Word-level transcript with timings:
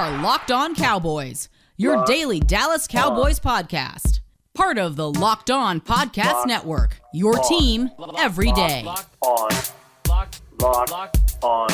are 0.00 0.22
Locked 0.22 0.50
On 0.50 0.74
Cowboys, 0.74 1.50
your 1.76 2.02
daily 2.06 2.40
Dallas 2.40 2.86
Cowboys 2.86 3.38
podcast. 3.38 4.20
Part 4.54 4.78
of 4.78 4.96
the 4.96 5.12
Locked 5.12 5.50
On 5.50 5.78
Podcast 5.78 6.46
Network, 6.46 6.98
your 7.12 7.34
team 7.40 7.90
every 8.16 8.50
day. 8.52 8.82
on. 8.86 9.50
Lock, 10.08 10.34
lock, 10.58 11.14
on. 11.42 11.68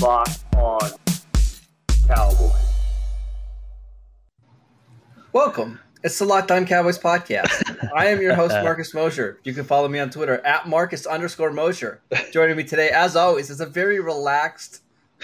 Lock 0.00 0.28
on 0.56 0.90
Cowboys. 2.06 2.52
Welcome. 5.32 5.80
It's 6.04 6.16
the 6.18 6.26
Locked 6.26 6.52
On 6.52 6.64
Cowboys 6.64 6.98
podcast. 7.00 7.90
I 7.92 8.06
am 8.06 8.20
your 8.20 8.34
host, 8.34 8.54
Marcus 8.62 8.94
Mosher. 8.94 9.40
You 9.42 9.52
can 9.52 9.64
follow 9.64 9.88
me 9.88 9.98
on 9.98 10.10
Twitter 10.10 10.38
at 10.46 10.68
Marcus 10.68 11.06
underscore 11.06 11.52
Mosher. 11.52 12.00
Joining 12.32 12.56
me 12.56 12.62
today, 12.62 12.90
as 12.90 13.16
always, 13.16 13.50
is 13.50 13.60
a 13.60 13.66
very 13.66 13.98
relaxed, 13.98 14.80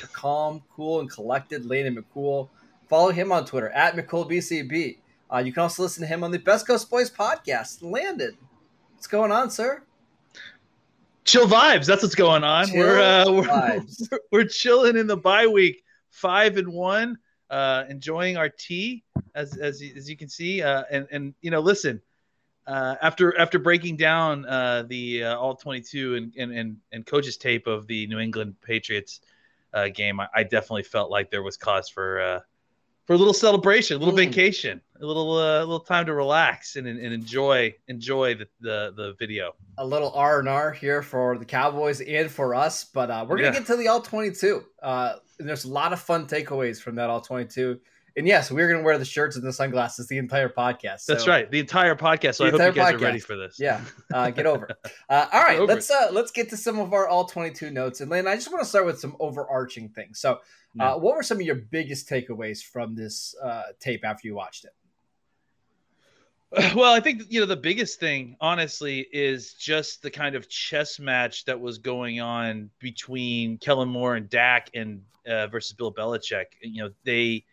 calm, 0.07 0.63
cool, 0.75 1.01
and 1.01 1.11
collected 1.11 1.67
Landon 1.67 1.97
McCool. 2.03 2.49
Follow 2.89 3.11
him 3.11 3.33
on 3.33 3.45
Twitter 3.45 3.71
at 3.71 3.97
McCoolBCB. 3.97 4.99
Uh, 5.31 5.39
you 5.39 5.53
can 5.53 5.63
also 5.63 5.83
listen 5.83 6.03
to 6.03 6.07
him 6.07 6.25
on 6.25 6.31
the 6.31 6.39
Best 6.39 6.67
Coast 6.67 6.89
Boys 6.89 7.11
podcast. 7.11 7.83
Landon, 7.83 8.37
what's 8.95 9.07
going 9.07 9.33
on, 9.33 9.51
sir? 9.51 9.83
chill 11.29 11.47
vibes. 11.47 11.87
That's 11.87 12.03
what's 12.03 12.15
going 12.15 12.43
on. 12.43 12.69
Chill 12.69 12.79
we're, 12.79 13.01
uh, 13.01 13.31
we're, 13.31 13.43
vibes. 13.43 14.13
we're 14.33 14.45
chilling 14.47 14.97
in 14.97 15.07
the 15.07 15.17
bye 15.17 15.47
week, 15.47 15.85
five 16.11 16.57
and 16.57 16.69
one, 16.69 17.19
uh, 17.51 17.85
enjoying 17.89 18.37
our 18.37 18.49
tea 18.49 19.05
as 19.35 19.57
as 19.59 19.81
you- 19.83 19.95
as 19.95 20.09
you 20.09 20.17
can 20.17 20.29
see. 20.29 20.63
Uh, 20.63 20.85
and 20.91 21.07
and 21.11 21.35
you 21.43 21.51
know, 21.51 21.61
listen, 21.61 22.01
uh, 22.67 22.97
after 23.03 23.39
after 23.39 23.59
breaking 23.59 23.97
down 23.97 24.47
uh, 24.47 24.85
the 24.89 25.25
uh, 25.25 25.37
all 25.37 25.55
twenty 25.55 25.83
two 25.83 26.15
and, 26.17 26.33
and 26.37 26.53
and 26.53 26.77
and 26.93 27.07
coaches 27.07 27.37
tape 27.37 27.67
of 27.67 27.87
the 27.87 28.07
New 28.07 28.19
England 28.19 28.55
Patriots 28.63 29.21
uh, 29.75 29.89
game, 29.89 30.21
I, 30.21 30.29
I 30.35 30.43
definitely 30.43 30.83
felt 30.85 31.11
like 31.11 31.31
there 31.31 31.43
was 31.43 31.57
cause 31.57 31.89
for. 31.89 32.21
Uh, 32.21 32.41
for 33.07 33.15
a 33.15 33.17
little 33.17 33.33
celebration, 33.33 33.97
a 33.97 33.99
little 34.01 34.13
Mm. 34.13 34.27
vacation, 34.27 34.83
a 35.01 35.07
little 35.07 35.33
uh, 35.39 35.61
little 35.61 35.81
time 35.81 36.05
to 36.05 36.13
relax 36.13 36.77
and, 36.77 36.87
and 36.87 37.01
enjoy 37.01 37.75
enjoy 37.87 38.35
the, 38.35 38.47
the, 38.61 38.93
the 38.97 39.15
video. 39.19 39.53
a 39.79 39.87
little 39.87 40.13
R 40.13 40.41
and 40.41 40.49
R 40.49 40.73
here 40.73 41.01
for 41.03 41.39
the 41.39 41.45
Cowboys 41.47 42.03
and 42.03 42.31
for 42.31 42.55
us, 42.55 42.85
but 42.85 43.11
uh, 43.11 43.25
we're 43.27 43.37
gonna 43.37 43.49
Yeah. 43.49 43.53
get 43.61 43.67
to 43.69 43.77
the 43.77 43.89
all 43.89 44.03
twenty 44.03 44.31
two. 44.31 44.63
Uh, 44.83 45.15
and 45.39 45.49
there's 45.49 45.65
a 45.65 45.71
lot 45.71 45.95
of 45.95 46.01
fun 46.01 46.27
takeaways 46.27 46.83
from 46.83 46.97
that 46.97 47.09
all 47.09 47.23
twenty 47.23 47.47
two. 47.47 47.81
And 48.17 48.27
yes, 48.27 48.51
we're 48.51 48.69
gonna 48.71 48.83
wear 48.83 48.99
the 48.99 49.05
shirts 49.05 49.37
and 49.37 49.45
the 49.45 49.53
sunglasses 49.53 50.09
the 50.09 50.19
entire 50.19 50.49
podcast. 50.49 51.07
That's 51.07 51.29
right. 51.29 51.51
The 51.51 51.61
entire 51.61 51.95
podcast. 51.95 52.37
So 52.37 52.45
The 52.51 52.57
I 52.57 52.67
hope 52.67 52.75
you 52.75 52.83
guys 52.83 52.95
are 52.95 52.99
ready 52.99 53.21
for 53.21 53.37
this. 53.37 53.59
Yeah, 53.61 53.81
uh, 54.13 54.31
get 54.31 54.47
over. 54.47 54.69
Uh, 55.11 55.27
all 55.33 55.43
right, 55.43 55.59
over 55.59 55.73
let's 55.73 55.91
uh, 55.91 56.09
let's 56.13 56.31
get 56.31 56.51
to 56.51 56.57
some 56.57 56.79
of 56.79 56.93
our 56.93 57.09
all 57.09 57.25
twenty 57.25 57.51
two 57.51 57.71
notes. 57.71 58.01
And 58.01 58.11
Lane, 58.11 58.27
I 58.27 58.35
just 58.35 58.51
want 58.53 58.63
to 58.63 58.69
start 58.69 58.85
with 58.85 59.01
some 59.01 59.17
overarching 59.21 59.89
things. 59.89 60.19
So, 60.19 60.41
Yeah. 60.75 60.93
uh, 60.93 60.99
what 60.99 61.17
were 61.17 61.23
some 61.23 61.39
of 61.39 61.43
your 61.43 61.55
biggest 61.55 62.09
takeaways 62.11 62.63
from 62.63 62.95
this 62.95 63.35
uh, 63.43 63.63
tape 63.81 64.05
after 64.05 64.29
you 64.29 64.35
watched 64.35 64.67
it? 64.67 64.73
Well, 66.75 66.93
I 66.93 67.01
think 67.01 67.23
you 67.29 67.41
know 67.41 67.47
the 67.47 67.57
biggest 67.57 68.01
thing, 68.01 68.37
honestly, 68.41 69.07
is 69.13 69.55
just 69.55 70.03
the 70.03 70.11
kind 70.11 70.35
of 70.35 70.49
chess 70.49 70.99
match 70.99 71.45
that 71.47 71.59
was 71.61 71.79
going 71.79 72.21
on 72.21 72.71
between 72.79 73.59
Kellen 73.59 73.89
Moore 73.89 74.17
and 74.17 74.29
Dak 74.29 74.71
and 74.75 75.03
uh, 75.27 75.47
versus 75.47 75.73
Bill 75.73 75.93
Belichick. 75.93 76.47
You 76.63 76.85
know, 76.85 76.91
they 77.05 77.45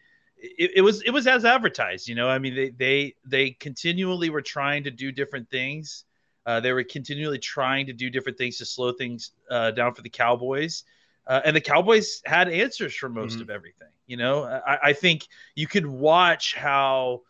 it, 0.57 0.71
it 0.77 0.81
was 0.81 1.01
it 1.03 1.11
was 1.11 1.27
as 1.27 1.45
advertised. 1.45 2.07
You 2.07 2.15
know, 2.15 2.29
I 2.29 2.39
mean, 2.39 2.55
they 2.55 2.69
they 2.69 3.15
they 3.25 3.51
continually 3.51 4.29
were 4.29 4.41
trying 4.41 4.83
to 4.83 4.91
do 4.91 5.11
different 5.11 5.49
things. 5.49 6.05
Uh, 6.45 6.59
they 6.59 6.73
were 6.73 6.83
continually 6.83 7.39
trying 7.39 7.87
to 7.87 7.93
do 7.93 8.09
different 8.09 8.37
things 8.37 8.57
to 8.59 8.65
slow 8.65 8.91
things 8.91 9.31
uh, 9.49 9.71
down 9.71 9.93
for 9.93 10.01
the 10.01 10.09
Cowboys. 10.09 10.83
Uh, 11.27 11.41
and 11.43 11.55
the 11.55 11.61
Cowboys 11.61 12.21
had 12.25 12.49
answers 12.49 12.95
for 12.95 13.09
most 13.09 13.41
Mhm. 13.41 13.41
of 13.41 13.49
everything. 13.49 13.87
You 14.05 14.17
know, 14.17 14.43
I, 14.43 14.77
I 14.89 14.93
think 14.93 15.27
you 15.55 15.67
could 15.67 15.85
watch 15.85 16.53
how 16.55 17.21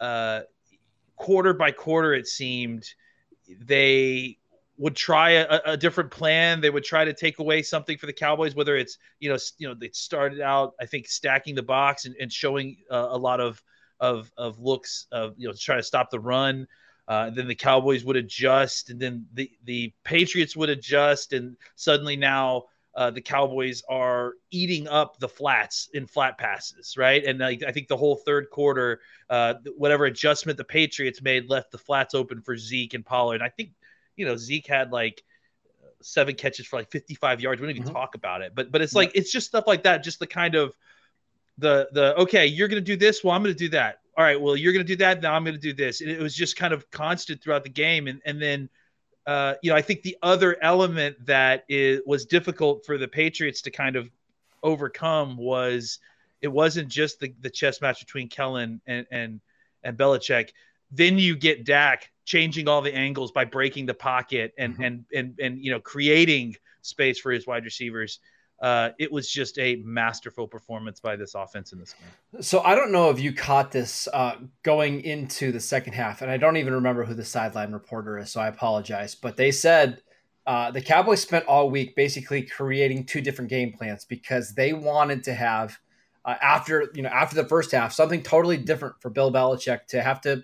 uh, 0.00 0.42
quarter 1.16 1.54
by 1.54 1.72
quarter 1.72 2.14
it 2.14 2.26
seemed 2.26 2.84
they 3.48 4.38
would 4.78 4.96
try 4.96 5.30
a, 5.30 5.60
a 5.66 5.76
different 5.76 6.10
plan. 6.10 6.60
They 6.60 6.70
would 6.70 6.84
try 6.84 7.04
to 7.04 7.12
take 7.12 7.40
away 7.40 7.62
something 7.62 7.98
for 7.98 8.06
the 8.06 8.12
Cowboys, 8.12 8.54
whether 8.54 8.76
it's 8.76 8.98
you 9.18 9.28
know 9.28 9.36
you 9.58 9.68
know 9.68 9.74
they 9.74 9.90
started 9.92 10.40
out 10.40 10.74
I 10.80 10.86
think 10.86 11.08
stacking 11.08 11.54
the 11.54 11.62
box 11.62 12.06
and, 12.06 12.14
and 12.20 12.32
showing 12.32 12.76
uh, 12.90 13.08
a 13.10 13.18
lot 13.18 13.40
of 13.40 13.62
of 14.00 14.30
of 14.36 14.58
looks 14.60 15.06
of 15.12 15.34
you 15.36 15.48
know 15.48 15.52
to 15.52 15.58
try 15.58 15.76
to 15.76 15.82
stop 15.82 16.10
the 16.10 16.20
run. 16.20 16.66
Uh, 17.08 17.30
then 17.30 17.48
the 17.48 17.54
Cowboys 17.54 18.04
would 18.04 18.16
adjust, 18.16 18.90
and 18.90 19.00
then 19.00 19.26
the 19.34 19.50
the 19.64 19.92
Patriots 20.04 20.56
would 20.56 20.68
adjust, 20.68 21.32
and 21.32 21.56
suddenly 21.74 22.16
now 22.16 22.64
uh, 22.98 23.12
the 23.12 23.20
Cowboys 23.20 23.80
are 23.88 24.34
eating 24.50 24.88
up 24.88 25.20
the 25.20 25.28
flats 25.28 25.88
in 25.94 26.06
flat 26.06 26.36
passes, 26.36 26.96
right? 26.96 27.24
And 27.24 27.38
like, 27.38 27.62
I 27.62 27.70
think 27.70 27.86
the 27.86 27.96
whole 27.96 28.16
third 28.16 28.50
quarter, 28.50 29.00
uh, 29.30 29.54
whatever 29.76 30.06
adjustment 30.06 30.58
the 30.58 30.64
Patriots 30.64 31.22
made 31.22 31.48
left 31.48 31.70
the 31.70 31.78
flats 31.78 32.12
open 32.12 32.42
for 32.42 32.56
Zeke 32.56 32.94
and 32.94 33.06
Pollard. 33.06 33.36
And 33.36 33.44
I 33.44 33.50
think, 33.50 33.70
you 34.18 34.26
know, 34.26 34.36
Zeke 34.36 34.66
had 34.66 34.90
like 34.92 35.22
seven 36.02 36.34
catches 36.34 36.66
for 36.66 36.78
like 36.78 36.90
55 36.90 37.40
yards. 37.40 37.60
We 37.60 37.66
don't 37.66 37.76
even 37.76 37.88
Mhm. 37.88 37.92
talk 37.92 38.14
about 38.14 38.42
it, 38.42 38.54
but 38.54 38.70
but 38.70 38.82
it's 38.82 38.94
like 38.94 39.12
it's 39.14 39.32
just 39.32 39.46
stuff 39.46 39.64
like 39.66 39.84
that, 39.84 40.04
just 40.04 40.18
the 40.18 40.26
kind 40.26 40.54
of 40.54 40.74
the 41.56 41.88
the 41.92 42.16
okay, 42.18 42.46
you're 42.46 42.68
gonna 42.68 42.80
do 42.80 42.96
this, 42.96 43.24
well, 43.24 43.34
I'm 43.34 43.42
gonna 43.42 43.54
do 43.54 43.68
that. 43.70 44.00
All 44.16 44.24
right, 44.24 44.40
well, 44.40 44.56
you're 44.56 44.72
gonna 44.72 44.84
do 44.84 44.96
that, 44.96 45.22
now 45.22 45.34
I'm 45.34 45.44
gonna 45.44 45.58
do 45.58 45.72
this. 45.72 46.00
And 46.00 46.10
it 46.10 46.20
was 46.20 46.34
just 46.34 46.56
kind 46.56 46.72
of 46.74 46.90
constant 46.90 47.42
throughout 47.42 47.64
the 47.64 47.70
game, 47.70 48.06
and 48.08 48.20
and 48.24 48.40
then. 48.42 48.68
Uh, 49.26 49.56
you 49.62 49.68
know, 49.68 49.76
I 49.76 49.82
think 49.82 50.00
the 50.00 50.16
other 50.22 50.56
element 50.62 51.26
that 51.26 51.64
is, 51.68 52.00
was 52.06 52.24
difficult 52.24 52.86
for 52.86 52.96
the 52.96 53.06
Patriots 53.06 53.60
to 53.60 53.70
kind 53.70 53.94
of 53.94 54.08
overcome 54.62 55.36
was 55.36 55.98
it 56.40 56.48
wasn't 56.48 56.88
just 56.88 57.20
the, 57.20 57.34
the 57.40 57.50
chess 57.50 57.82
match 57.82 58.00
between 58.00 58.30
Kellen 58.30 58.80
and 58.86 59.06
and 59.10 59.42
and 59.82 59.98
Belichick. 59.98 60.50
Then 60.90 61.18
you 61.18 61.36
get 61.36 61.64
Dak 61.66 62.10
changing 62.28 62.68
all 62.68 62.82
the 62.82 62.94
angles 62.94 63.32
by 63.32 63.42
breaking 63.46 63.86
the 63.86 63.94
pocket 63.94 64.52
and 64.58 64.76
Mhm. 64.76 64.86
and 64.86 65.04
and 65.14 65.40
and 65.40 65.64
you 65.64 65.70
know 65.70 65.80
creating 65.80 66.54
space 66.82 67.18
for 67.18 67.32
his 67.32 67.46
wide 67.46 67.64
receivers. 67.64 68.20
Uh, 68.60 68.90
it 68.98 69.10
was 69.10 69.30
just 69.30 69.58
a 69.58 69.76
masterful 69.76 70.46
performance 70.46 71.00
by 71.00 71.16
this 71.16 71.34
offense 71.34 71.72
in 71.72 71.78
this 71.78 71.94
game. 71.94 72.42
So 72.42 72.60
I 72.60 72.74
don't 72.74 72.92
know 72.92 73.08
if 73.08 73.18
you 73.20 73.32
caught 73.32 73.70
this 73.70 74.08
uh, 74.12 74.34
going 74.62 75.00
into 75.02 75.52
the 75.52 75.60
second 75.60 75.92
half, 75.94 76.20
and 76.20 76.30
I 76.30 76.36
don't 76.36 76.56
even 76.58 76.74
remember 76.74 77.04
who 77.04 77.14
the 77.14 77.24
sideline 77.24 77.72
reporter 77.72 78.18
is, 78.18 78.30
so 78.30 78.40
I 78.40 78.48
apologize. 78.48 79.14
But 79.14 79.36
they 79.36 79.50
said 79.52 80.02
uh, 80.46 80.70
the 80.70 80.82
Cowboys 80.82 81.22
spent 81.22 81.46
all 81.46 81.70
week 81.70 81.94
basically 81.96 82.42
creating 82.42 83.06
two 83.06 83.20
different 83.22 83.48
game 83.48 83.72
plans 83.72 84.04
because 84.04 84.54
they 84.54 84.72
wanted 84.74 85.22
to 85.24 85.34
have 85.34 85.78
uh, 86.26 86.34
after 86.42 86.90
you 86.94 87.02
know 87.02 87.10
after 87.10 87.36
the 87.36 87.48
first 87.48 87.70
half 87.70 87.92
something 87.92 88.22
totally 88.22 88.58
different 88.58 88.96
for 89.00 89.08
Bill 89.08 89.32
Belichick 89.32 89.86
to 89.86 90.02
have 90.02 90.20
to 90.22 90.42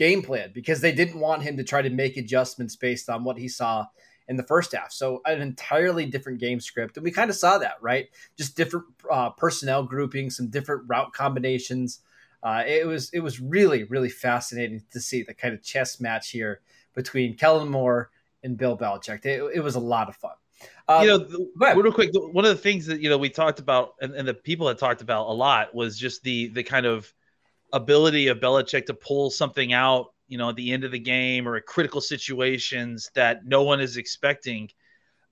game 0.00 0.22
plan 0.22 0.50
because 0.54 0.80
they 0.80 0.92
didn't 0.92 1.20
want 1.20 1.42
him 1.42 1.58
to 1.58 1.62
try 1.62 1.82
to 1.82 1.90
make 1.90 2.16
adjustments 2.16 2.74
based 2.74 3.10
on 3.10 3.22
what 3.22 3.36
he 3.36 3.46
saw 3.46 3.84
in 4.28 4.38
the 4.38 4.42
first 4.42 4.72
half. 4.72 4.90
So 4.92 5.20
an 5.26 5.42
entirely 5.42 6.06
different 6.06 6.40
game 6.40 6.58
script, 6.58 6.96
and 6.96 7.04
we 7.04 7.10
kind 7.10 7.28
of 7.28 7.36
saw 7.36 7.58
that, 7.58 7.74
right? 7.82 8.08
Just 8.38 8.56
different 8.56 8.86
uh, 9.10 9.28
personnel 9.30 9.82
grouping, 9.84 10.30
some 10.30 10.48
different 10.48 10.84
route 10.88 11.12
combinations. 11.12 12.00
Uh, 12.42 12.64
it 12.66 12.86
was 12.86 13.10
it 13.10 13.20
was 13.20 13.40
really 13.40 13.84
really 13.84 14.08
fascinating 14.08 14.82
to 14.90 15.00
see 15.00 15.22
the 15.22 15.34
kind 15.34 15.52
of 15.52 15.62
chess 15.62 16.00
match 16.00 16.30
here 16.30 16.62
between 16.94 17.36
Kellen 17.36 17.68
Moore 17.68 18.10
and 18.42 18.56
Bill 18.56 18.78
Belichick. 18.78 19.26
It, 19.26 19.42
it 19.54 19.60
was 19.60 19.74
a 19.74 19.80
lot 19.80 20.08
of 20.08 20.16
fun. 20.16 20.32
Um, 20.88 21.02
you 21.02 21.08
know, 21.08 21.18
the, 21.18 21.74
real 21.76 21.92
quick, 21.92 22.10
one 22.14 22.46
of 22.46 22.56
the 22.56 22.62
things 22.62 22.86
that 22.86 23.02
you 23.02 23.10
know 23.10 23.18
we 23.18 23.28
talked 23.28 23.58
about, 23.58 23.96
and, 24.00 24.14
and 24.14 24.26
the 24.26 24.32
people 24.32 24.66
had 24.66 24.78
talked 24.78 25.02
about 25.02 25.28
a 25.28 25.34
lot, 25.34 25.74
was 25.74 25.98
just 25.98 26.22
the 26.22 26.48
the 26.48 26.62
kind 26.62 26.86
of 26.86 27.12
ability 27.72 28.28
of 28.28 28.38
Belichick 28.38 28.86
to 28.86 28.94
pull 28.94 29.30
something 29.30 29.72
out, 29.72 30.12
you 30.28 30.38
know, 30.38 30.48
at 30.50 30.56
the 30.56 30.72
end 30.72 30.84
of 30.84 30.92
the 30.92 30.98
game 30.98 31.46
or 31.48 31.56
at 31.56 31.66
critical 31.66 32.00
situations 32.00 33.10
that 33.14 33.44
no 33.44 33.62
one 33.62 33.80
is 33.80 33.96
expecting. 33.96 34.68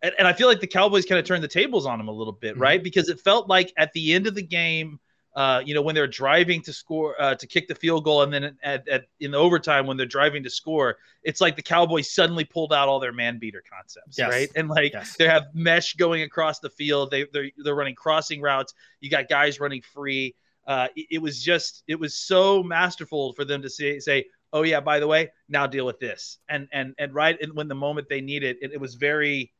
And, 0.03 0.15
and 0.19 0.29
I 0.29 0.33
feel 0.33 0.49
like 0.49 0.61
the 0.61 0.67
Cowboys 0.67 1.05
kind 1.07 1.19
of 1.19 1.25
turned 1.25 1.43
the 1.43 1.49
tables 1.49 1.87
on 1.87 2.01
him 2.01 2.09
a 2.09 2.13
little 2.13 2.33
bit, 2.33 2.57
Mhm. 2.57 2.61
right? 2.61 2.83
Because 2.83 3.09
it 3.09 3.21
felt 3.21 3.49
like 3.49 3.73
at 3.77 3.93
the 3.93 4.13
end 4.13 4.27
of 4.27 4.35
the 4.35 4.43
game, 4.43 5.01
uh, 5.37 5.63
you 5.65 5.73
know, 5.73 5.83
when 5.83 5.95
they're 5.95 6.07
driving 6.09 6.61
to 6.63 6.73
score, 6.73 7.21
uh, 7.21 7.35
to 7.35 7.47
kick 7.47 7.69
the 7.69 7.75
field 7.75 8.03
goal, 8.03 8.23
and 8.23 8.33
then 8.33 8.57
at, 8.63 8.89
at 8.89 9.05
in 9.21 9.31
the 9.31 9.39
overtime 9.39 9.87
when 9.87 9.97
they're 9.97 10.07
driving 10.07 10.43
to 10.43 10.51
score, 10.51 10.99
it's 11.23 11.41
like 11.41 11.55
the 11.55 11.63
Cowboys 11.63 12.13
suddenly 12.13 12.45
pulled 12.45 12.73
out 12.73 12.89
all 12.89 12.99
their 12.99 13.13
man 13.13 13.39
beater 13.39 13.63
concepts, 13.71 14.19
Yes. 14.19 14.31
right? 14.31 14.49
And 14.57 14.69
like 14.69 14.93
Yes. 14.95 15.17
they 15.17 15.29
have 15.29 15.47
mesh 15.55 15.95
going 15.95 16.23
across 16.23 16.59
the 16.59 16.71
field. 16.71 17.13
They 17.13 17.27
they're, 17.33 17.51
they're 17.63 17.75
running 17.77 17.95
crossing 17.95 18.41
routes. 18.41 18.75
You 19.01 19.11
got 19.11 19.29
guys 19.29 19.61
running 19.61 19.83
free. 19.83 20.35
Uh, 20.69 20.87
it, 20.95 21.07
it 21.13 21.19
was 21.19 21.43
just 21.43 21.83
it 21.89 21.99
was 21.99 22.15
so 22.15 22.63
masterful 22.63 23.33
for 23.33 23.45
them 23.45 23.63
to 23.63 23.71
say 23.71 23.99
say, 23.99 24.27
oh 24.53 24.63
yeah, 24.63 24.81
by 24.81 25.01
the 25.01 25.07
way, 25.07 25.31
now 25.49 25.67
deal 25.67 25.87
with 25.87 25.99
this. 25.99 26.39
And 26.49 26.69
and 26.73 26.95
and 26.99 27.15
right 27.15 27.41
in, 27.41 27.55
when 27.55 27.69
the 27.69 27.75
moment 27.75 28.09
they 28.09 28.21
need 28.21 28.45
it, 28.45 28.59
it, 28.61 28.73
it 28.75 28.81
was 28.81 28.95
very 28.95 29.53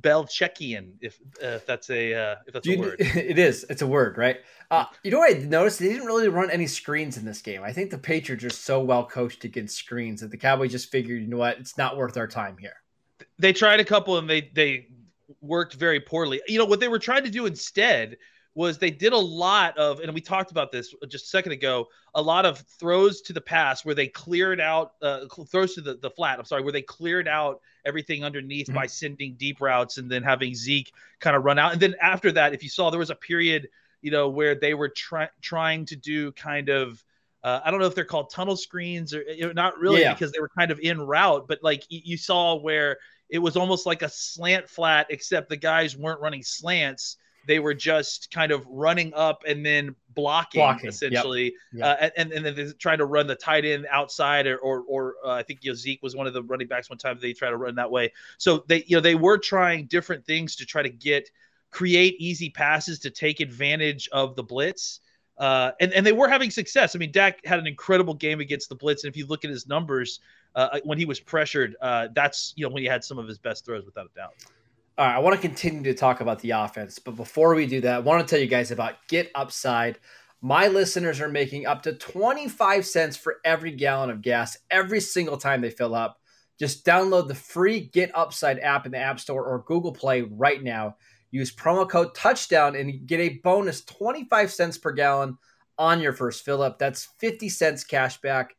Belichickian, 0.00 0.92
if 1.00 1.18
uh, 1.42 1.46
if 1.46 1.66
that's 1.66 1.90
a 1.90 2.14
uh, 2.14 2.36
if 2.46 2.54
that's 2.54 2.66
Do 2.66 2.74
a 2.74 2.78
word. 2.78 2.96
it 3.00 3.38
is. 3.38 3.66
It's 3.68 3.82
a 3.82 3.86
word, 3.86 4.18
right? 4.18 4.36
Uh, 4.70 4.84
you 5.02 5.10
know 5.10 5.18
what 5.18 5.34
I 5.34 5.38
noticed? 5.40 5.80
They 5.80 5.88
didn't 5.88 6.06
really 6.06 6.28
run 6.28 6.50
any 6.50 6.66
screens 6.66 7.16
in 7.16 7.24
this 7.24 7.40
game. 7.40 7.62
I 7.62 7.72
think 7.72 7.90
the 7.90 7.98
Patriots 7.98 8.44
are 8.44 8.50
so 8.50 8.80
well 8.80 9.04
coached 9.04 9.44
against 9.44 9.76
screens 9.76 10.20
that 10.20 10.30
the 10.30 10.36
Cowboys 10.36 10.72
just 10.72 10.90
figured, 10.90 11.22
you 11.22 11.28
know 11.28 11.38
what, 11.38 11.58
it's 11.58 11.78
not 11.78 11.96
worth 11.96 12.16
our 12.16 12.28
time 12.28 12.56
here. 12.58 12.74
they 13.38 13.52
tried 13.52 13.80
a 13.80 13.84
couple 13.84 14.18
and 14.18 14.28
they 14.28 14.50
they 14.54 14.88
worked 15.40 15.74
very 15.74 16.00
poorly. 16.00 16.40
You 16.46 16.58
know 16.58 16.66
what 16.66 16.78
they 16.78 16.88
were 16.88 16.98
trying 16.98 17.24
to 17.24 17.30
do 17.30 17.46
instead 17.46 18.16
was 18.56 18.78
they 18.78 18.90
did 18.90 19.12
a 19.12 19.18
lot 19.18 19.76
of, 19.76 20.00
and 20.00 20.12
we 20.14 20.20
talked 20.20 20.50
about 20.50 20.72
this 20.72 20.94
just 21.08 21.26
a 21.26 21.28
second 21.28 21.52
ago, 21.52 21.86
a 22.14 22.22
lot 22.22 22.46
of 22.46 22.58
throws 22.60 23.20
to 23.20 23.34
the 23.34 23.40
pass 23.40 23.84
where 23.84 23.94
they 23.94 24.08
cleared 24.08 24.60
out 24.62 24.92
uh, 25.02 25.26
throws 25.46 25.74
to 25.74 25.82
the, 25.82 25.94
the 25.96 26.10
flat. 26.10 26.38
I'm 26.38 26.46
sorry, 26.46 26.62
where 26.62 26.72
they 26.72 26.80
cleared 26.80 27.28
out 27.28 27.60
everything 27.84 28.24
underneath 28.24 28.68
mm-hmm. 28.68 28.76
by 28.76 28.86
sending 28.86 29.34
deep 29.34 29.60
routes 29.60 29.98
and 29.98 30.10
then 30.10 30.22
having 30.22 30.54
Zeke 30.54 30.90
kind 31.20 31.36
of 31.36 31.44
run 31.44 31.58
out. 31.58 31.72
And 31.72 31.80
then 31.80 31.96
after 32.00 32.32
that, 32.32 32.54
if 32.54 32.62
you 32.62 32.70
saw, 32.70 32.88
there 32.88 32.98
was 32.98 33.10
a 33.10 33.14
period, 33.14 33.68
you 34.00 34.10
know, 34.10 34.30
where 34.30 34.54
they 34.54 34.72
were 34.72 34.88
try- 34.88 35.28
trying 35.42 35.84
to 35.86 35.96
do 35.96 36.32
kind 36.32 36.70
of. 36.70 37.04
Uh, 37.44 37.60
I 37.62 37.70
don't 37.70 37.78
know 37.78 37.86
if 37.86 37.94
they're 37.94 38.04
called 38.04 38.30
tunnel 38.30 38.56
screens 38.56 39.14
or 39.14 39.22
you 39.22 39.46
know, 39.46 39.52
not 39.52 39.78
really 39.78 40.00
yeah. 40.00 40.14
because 40.14 40.32
they 40.32 40.40
were 40.40 40.48
kind 40.48 40.72
of 40.72 40.80
in 40.80 41.00
route, 41.00 41.46
but 41.46 41.62
like 41.62 41.84
you 41.90 42.16
saw 42.16 42.56
where 42.56 42.96
it 43.28 43.38
was 43.38 43.56
almost 43.56 43.86
like 43.86 44.02
a 44.02 44.08
slant 44.08 44.68
flat, 44.68 45.06
except 45.10 45.50
the 45.50 45.56
guys 45.56 45.96
weren't 45.96 46.20
running 46.20 46.42
slants 46.42 47.18
they 47.46 47.58
were 47.60 47.74
just 47.74 48.30
kind 48.30 48.52
of 48.52 48.66
running 48.66 49.14
up 49.14 49.42
and 49.46 49.64
then 49.64 49.94
blocking, 50.14 50.60
blocking. 50.60 50.88
essentially, 50.88 51.44
yep. 51.44 51.52
Yep. 51.72 51.84
Uh, 51.84 52.10
and, 52.16 52.32
and 52.32 52.44
then 52.44 52.54
they 52.54 52.72
trying 52.78 52.98
to 52.98 53.06
run 53.06 53.26
the 53.26 53.36
tight 53.36 53.64
end 53.64 53.86
outside, 53.90 54.46
or 54.46 54.58
or, 54.58 54.82
or 54.88 55.14
uh, 55.24 55.30
I 55.30 55.42
think 55.42 55.60
you 55.62 55.70
know, 55.70 55.74
Zeke 55.74 56.02
was 56.02 56.16
one 56.16 56.26
of 56.26 56.34
the 56.34 56.42
running 56.42 56.66
backs 56.66 56.90
one 56.90 56.98
time 56.98 57.18
they 57.20 57.32
tried 57.32 57.50
to 57.50 57.56
run 57.56 57.76
that 57.76 57.90
way. 57.90 58.12
So 58.38 58.64
they 58.66 58.84
you 58.86 58.96
know 58.96 59.00
they 59.00 59.14
were 59.14 59.38
trying 59.38 59.86
different 59.86 60.26
things 60.26 60.56
to 60.56 60.66
try 60.66 60.82
to 60.82 60.90
get 60.90 61.30
create 61.70 62.16
easy 62.18 62.50
passes 62.50 62.98
to 63.00 63.10
take 63.10 63.40
advantage 63.40 64.08
of 64.12 64.36
the 64.36 64.42
blitz. 64.42 65.00
Uh, 65.38 65.72
and, 65.80 65.92
and 65.92 66.06
they 66.06 66.12
were 66.12 66.28
having 66.28 66.50
success. 66.50 66.96
I 66.96 66.98
mean, 66.98 67.12
Dak 67.12 67.44
had 67.44 67.58
an 67.58 67.66
incredible 67.66 68.14
game 68.14 68.40
against 68.40 68.70
the 68.70 68.74
blitz. 68.74 69.04
And 69.04 69.10
if 69.10 69.16
you 69.18 69.26
look 69.26 69.44
at 69.44 69.50
his 69.50 69.66
numbers 69.66 70.20
uh, 70.54 70.80
when 70.84 70.96
he 70.96 71.04
was 71.04 71.20
pressured, 71.20 71.76
uh, 71.82 72.08
that's 72.14 72.54
you 72.56 72.64
know 72.64 72.72
when 72.72 72.82
he 72.82 72.88
had 72.88 73.04
some 73.04 73.18
of 73.18 73.28
his 73.28 73.38
best 73.38 73.66
throws 73.66 73.84
without 73.84 74.06
a 74.06 74.18
doubt. 74.18 74.34
All 74.98 75.04
right, 75.04 75.16
I 75.16 75.18
want 75.18 75.36
to 75.36 75.46
continue 75.46 75.82
to 75.82 75.92
talk 75.92 76.22
about 76.22 76.38
the 76.38 76.52
offense, 76.52 76.98
but 76.98 77.16
before 77.16 77.54
we 77.54 77.66
do 77.66 77.82
that, 77.82 77.96
I 77.96 77.98
want 77.98 78.26
to 78.26 78.30
tell 78.30 78.40
you 78.40 78.48
guys 78.48 78.70
about 78.70 78.94
Get 79.08 79.30
Upside. 79.34 79.98
My 80.40 80.68
listeners 80.68 81.20
are 81.20 81.28
making 81.28 81.66
up 81.66 81.82
to 81.82 81.92
25 81.92 82.86
cents 82.86 83.14
for 83.14 83.36
every 83.44 83.72
gallon 83.72 84.08
of 84.08 84.22
gas 84.22 84.56
every 84.70 85.00
single 85.00 85.36
time 85.36 85.60
they 85.60 85.68
fill 85.68 85.94
up. 85.94 86.18
Just 86.58 86.86
download 86.86 87.28
the 87.28 87.34
free 87.34 87.80
Get 87.80 88.10
Upside 88.14 88.58
app 88.60 88.86
in 88.86 88.92
the 88.92 88.98
App 88.98 89.20
Store 89.20 89.44
or 89.44 89.64
Google 89.66 89.92
Play 89.92 90.22
right 90.22 90.62
now. 90.62 90.96
Use 91.30 91.54
promo 91.54 91.86
code 91.86 92.14
touchdown 92.14 92.74
and 92.74 93.06
get 93.06 93.20
a 93.20 93.38
bonus 93.44 93.84
25 93.84 94.50
cents 94.50 94.78
per 94.78 94.92
gallon 94.92 95.36
on 95.76 96.00
your 96.00 96.14
first 96.14 96.42
fill 96.42 96.62
up. 96.62 96.78
That's 96.78 97.10
50 97.18 97.50
cents 97.50 97.84
cash 97.84 98.18
back. 98.22 98.56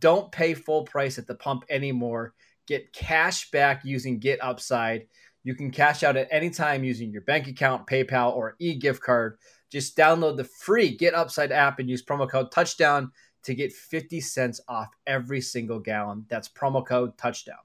Don't 0.00 0.32
pay 0.32 0.54
full 0.54 0.82
price 0.82 1.16
at 1.16 1.28
the 1.28 1.36
pump 1.36 1.62
anymore. 1.70 2.34
Get 2.66 2.92
cash 2.92 3.52
back 3.52 3.84
using 3.84 4.18
Get 4.18 4.42
Upside. 4.42 5.06
You 5.46 5.54
can 5.54 5.70
cash 5.70 6.02
out 6.02 6.16
at 6.16 6.26
any 6.32 6.50
time 6.50 6.82
using 6.82 7.12
your 7.12 7.22
bank 7.22 7.46
account, 7.46 7.86
PayPal, 7.86 8.34
or 8.34 8.56
e 8.58 8.74
gift 8.74 9.00
card. 9.00 9.38
Just 9.70 9.96
download 9.96 10.36
the 10.36 10.42
free 10.42 10.96
Get 10.96 11.14
Upside 11.14 11.52
app 11.52 11.78
and 11.78 11.88
use 11.88 12.02
promo 12.02 12.28
code 12.28 12.50
Touchdown 12.50 13.12
to 13.44 13.54
get 13.54 13.72
50 13.72 14.20
cents 14.20 14.60
off 14.66 14.88
every 15.06 15.40
single 15.40 15.78
gallon. 15.78 16.26
That's 16.28 16.48
promo 16.48 16.84
code 16.84 17.16
Touchdown. 17.16 17.60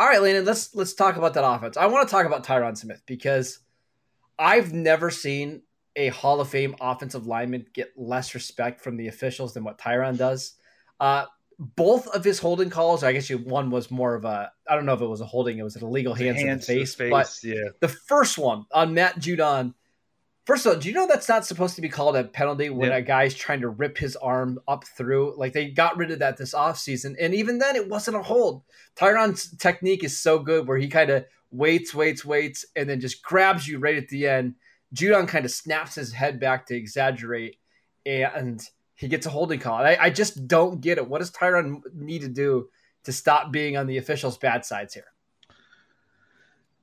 All 0.00 0.08
right, 0.08 0.20
Landon, 0.20 0.44
let's 0.44 0.74
let's 0.74 0.94
talk 0.94 1.14
about 1.14 1.32
that 1.34 1.46
offense. 1.48 1.76
I 1.76 1.86
want 1.86 2.08
to 2.08 2.10
talk 2.10 2.26
about 2.26 2.44
Tyron 2.44 2.76
Smith 2.76 3.02
because 3.06 3.60
I've 4.36 4.72
never 4.72 5.10
seen 5.10 5.62
a 5.94 6.08
Hall 6.08 6.40
of 6.40 6.48
Fame 6.48 6.74
offensive 6.80 7.24
lineman 7.24 7.66
get 7.72 7.92
less 7.96 8.34
respect 8.34 8.80
from 8.80 8.96
the 8.96 9.06
officials 9.06 9.54
than 9.54 9.62
what 9.62 9.78
Tyron 9.78 10.18
does. 10.18 10.54
Uh, 10.98 11.26
both 11.60 12.08
of 12.08 12.24
his 12.24 12.38
holding 12.38 12.70
calls, 12.70 13.04
I 13.04 13.12
guess 13.12 13.28
you, 13.28 13.36
one 13.36 13.70
was 13.70 13.90
more 13.90 14.14
of 14.14 14.24
a, 14.24 14.50
I 14.66 14.74
don't 14.74 14.86
know 14.86 14.94
if 14.94 15.02
it 15.02 15.06
was 15.06 15.20
a 15.20 15.26
holding, 15.26 15.58
it 15.58 15.62
was 15.62 15.76
an 15.76 15.84
illegal 15.84 16.14
hands, 16.14 16.40
hands 16.40 16.66
in 16.66 16.74
the 16.74 16.80
face, 16.80 16.94
face, 16.94 17.10
but 17.10 17.30
yeah. 17.44 17.68
the 17.80 17.88
first 17.88 18.38
one 18.38 18.64
on 18.72 18.94
Matt 18.94 19.20
Judon, 19.20 19.74
first 20.46 20.64
of 20.64 20.72
all, 20.72 20.80
do 20.80 20.88
you 20.88 20.94
know 20.94 21.06
that's 21.06 21.28
not 21.28 21.44
supposed 21.44 21.74
to 21.74 21.82
be 21.82 21.90
called 21.90 22.16
a 22.16 22.24
penalty 22.24 22.70
when 22.70 22.92
a 22.92 23.02
guy's 23.02 23.34
trying 23.34 23.60
to 23.60 23.68
rip 23.68 23.98
his 23.98 24.16
arm 24.16 24.58
up 24.66 24.84
through? 24.96 25.34
Like 25.36 25.52
they 25.52 25.70
got 25.70 25.98
rid 25.98 26.10
of 26.10 26.20
that 26.20 26.38
this 26.38 26.54
offseason. 26.54 27.14
And 27.20 27.34
even 27.34 27.58
then, 27.58 27.76
it 27.76 27.88
wasn't 27.88 28.16
a 28.16 28.22
hold. 28.22 28.62
Tyron's 28.96 29.54
technique 29.58 30.02
is 30.02 30.18
so 30.18 30.38
good 30.38 30.66
where 30.66 30.78
he 30.78 30.88
kind 30.88 31.10
of 31.10 31.26
waits, 31.50 31.94
waits, 31.94 32.24
waits, 32.24 32.64
and 32.74 32.88
then 32.88 33.00
just 33.00 33.22
grabs 33.22 33.68
you 33.68 33.78
right 33.78 33.96
at 33.96 34.08
the 34.08 34.26
end. 34.26 34.54
Judon 34.94 35.28
kind 35.28 35.44
of 35.44 35.50
snaps 35.50 35.94
his 35.94 36.12
head 36.12 36.40
back 36.40 36.66
to 36.66 36.74
exaggerate. 36.74 37.58
And 38.06 38.66
he 39.00 39.08
gets 39.08 39.24
a 39.24 39.30
holding 39.30 39.58
call. 39.58 39.76
I, 39.76 39.96
I 39.98 40.10
just 40.10 40.46
don't 40.46 40.82
get 40.82 40.98
it. 40.98 41.08
What 41.08 41.20
does 41.20 41.30
Tyron 41.30 41.80
need 41.94 42.20
to 42.20 42.28
do 42.28 42.68
to 43.04 43.12
stop 43.12 43.50
being 43.50 43.78
on 43.78 43.86
the 43.86 43.96
officials' 43.96 44.36
bad 44.36 44.66
sides 44.66 44.92
here? 44.92 45.06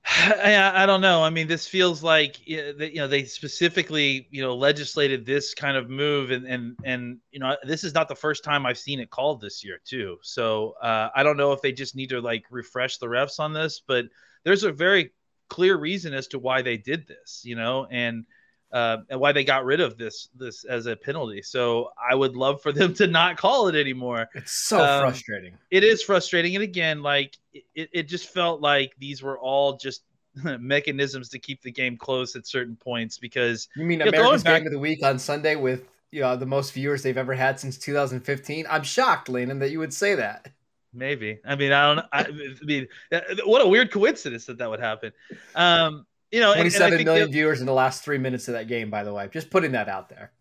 I, 0.07 0.83
I 0.83 0.85
don't 0.87 1.01
know. 1.01 1.23
I 1.23 1.29
mean, 1.29 1.47
this 1.47 1.67
feels 1.67 2.01
like 2.01 2.39
you 2.47 2.91
know 2.95 3.07
they 3.07 3.25
specifically 3.25 4.27
you 4.31 4.41
know 4.41 4.55
legislated 4.55 5.27
this 5.27 5.53
kind 5.53 5.77
of 5.77 5.91
move, 5.91 6.31
and 6.31 6.47
and 6.47 6.75
and 6.83 7.19
you 7.29 7.39
know 7.39 7.55
this 7.63 7.83
is 7.83 7.93
not 7.93 8.07
the 8.07 8.15
first 8.15 8.43
time 8.43 8.65
I've 8.65 8.79
seen 8.79 8.99
it 8.99 9.11
called 9.11 9.39
this 9.39 9.63
year 9.63 9.79
too. 9.85 10.17
So 10.23 10.73
uh, 10.81 11.09
I 11.15 11.21
don't 11.21 11.37
know 11.37 11.51
if 11.51 11.61
they 11.61 11.71
just 11.71 11.95
need 11.95 12.09
to 12.09 12.19
like 12.19 12.45
refresh 12.49 12.97
the 12.97 13.05
refs 13.05 13.39
on 13.39 13.53
this, 13.53 13.79
but 13.85 14.05
there's 14.43 14.63
a 14.63 14.71
very 14.71 15.11
clear 15.49 15.77
reason 15.77 16.15
as 16.15 16.27
to 16.29 16.39
why 16.39 16.63
they 16.63 16.77
did 16.77 17.05
this. 17.07 17.43
You 17.45 17.57
know, 17.57 17.85
and 17.91 18.25
uh, 18.71 18.97
and 19.09 19.19
why 19.19 19.31
they 19.31 19.43
got 19.43 19.65
rid 19.65 19.79
of 19.79 19.97
this 19.97 20.29
this 20.35 20.63
as 20.65 20.85
a 20.85 20.95
penalty. 20.95 21.41
So 21.41 21.91
I 21.97 22.15
would 22.15 22.35
love 22.35 22.61
for 22.61 22.71
them 22.71 22.93
to 22.95 23.07
not 23.07 23.37
call 23.37 23.67
it 23.67 23.75
anymore. 23.75 24.29
It's 24.35 24.51
so 24.51 24.83
um, 24.83 25.01
frustrating. 25.01 25.57
It 25.71 25.83
is 25.83 26.03
frustrating, 26.03 26.55
and 26.55 26.63
again, 26.63 27.01
like 27.01 27.37
it, 27.53 27.89
it 27.91 28.03
just 28.03 28.29
felt 28.29 28.61
like 28.61 28.93
these 28.99 29.21
were 29.21 29.39
all 29.39 29.77
just 29.77 30.03
mechanisms 30.59 31.29
to 31.29 31.39
keep 31.39 31.61
the 31.61 31.71
game 31.71 31.97
close 31.97 32.35
at 32.35 32.45
certain 32.45 32.75
points. 32.75 33.17
Because 33.17 33.69
you 33.75 33.85
mean 33.85 33.99
you 33.99 34.05
know, 34.05 34.09
America's 34.09 34.43
back- 34.43 34.59
Game 34.59 34.67
of 34.67 34.73
the 34.73 34.79
Week 34.79 35.03
on 35.03 35.19
Sunday 35.19 35.55
with 35.55 35.85
you 36.11 36.21
know 36.21 36.35
the 36.35 36.45
most 36.45 36.73
viewers 36.73 37.03
they've 37.03 37.17
ever 37.17 37.33
had 37.33 37.59
since 37.59 37.77
2015? 37.77 38.65
I'm 38.69 38.83
shocked, 38.83 39.29
Landon, 39.29 39.59
that 39.59 39.71
you 39.71 39.79
would 39.79 39.93
say 39.93 40.15
that. 40.15 40.51
Maybe. 40.93 41.39
I 41.45 41.55
mean, 41.55 41.71
I 41.71 41.93
don't. 41.93 42.05
I, 42.11 42.21
I 42.23 42.65
mean, 42.65 42.87
uh, 43.11 43.19
what 43.45 43.61
a 43.61 43.67
weird 43.67 43.91
coincidence 43.91 44.45
that 44.45 44.57
that 44.57 44.69
would 44.69 44.79
happen. 44.79 45.11
Um, 45.53 46.06
you 46.31 46.39
know, 46.39 46.53
27 46.53 46.85
and, 46.85 46.95
and 46.95 47.05
million 47.05 47.31
viewers 47.31 47.59
in 47.59 47.65
the 47.65 47.73
last 47.73 48.03
three 48.03 48.17
minutes 48.17 48.47
of 48.47 48.53
that 48.53 48.67
game. 48.67 48.89
By 48.89 49.03
the 49.03 49.13
way, 49.13 49.29
just 49.31 49.49
putting 49.49 49.71
that 49.73 49.87
out 49.87 50.09
there. 50.09 50.31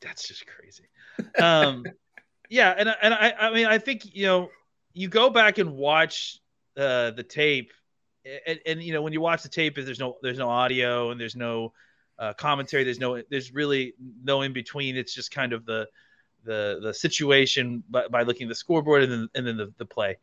That's 0.00 0.26
just 0.26 0.44
crazy. 0.46 0.84
Um, 1.38 1.84
yeah, 2.50 2.74
and 2.76 2.94
and 3.00 3.14
I 3.14 3.34
I 3.38 3.52
mean 3.52 3.66
I 3.66 3.78
think 3.78 4.14
you 4.14 4.26
know 4.26 4.50
you 4.92 5.08
go 5.08 5.30
back 5.30 5.58
and 5.58 5.72
watch 5.76 6.40
uh, 6.76 7.10
the 7.12 7.22
tape, 7.22 7.72
and, 8.46 8.58
and 8.66 8.82
you 8.82 8.92
know 8.92 9.02
when 9.02 9.12
you 9.12 9.20
watch 9.20 9.42
the 9.42 9.48
tape, 9.48 9.76
there's 9.76 10.00
no 10.00 10.16
there's 10.22 10.38
no 10.38 10.48
audio 10.48 11.10
and 11.10 11.20
there's 11.20 11.36
no 11.36 11.72
uh, 12.18 12.32
commentary. 12.32 12.84
There's 12.84 13.00
no 13.00 13.22
there's 13.30 13.52
really 13.52 13.94
no 14.22 14.42
in 14.42 14.52
between. 14.52 14.96
It's 14.96 15.14
just 15.14 15.30
kind 15.30 15.52
of 15.52 15.64
the 15.64 15.86
the 16.44 16.80
the 16.82 16.92
situation 16.92 17.82
by, 17.88 18.08
by 18.08 18.22
looking 18.22 18.46
at 18.46 18.48
the 18.48 18.54
scoreboard 18.54 19.04
and 19.04 19.12
then 19.12 19.28
and 19.34 19.46
then 19.46 19.56
the, 19.56 19.72
the 19.78 19.86
play 19.86 20.18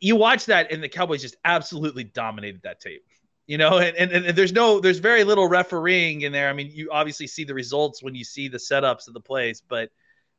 you 0.00 0.16
watch 0.16 0.46
that 0.46 0.72
and 0.72 0.82
the 0.82 0.88
Cowboys 0.88 1.22
just 1.22 1.36
absolutely 1.44 2.04
dominated 2.04 2.62
that 2.62 2.80
tape. 2.80 3.04
You 3.46 3.56
know, 3.56 3.78
and, 3.78 3.96
and, 3.96 4.26
and 4.26 4.36
there's 4.36 4.52
no 4.52 4.78
there's 4.78 4.98
very 4.98 5.24
little 5.24 5.48
refereeing 5.48 6.20
in 6.20 6.32
there. 6.32 6.50
I 6.50 6.52
mean, 6.52 6.70
you 6.70 6.90
obviously 6.92 7.26
see 7.26 7.44
the 7.44 7.54
results 7.54 8.02
when 8.02 8.14
you 8.14 8.22
see 8.22 8.48
the 8.48 8.58
setups 8.58 9.08
of 9.08 9.14
the 9.14 9.20
plays, 9.20 9.62
but 9.66 9.90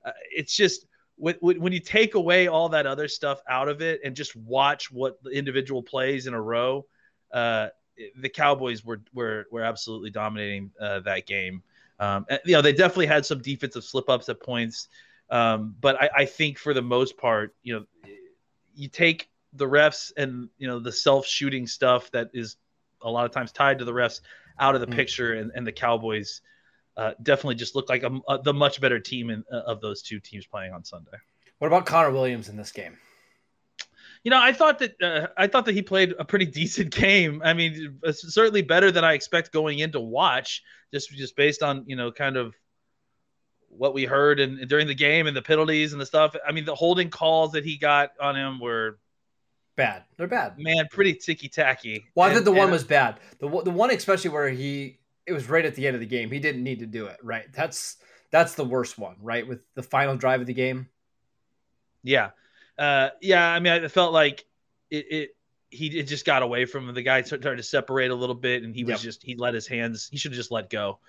uh, 0.06 0.12
it's 0.32 0.56
just 0.56 0.86
when, 1.16 1.36
when 1.42 1.74
you 1.74 1.80
take 1.80 2.14
away 2.14 2.48
all 2.48 2.70
that 2.70 2.86
other 2.86 3.08
stuff 3.08 3.42
out 3.50 3.68
of 3.68 3.82
it 3.82 4.00
and 4.04 4.16
just 4.16 4.36
watch 4.36 4.92
what 4.92 5.22
the 5.24 5.32
individual 5.32 5.82
plays 5.82 6.28
in 6.28 6.36
a 6.36 6.42
row, 6.42 6.86
uh, 7.34 7.70
the 8.16 8.30
Cowboys 8.30 8.86
were 8.86 9.02
were 9.14 9.48
were 9.52 9.64
absolutely 9.64 10.12
dominating 10.12 10.72
uh, 10.80 11.00
that 11.00 11.26
game. 11.26 11.64
Um, 12.00 12.28
you 12.46 12.54
know, 12.54 12.62
they 12.62 12.74
definitely 12.74 13.08
had 13.08 13.26
some 13.26 13.42
defensive 13.42 13.84
slip 13.84 14.08
ups 14.08 14.30
at 14.30 14.40
points, 14.40 14.88
um, 15.32 15.76
but 15.82 16.02
I, 16.02 16.10
I 16.18 16.26
think 16.26 16.60
for 16.60 16.74
the 16.74 16.82
most 16.82 17.18
part, 17.18 17.56
you 17.64 17.74
know, 17.74 17.86
you 18.76 18.88
take 18.88 19.30
the 19.54 19.66
refs 19.66 20.12
and 20.16 20.50
you 20.58 20.68
know 20.68 20.80
the 20.80 20.92
self 20.92 21.26
shooting 21.26 21.68
stuff 21.68 22.12
that 22.12 22.30
is 22.34 22.58
a 23.02 23.10
lot 23.10 23.26
of 23.26 23.32
times 23.32 23.52
tied 23.52 23.80
to 23.80 23.86
the 23.86 23.94
refs 23.94 24.22
out 24.60 24.76
of 24.76 24.82
the 24.82 24.88
mm. 24.88 24.96
picture, 24.96 25.34
and, 25.34 25.52
and 25.56 25.66
the 25.66 25.72
Cowboys 25.72 26.42
uh, 26.98 27.14
definitely 27.24 27.56
just 27.56 27.76
look 27.76 27.90
like 27.90 28.04
a, 28.04 28.20
a, 28.28 28.42
the 28.42 28.54
much 28.54 28.82
better 28.82 29.00
team 29.00 29.30
in, 29.30 29.44
uh, 29.52 29.60
of 29.60 29.82
those 29.82 30.02
two 30.02 30.20
teams 30.20 30.46
playing 30.46 30.74
on 30.74 30.84
Sunday. 30.84 31.18
What 31.60 31.68
about 31.68 31.86
Connor 31.86 32.12
Williams 32.12 32.50
in 32.50 32.58
this 32.58 32.72
game? 32.72 32.98
You 34.24 34.32
know, 34.32 34.42
I 34.42 34.52
thought 34.52 34.80
that 34.80 35.02
uh, 35.02 35.28
I 35.38 35.48
thought 35.48 35.66
that 35.66 35.74
he 35.74 35.82
played 35.82 36.14
a 36.20 36.26
pretty 36.26 36.46
decent 36.62 36.92
game. 36.92 37.42
I 37.44 37.54
mean, 37.54 38.00
certainly 38.12 38.62
better 38.62 38.92
than 38.92 39.04
I 39.04 39.14
expect 39.14 39.54
going 39.54 39.80
in 39.80 39.92
to 39.94 40.00
watch, 40.00 40.64
just 40.94 41.10
just 41.12 41.36
based 41.36 41.64
on 41.64 41.84
you 41.88 41.96
know 41.96 42.12
kind 42.12 42.38
of 42.38 42.54
what 43.70 43.94
we 43.94 44.04
heard 44.04 44.40
and 44.40 44.68
during 44.68 44.88
the 44.88 44.96
game 44.96 45.28
and 45.28 45.38
the 45.38 45.42
penalties 45.42 45.94
and 45.94 46.02
the 46.02 46.06
stuff. 46.06 46.36
I 46.46 46.52
mean, 46.52 46.66
the 46.66 46.76
holding 46.76 47.10
calls 47.10 47.54
that 47.54 47.64
he 47.64 47.78
got 47.78 48.12
on 48.20 48.36
him 48.36 48.60
were 48.60 49.00
bad. 49.80 50.04
They're 50.18 50.28
bad. 50.28 50.60
Man, 50.60 50.88
pretty 50.92 51.14
ticky 51.14 51.48
tacky. 51.48 52.06
Well, 52.14 52.30
I 52.30 52.34
think 52.34 52.46
the 52.46 52.52
one 52.52 52.70
was 52.70 52.84
bad. 52.84 53.20
The 53.40 53.48
the 53.64 53.72
one 53.72 53.92
especially 53.92 54.30
where 54.32 54.50
he 54.50 55.00
it 55.26 55.34
was 55.34 55.48
right 55.48 55.66
at 55.66 55.76
the 55.76 55.88
end 55.88 55.96
of 55.96 56.02
the 56.02 56.06
game. 56.06 56.30
He 56.30 56.40
didn't 56.40 56.64
need 56.64 56.80
to 56.80 56.86
do 56.86 57.06
it. 57.06 57.18
Right. 57.24 57.46
That's 57.54 57.98
that's 58.32 58.56
the 58.56 58.66
worst 58.66 59.00
one. 59.00 59.16
Right 59.22 59.48
with 59.48 59.66
the 59.76 59.84
final 59.84 60.18
drive 60.18 60.42
of 60.42 60.48
the 60.48 60.54
game. 60.54 60.90
Yeah, 62.04 62.32
uh, 62.78 63.10
yeah. 63.22 63.46
I 63.48 63.60
mean, 63.60 63.74
I 63.74 63.88
felt 63.88 64.14
like 64.14 64.46
it, 64.90 65.06
it 65.10 65.30
he 65.70 65.88
it 66.00 66.04
just 66.04 66.26
got 66.26 66.44
away 66.44 66.66
from 66.66 66.88
him. 66.88 66.96
The 66.96 67.02
guy 67.02 67.22
started 67.22 67.58
to 67.58 67.64
separate 67.64 68.12
a 68.12 68.16
little 68.16 68.36
bit, 68.36 68.64
and 68.64 68.76
he 68.76 68.84
was 68.84 68.94
Yep. 68.94 69.00
just 69.02 69.24
he 69.24 69.36
let 69.36 69.54
his 69.54 69.68
hands. 69.68 70.08
He 70.12 70.18
should 70.18 70.32
have 70.32 70.38
just 70.38 70.52
let 70.52 70.70
go. 70.70 71.00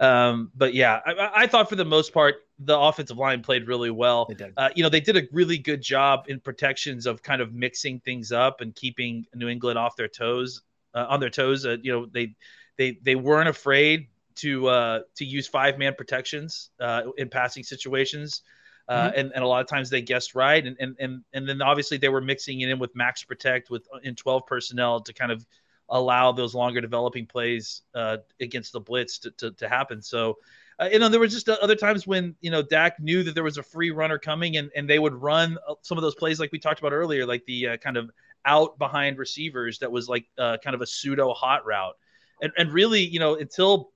Um, 0.00 0.50
but 0.54 0.72
yeah, 0.72 1.00
I- 1.04 1.42
I, 1.42 1.46
thought 1.46 1.68
for 1.68 1.76
the 1.76 1.84
most 1.84 2.14
part 2.14 2.36
the 2.58 2.78
offensive 2.78 3.18
line 3.18 3.42
played 3.42 3.68
really 3.68 3.90
well. 3.90 4.24
They 4.26 4.34
did. 4.34 4.54
Uh, 4.56 4.70
you 4.74 4.82
know, 4.82 4.88
they 4.88 5.00
did 5.00 5.16
a 5.18 5.22
really 5.30 5.58
good 5.58 5.82
job 5.82 6.24
in 6.28 6.40
protections 6.40 7.04
of 7.04 7.22
kind 7.22 7.42
of 7.42 7.52
mixing 7.52 8.00
things 8.00 8.32
up 8.32 8.62
and 8.62 8.74
keeping 8.74 9.26
New 9.34 9.48
England 9.48 9.78
off 9.78 9.96
their 9.96 10.08
toes, 10.08 10.62
uh, 10.94 11.06
on 11.08 11.20
their 11.20 11.30
toes. 11.30 11.66
Uh, 11.66 11.76
you 11.82 11.92
know, 11.92 12.06
they 12.06 12.34
they 12.78 12.98
they 13.02 13.14
weren't 13.14 13.48
afraid 13.48 14.08
to 14.36 14.68
uh, 14.68 15.00
to 15.16 15.24
use 15.26 15.46
five 15.46 15.78
man 15.78 15.94
protections 15.94 16.70
uh, 16.80 17.02
in 17.18 17.28
passing 17.28 17.62
situations. 17.62 18.42
Uh, 18.88 19.12
and, 19.14 19.30
and 19.36 19.44
a 19.44 19.46
lot 19.46 19.60
of 19.60 19.68
times 19.68 19.88
they 19.88 20.02
guessed 20.02 20.34
right, 20.34 20.66
and, 20.66 20.76
and 20.80 20.96
and 20.98 21.22
and 21.32 21.48
then 21.48 21.62
obviously 21.62 21.96
they 21.96 22.08
were 22.08 22.20
mixing 22.20 22.60
it 22.62 22.68
in 22.68 22.78
with 22.78 22.90
max 22.96 23.22
protect 23.22 23.70
with 23.70 23.86
in 24.02 24.16
twelve 24.16 24.44
personnel 24.46 25.00
to 25.00 25.12
kind 25.12 25.30
of 25.30 25.46
allow 25.90 26.32
those 26.32 26.54
longer 26.54 26.80
developing 26.80 27.26
plays 27.26 27.82
uh, 27.94 28.18
against 28.40 28.72
the 28.72 28.80
blitz 28.80 29.18
to, 29.18 29.30
to, 29.32 29.50
to 29.52 29.68
happen. 29.68 30.00
So, 30.00 30.38
uh, 30.78 30.88
you 30.90 30.98
know, 30.98 31.08
there 31.08 31.20
was 31.20 31.32
just 31.32 31.48
other 31.48 31.74
times 31.74 32.06
when, 32.06 32.34
you 32.40 32.50
know, 32.50 32.62
Dak 32.62 33.00
knew 33.00 33.22
that 33.24 33.34
there 33.34 33.44
was 33.44 33.58
a 33.58 33.62
free 33.62 33.90
runner 33.90 34.18
coming 34.18 34.56
and, 34.56 34.70
and 34.74 34.88
they 34.88 34.98
would 34.98 35.14
run 35.14 35.58
uh, 35.68 35.74
some 35.82 35.98
of 35.98 36.02
those 36.02 36.14
plays 36.14 36.40
like 36.40 36.52
we 36.52 36.58
talked 36.58 36.80
about 36.80 36.92
earlier, 36.92 37.26
like 37.26 37.44
the 37.46 37.68
uh, 37.68 37.76
kind 37.76 37.96
of 37.96 38.10
out 38.46 38.78
behind 38.78 39.18
receivers 39.18 39.78
that 39.80 39.92
was 39.92 40.08
like 40.08 40.26
uh, 40.38 40.56
kind 40.64 40.74
of 40.74 40.80
a 40.80 40.86
pseudo 40.86 41.34
hot 41.34 41.66
route. 41.66 41.96
And, 42.40 42.52
and 42.56 42.72
really, 42.72 43.04
you 43.04 43.18
know, 43.18 43.34
until 43.34 43.90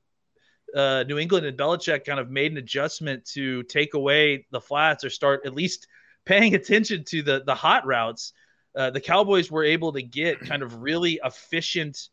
uh, 0.74 1.04
New 1.08 1.18
England 1.18 1.46
and 1.46 1.56
Belichick 1.56 2.04
kind 2.04 2.20
of 2.20 2.30
made 2.30 2.52
an 2.52 2.58
adjustment 2.58 3.24
to 3.26 3.62
take 3.64 3.94
away 3.94 4.46
the 4.50 4.60
flats 4.60 5.04
or 5.04 5.10
start 5.10 5.46
at 5.46 5.54
least 5.54 5.86
paying 6.24 6.54
attention 6.54 7.04
to 7.04 7.22
the 7.22 7.42
the 7.46 7.54
hot 7.54 7.86
routes, 7.86 8.32
uh, 8.76 8.90
the 8.90 9.00
Cowboys 9.00 9.50
were 9.50 9.64
able 9.64 9.93
to 9.93 10.02
get 10.02 10.40
kind 10.40 10.62
of 10.62 10.83
really 10.83 11.21
efficient, 11.25 12.09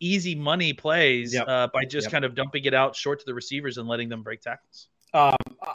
easy 0.00 0.34
money 0.34 0.72
plays 0.72 1.34
Yep. 1.34 1.48
uh, 1.48 1.68
by 1.72 1.84
just 1.84 2.06
Yep. 2.06 2.12
kind 2.12 2.24
of 2.24 2.34
dumping 2.34 2.64
it 2.64 2.74
out 2.74 2.96
short 2.96 3.20
to 3.20 3.24
the 3.26 3.34
receivers 3.34 3.78
and 3.78 3.86
letting 3.88 4.08
them 4.08 4.22
break 4.22 4.40
tackles. 4.40 4.88
Um, 5.14 5.34
uh, 5.62 5.72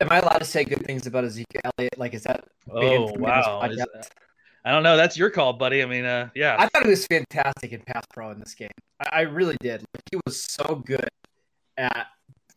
am 0.00 0.08
I 0.10 0.18
allowed 0.18 0.38
to 0.38 0.44
say 0.44 0.64
good 0.64 0.84
things 0.86 1.06
about 1.06 1.24
Ezekiel 1.24 1.60
Elliott? 1.78 1.98
Like, 1.98 2.14
is 2.14 2.24
that 2.24 2.44
Oh 2.70 3.12
wow! 3.18 3.62
Is- 3.62 3.84
I 4.64 4.72
don't 4.72 4.82
know. 4.82 4.96
That's 4.98 5.16
your 5.16 5.30
call, 5.30 5.54
buddy. 5.54 5.82
I 5.82 5.86
mean, 5.86 6.04
uh, 6.04 6.28
yeah. 6.34 6.54
I 6.58 6.66
thought 6.68 6.82
he 6.84 6.90
was 6.90 7.06
fantastic 7.06 7.72
in 7.72 7.80
pass 7.80 8.04
pro 8.12 8.30
in 8.30 8.38
this 8.40 8.54
game. 8.54 8.68
I, 9.00 9.08
I 9.12 9.20
really 9.22 9.56
did. 9.60 9.80
Like, 9.94 10.02
he 10.10 10.18
was 10.26 10.42
so 10.44 10.82
good 10.84 11.08
at 11.78 12.08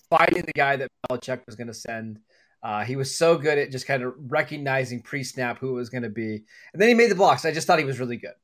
finding 0.09 0.43
the 0.43 0.51
guy 0.51 0.75
that 0.75 0.89
Belichick 1.09 1.45
was 1.45 1.55
going 1.55 1.67
to 1.67 1.73
send. 1.73 2.19
Uh, 2.63 2.85
he 2.85 2.95
was 2.95 3.13
so 3.13 3.37
good 3.37 3.57
at 3.57 3.71
just 3.71 3.85
kind 3.85 4.01
of 4.03 4.13
recognizing 4.17 5.01
pre-snap 5.01 5.59
who 5.59 5.71
it 5.71 5.73
was 5.73 5.89
going 5.89 6.03
to 6.03 6.09
be, 6.09 6.43
and 6.71 6.81
then 6.81 6.87
he 6.87 6.95
made 6.95 7.11
the 7.11 7.15
blocks. 7.15 7.43
I 7.43 7.51
just 7.51 7.67
thought 7.67 7.77
he 7.77 7.85
was 7.85 7.99
really 7.99 8.15
good. 8.15 8.35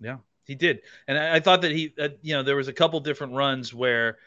Yeah, 0.00 0.16
he 0.44 0.56
did, 0.56 0.80
and 1.06 1.16
I, 1.16 1.36
I 1.36 1.40
thought 1.40 1.62
that 1.62 1.70
he, 1.70 1.94
uh, 1.96 2.08
you 2.22 2.34
know, 2.34 2.42
there 2.42 2.56
was 2.56 2.66
a 2.66 2.72
couple 2.72 2.98
different 2.98 3.34
runs 3.34 3.72
where, 3.72 4.18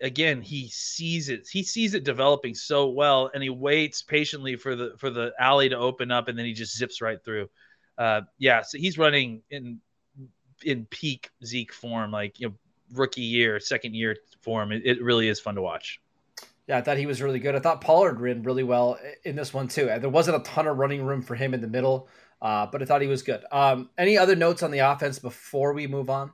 again, 0.00 0.42
he 0.42 0.68
sees 0.68 1.28
it. 1.28 1.48
He 1.50 1.64
sees 1.64 1.94
it 1.94 2.04
developing 2.04 2.54
so 2.54 2.88
well, 2.90 3.30
and 3.34 3.42
he 3.42 3.50
waits 3.50 4.02
patiently 4.02 4.54
for 4.54 4.76
the 4.76 4.94
for 4.96 5.10
the 5.10 5.32
alley 5.40 5.68
to 5.68 5.76
open 5.76 6.12
up, 6.12 6.28
and 6.28 6.38
then 6.38 6.46
he 6.46 6.52
just 6.52 6.76
zips 6.76 7.02
right 7.02 7.22
through. 7.24 7.50
Uh, 7.98 8.20
yeah, 8.38 8.62
so 8.62 8.78
he's 8.78 8.96
running 8.96 9.42
in 9.50 9.80
in 10.62 10.86
peak 10.86 11.30
Zeke 11.44 11.72
form, 11.72 12.12
like 12.12 12.38
you 12.38 12.48
know, 12.48 12.54
rookie 12.92 13.22
year, 13.22 13.58
second 13.58 13.94
year 13.94 14.16
form. 14.40 14.70
It, 14.70 14.82
it 14.84 15.02
really 15.02 15.28
is 15.28 15.40
fun 15.40 15.56
to 15.56 15.62
watch. 15.62 16.00
Yeah, 16.68 16.76
I 16.76 16.82
thought 16.82 16.98
he 16.98 17.06
was 17.06 17.22
really 17.22 17.40
good. 17.40 17.54
I 17.54 17.60
thought 17.60 17.80
Pollard 17.80 18.20
ran 18.20 18.42
really 18.42 18.62
well 18.62 18.98
in 19.24 19.34
this 19.34 19.54
one 19.54 19.68
too. 19.68 19.86
There 19.86 20.10
wasn't 20.10 20.36
a 20.36 20.40
ton 20.40 20.66
of 20.66 20.76
running 20.76 21.02
room 21.02 21.22
for 21.22 21.34
him 21.34 21.54
in 21.54 21.62
the 21.62 21.66
middle, 21.66 22.08
uh, 22.42 22.66
but 22.66 22.82
I 22.82 22.84
thought 22.84 23.00
he 23.00 23.08
was 23.08 23.22
good. 23.22 23.42
Um, 23.50 23.88
any 23.96 24.18
other 24.18 24.36
notes 24.36 24.62
on 24.62 24.70
the 24.70 24.80
offense 24.80 25.18
before 25.18 25.72
we 25.72 25.86
move 25.86 26.10
on? 26.10 26.30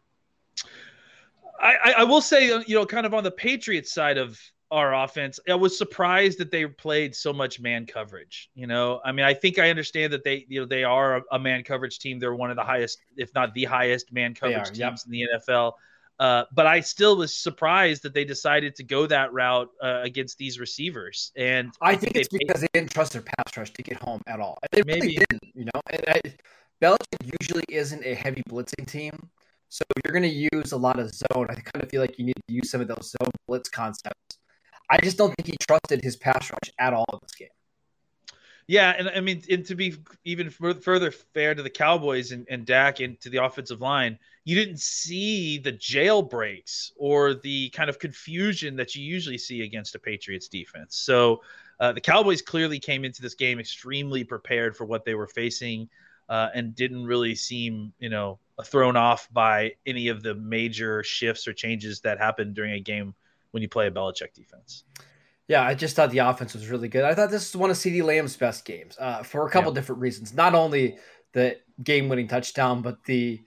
I, 1.60 1.94
I, 1.98 2.04
will 2.04 2.20
say, 2.20 2.50
uh, 2.50 2.62
you 2.66 2.74
know, 2.74 2.84
kind 2.84 3.06
of 3.06 3.14
on 3.14 3.24
the 3.24 3.30
Patriots 3.30 3.92
side 3.92 4.18
of 4.18 4.38
our 4.70 4.92
offense, 4.92 5.38
I 5.48 5.54
was 5.54 5.78
surprised 5.78 6.38
that 6.38 6.50
they 6.50 6.66
played 6.66 7.14
so 7.14 7.32
much 7.32 7.60
man 7.60 7.86
coverage. 7.86 8.50
You 8.54 8.66
know, 8.66 9.00
I 9.04 9.12
mean, 9.12 9.24
I 9.24 9.32
think 9.32 9.58
I 9.58 9.70
understand 9.70 10.12
that 10.12 10.24
they, 10.24 10.44
you 10.48 10.60
know, 10.60 10.66
they 10.66 10.82
are 10.82 11.18
a, 11.18 11.22
a 11.32 11.38
man 11.38 11.62
coverage 11.62 12.00
team. 12.00 12.18
They're 12.18 12.34
one 12.34 12.50
of 12.50 12.56
the 12.56 12.64
highest, 12.64 12.98
if 13.16 13.32
not 13.34 13.54
the 13.54 13.64
highest, 13.64 14.12
man 14.12 14.34
coverage 14.34 14.68
are, 14.68 14.72
teams 14.72 14.78
yep. 14.78 14.98
in 15.06 15.10
the 15.12 15.26
NFL. 15.38 15.72
Uh, 16.20 16.44
but 16.52 16.66
I 16.66 16.80
still 16.80 17.16
was 17.16 17.34
surprised 17.34 18.04
that 18.04 18.14
they 18.14 18.24
decided 18.24 18.76
to 18.76 18.84
go 18.84 19.06
that 19.06 19.32
route 19.32 19.68
uh, 19.82 20.00
against 20.02 20.38
these 20.38 20.60
receivers. 20.60 21.32
And 21.36 21.72
I 21.82 21.96
think 21.96 22.16
it's 22.16 22.28
they- 22.28 22.38
because 22.38 22.60
they 22.60 22.68
didn't 22.72 22.92
trust 22.92 23.12
their 23.12 23.22
pass 23.22 23.56
rush 23.56 23.72
to 23.72 23.82
get 23.82 24.00
home 24.00 24.22
at 24.26 24.38
all. 24.38 24.58
They 24.70 24.82
really 24.82 25.00
Maybe. 25.00 25.16
didn't, 25.16 25.42
you 25.54 25.64
know. 25.64 25.80
And 25.90 26.04
I, 26.06 26.20
Belichick 26.80 27.32
usually 27.40 27.64
isn't 27.68 28.04
a 28.04 28.14
heavy 28.14 28.42
blitzing 28.48 28.86
team, 28.86 29.30
so 29.68 29.82
if 29.96 30.02
you're 30.04 30.12
going 30.12 30.30
to 30.30 30.48
use 30.52 30.72
a 30.72 30.76
lot 30.76 30.98
of 30.98 31.12
zone. 31.12 31.46
I 31.48 31.54
kind 31.54 31.82
of 31.82 31.90
feel 31.90 32.00
like 32.00 32.18
you 32.18 32.26
need 32.26 32.36
to 32.48 32.54
use 32.54 32.70
some 32.70 32.80
of 32.80 32.88
those 32.88 33.10
zone 33.10 33.30
blitz 33.48 33.68
concepts. 33.68 34.38
I 34.90 34.98
just 34.98 35.16
don't 35.16 35.34
think 35.36 35.48
he 35.48 35.56
trusted 35.66 36.04
his 36.04 36.16
pass 36.16 36.50
rush 36.50 36.70
at 36.78 36.92
all 36.92 37.06
in 37.12 37.18
this 37.22 37.34
game. 37.34 37.48
Yeah, 38.66 38.94
and 38.96 39.08
I 39.08 39.20
mean, 39.20 39.42
and 39.50 39.64
to 39.66 39.74
be 39.74 39.96
even 40.24 40.48
further 40.50 41.10
fair 41.10 41.54
to 41.54 41.62
the 41.62 41.70
Cowboys 41.70 42.32
and, 42.32 42.46
and 42.48 42.64
Dak 42.64 43.00
and 43.00 43.20
to 43.20 43.30
the 43.30 43.44
offensive 43.44 43.80
line, 43.80 44.18
you 44.44 44.54
didn't 44.54 44.80
see 44.80 45.58
the 45.58 45.72
jailbreaks 45.72 46.92
or 46.96 47.34
the 47.34 47.70
kind 47.70 47.88
of 47.88 47.98
confusion 47.98 48.76
that 48.76 48.94
you 48.94 49.02
usually 49.02 49.38
see 49.38 49.62
against 49.62 49.94
a 49.94 49.98
Patriots 49.98 50.48
defense. 50.48 50.96
So 50.96 51.42
uh, 51.80 51.92
the 51.92 52.00
Cowboys 52.00 52.42
clearly 52.42 52.78
came 52.78 53.04
into 53.04 53.22
this 53.22 53.34
game 53.34 53.58
extremely 53.58 54.22
prepared 54.22 54.76
for 54.76 54.84
what 54.84 55.04
they 55.04 55.14
were 55.14 55.26
facing 55.26 55.88
uh, 56.28 56.48
and 56.54 56.74
didn't 56.74 57.04
really 57.06 57.34
seem, 57.34 57.92
you 57.98 58.10
know, 58.10 58.38
thrown 58.64 58.96
off 58.96 59.28
by 59.32 59.72
any 59.86 60.08
of 60.08 60.22
the 60.22 60.34
major 60.34 61.02
shifts 61.02 61.48
or 61.48 61.52
changes 61.52 62.00
that 62.00 62.18
happened 62.18 62.54
during 62.54 62.74
a 62.74 62.80
game 62.80 63.14
when 63.50 63.62
you 63.62 63.68
play 63.68 63.86
a 63.86 63.90
Belichick 63.90 64.32
defense. 64.34 64.84
Yeah, 65.48 65.62
I 65.62 65.74
just 65.74 65.96
thought 65.96 66.10
the 66.10 66.18
offense 66.18 66.54
was 66.54 66.68
really 66.68 66.88
good. 66.88 67.04
I 67.04 67.14
thought 67.14 67.30
this 67.30 67.52
was 67.52 67.60
one 67.60 67.70
of 67.70 67.76
CD 67.76 68.02
Lamb's 68.02 68.36
best 68.36 68.64
games 68.64 68.96
uh, 68.98 69.22
for 69.22 69.46
a 69.46 69.50
couple 69.50 69.72
Yeah. 69.72 69.74
different 69.74 70.00
reasons. 70.00 70.32
Not 70.32 70.54
only 70.54 70.98
the 71.32 71.58
game-winning 71.82 72.28
touchdown, 72.28 72.80
but 72.80 73.04
the 73.04 73.42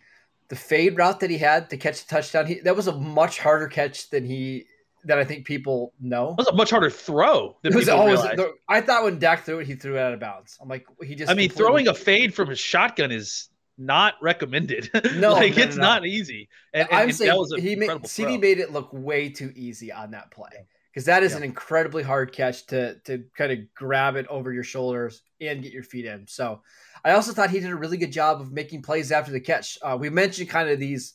the 0.49 0.55
fade 0.55 0.97
route 0.97 1.19
that 1.19 1.29
he 1.29 1.37
had 1.37 1.69
to 1.69 1.77
catch 1.77 2.05
the 2.05 2.09
touchdown. 2.15 2.45
He, 2.45 2.59
that 2.61 2.75
was 2.75 2.87
a 2.87 2.93
much 2.93 3.39
harder 3.39 3.67
catch 3.67 4.09
than 4.09 4.25
he 4.25 4.65
than 5.03 5.17
I 5.17 5.23
think 5.23 5.45
people 5.45 5.93
know. 5.99 6.29
That 6.31 6.37
was 6.37 6.47
a 6.47 6.55
much 6.55 6.69
harder 6.69 6.89
throw 6.89 7.57
than 7.61 7.73
people 7.73 7.93
always. 7.93 8.21
the- 8.21 8.53
I 8.67 8.81
thought 8.81 9.03
when 9.03 9.19
Dak 9.19 9.43
threw 9.43 9.59
it, 9.59 9.67
he 9.67 9.75
threw 9.75 9.95
it 9.95 9.99
out 9.99 10.13
of 10.13 10.19
bounds. 10.19 10.57
I'm 10.61 10.67
like, 10.67 10.85
he 11.03 11.15
just. 11.15 11.31
I 11.31 11.33
mean, 11.33 11.49
throwing 11.49 11.87
a 11.87 11.93
fade 11.93 12.33
from 12.33 12.49
a 12.49 12.55
shotgun 12.55 13.11
is 13.11 13.49
not 13.77 14.15
recommended. 14.21 14.89
No, 15.15 15.33
like 15.33 15.55
no, 15.55 15.63
it's 15.63 15.75
no, 15.75 15.81
no. 15.83 15.87
not 15.87 16.05
easy. 16.05 16.49
And, 16.73 16.87
and, 16.89 16.97
I'm 16.97 17.07
and 17.09 17.15
saying 17.15 17.29
that 17.29 17.37
was 17.37 17.53
he 17.59 17.75
made 17.75 18.07
CD 18.07 18.33
throw. 18.33 18.39
made 18.39 18.59
it 18.59 18.71
look 18.71 18.89
way 18.91 19.29
too 19.29 19.51
easy 19.55 19.91
on 19.91 20.11
that 20.11 20.31
play 20.31 20.67
because 20.97 21.05
that 21.05 21.21
is 21.21 21.33
Yeah. 21.33 21.37
an 21.37 21.43
incredibly 21.43 22.01
hard 22.01 22.33
catch 22.33 22.65
to 22.67 22.95
to 23.01 23.23
kind 23.37 23.51
of 23.51 23.71
grab 23.75 24.15
it 24.15 24.25
over 24.29 24.51
your 24.51 24.63
shoulders 24.63 25.21
and 25.39 25.61
get 25.61 25.71
your 25.71 25.83
feet 25.83 26.05
in. 26.05 26.25
So 26.25 26.63
I 27.05 27.11
also 27.11 27.33
thought 27.33 27.51
he 27.51 27.59
did 27.59 27.69
a 27.69 27.75
really 27.75 27.97
good 27.97 28.11
job 28.11 28.41
of 28.41 28.51
making 28.51 28.81
plays 28.81 29.11
after 29.11 29.31
the 29.31 29.39
catch. 29.39 29.77
Uh, 29.83 29.95
we 29.99 30.09
mentioned 30.09 30.49
kind 30.49 30.69
of 30.71 30.79
these 30.79 31.13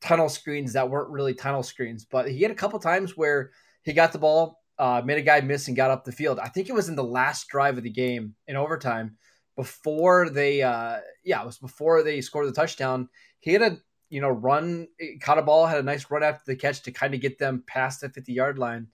tunnel 0.00 0.28
screens 0.28 0.74
that 0.74 0.88
weren't 0.88 1.10
really 1.10 1.34
tunnel 1.34 1.64
screens, 1.64 2.04
but 2.04 2.30
he 2.30 2.40
had 2.40 2.52
a 2.52 2.54
couple 2.54 2.78
times 2.78 3.16
where 3.16 3.50
he 3.82 3.92
got 3.92 4.12
the 4.12 4.18
ball, 4.20 4.62
uh, 4.78 5.02
made 5.04 5.18
a 5.18 5.22
guy 5.22 5.40
miss, 5.40 5.66
and 5.66 5.76
got 5.76 5.90
up 5.90 6.04
the 6.04 6.12
field. 6.12 6.38
I 6.38 6.46
think 6.46 6.68
it 6.68 6.74
was 6.76 6.88
in 6.88 6.94
the 6.94 7.02
last 7.02 7.48
drive 7.48 7.76
of 7.76 7.82
the 7.82 7.90
game 7.90 8.36
in 8.46 8.54
overtime 8.54 9.16
before 9.56 10.30
they, 10.30 10.62
uh, 10.62 10.98
yeah, 11.24 11.42
it 11.42 11.46
was 11.46 11.58
before 11.58 12.04
they 12.04 12.20
scored 12.20 12.46
the 12.46 12.52
touchdown. 12.52 13.08
He 13.40 13.52
had 13.52 13.62
a 13.62 13.78
you 14.08 14.20
know 14.20 14.30
run, 14.30 14.86
caught 15.20 15.38
a 15.38 15.42
ball, 15.42 15.66
had 15.66 15.80
a 15.80 15.82
nice 15.82 16.08
run 16.12 16.22
after 16.22 16.42
the 16.46 16.54
catch 16.54 16.82
to 16.82 16.92
kind 16.92 17.12
of 17.12 17.20
get 17.20 17.38
them 17.38 17.64
past 17.66 18.02
the 18.02 18.08
fifty 18.08 18.32
yard 18.32 18.56
line. 18.56 18.86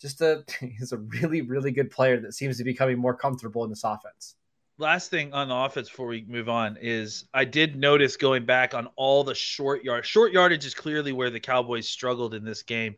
Just 0.00 0.20
a 0.20 0.44
he's 0.60 0.92
a 0.92 0.98
really 0.98 1.42
really 1.42 1.70
good 1.72 1.90
player 1.90 2.20
that 2.20 2.34
seems 2.34 2.58
to 2.58 2.64
be 2.64 2.72
becoming 2.72 2.98
more 2.98 3.14
comfortable 3.14 3.64
in 3.64 3.70
this 3.70 3.84
offense. 3.84 4.36
Last 4.78 5.10
thing 5.10 5.32
on 5.32 5.48
the 5.48 5.54
offense 5.54 5.88
before 5.88 6.08
we 6.08 6.26
move 6.28 6.50
on 6.50 6.76
is 6.78 7.24
I 7.32 7.46
did 7.46 7.76
notice 7.76 8.18
going 8.18 8.44
back 8.44 8.74
on 8.74 8.88
all 8.96 9.24
the 9.24 9.34
short 9.34 9.82
yard. 9.82 10.04
Short 10.04 10.32
yardage 10.32 10.66
is 10.66 10.74
clearly 10.74 11.12
where 11.12 11.30
the 11.30 11.40
Cowboys 11.40 11.88
struggled 11.88 12.34
in 12.34 12.44
this 12.44 12.62
game 12.62 12.94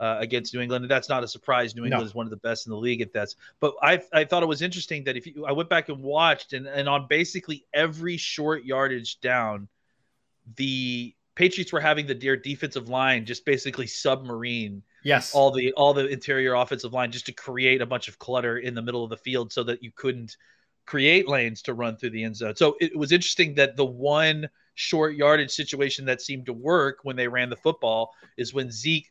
uh, 0.00 0.16
against 0.18 0.52
New 0.52 0.60
England. 0.60 0.84
And 0.84 0.90
that's 0.90 1.08
not 1.08 1.22
a 1.22 1.28
surprise. 1.28 1.76
New 1.76 1.84
England 1.84 2.02
No. 2.02 2.06
is 2.06 2.12
one 2.12 2.26
of 2.26 2.30
the 2.30 2.38
best 2.38 2.66
in 2.66 2.70
the 2.70 2.76
league 2.76 3.02
at 3.02 3.12
that. 3.12 3.28
But 3.60 3.74
I 3.80 4.02
I 4.12 4.24
thought 4.24 4.42
it 4.42 4.46
was 4.46 4.62
interesting 4.62 5.04
that 5.04 5.16
if 5.16 5.28
you 5.28 5.46
I 5.46 5.52
went 5.52 5.68
back 5.68 5.88
and 5.88 6.02
watched 6.02 6.54
and, 6.54 6.66
and 6.66 6.88
on 6.88 7.06
basically 7.08 7.64
every 7.72 8.16
short 8.16 8.64
yardage 8.64 9.20
down, 9.20 9.68
the 10.56 11.14
Patriots 11.36 11.72
were 11.72 11.80
having 11.80 12.08
the 12.08 12.14
their 12.14 12.36
defensive 12.36 12.88
line 12.88 13.26
just 13.26 13.44
basically 13.44 13.86
submarine 13.86 14.82
Yes, 15.02 15.34
all 15.34 15.50
the 15.50 15.72
all 15.72 15.94
the 15.94 16.06
interior 16.06 16.54
offensive 16.54 16.92
line 16.92 17.10
just 17.10 17.26
to 17.26 17.32
create 17.32 17.80
a 17.80 17.86
bunch 17.86 18.08
of 18.08 18.18
clutter 18.18 18.58
in 18.58 18.74
the 18.74 18.82
middle 18.82 19.04
of 19.04 19.10
the 19.10 19.16
field 19.16 19.52
so 19.52 19.62
that 19.64 19.82
you 19.82 19.90
couldn't 19.94 20.36
create 20.86 21.28
lanes 21.28 21.62
to 21.62 21.74
run 21.74 21.96
through 21.96 22.10
the 22.10 22.24
end 22.24 22.36
zone. 22.36 22.56
So 22.56 22.76
it 22.80 22.96
was 22.96 23.12
interesting 23.12 23.54
that 23.54 23.76
the 23.76 23.84
one 23.84 24.48
short 24.74 25.14
yardage 25.14 25.50
situation 25.50 26.04
that 26.06 26.20
seemed 26.20 26.46
to 26.46 26.52
work 26.52 27.00
when 27.02 27.14
they 27.16 27.28
ran 27.28 27.50
the 27.50 27.56
football 27.56 28.14
is 28.36 28.52
when 28.54 28.70
Zeke 28.70 29.10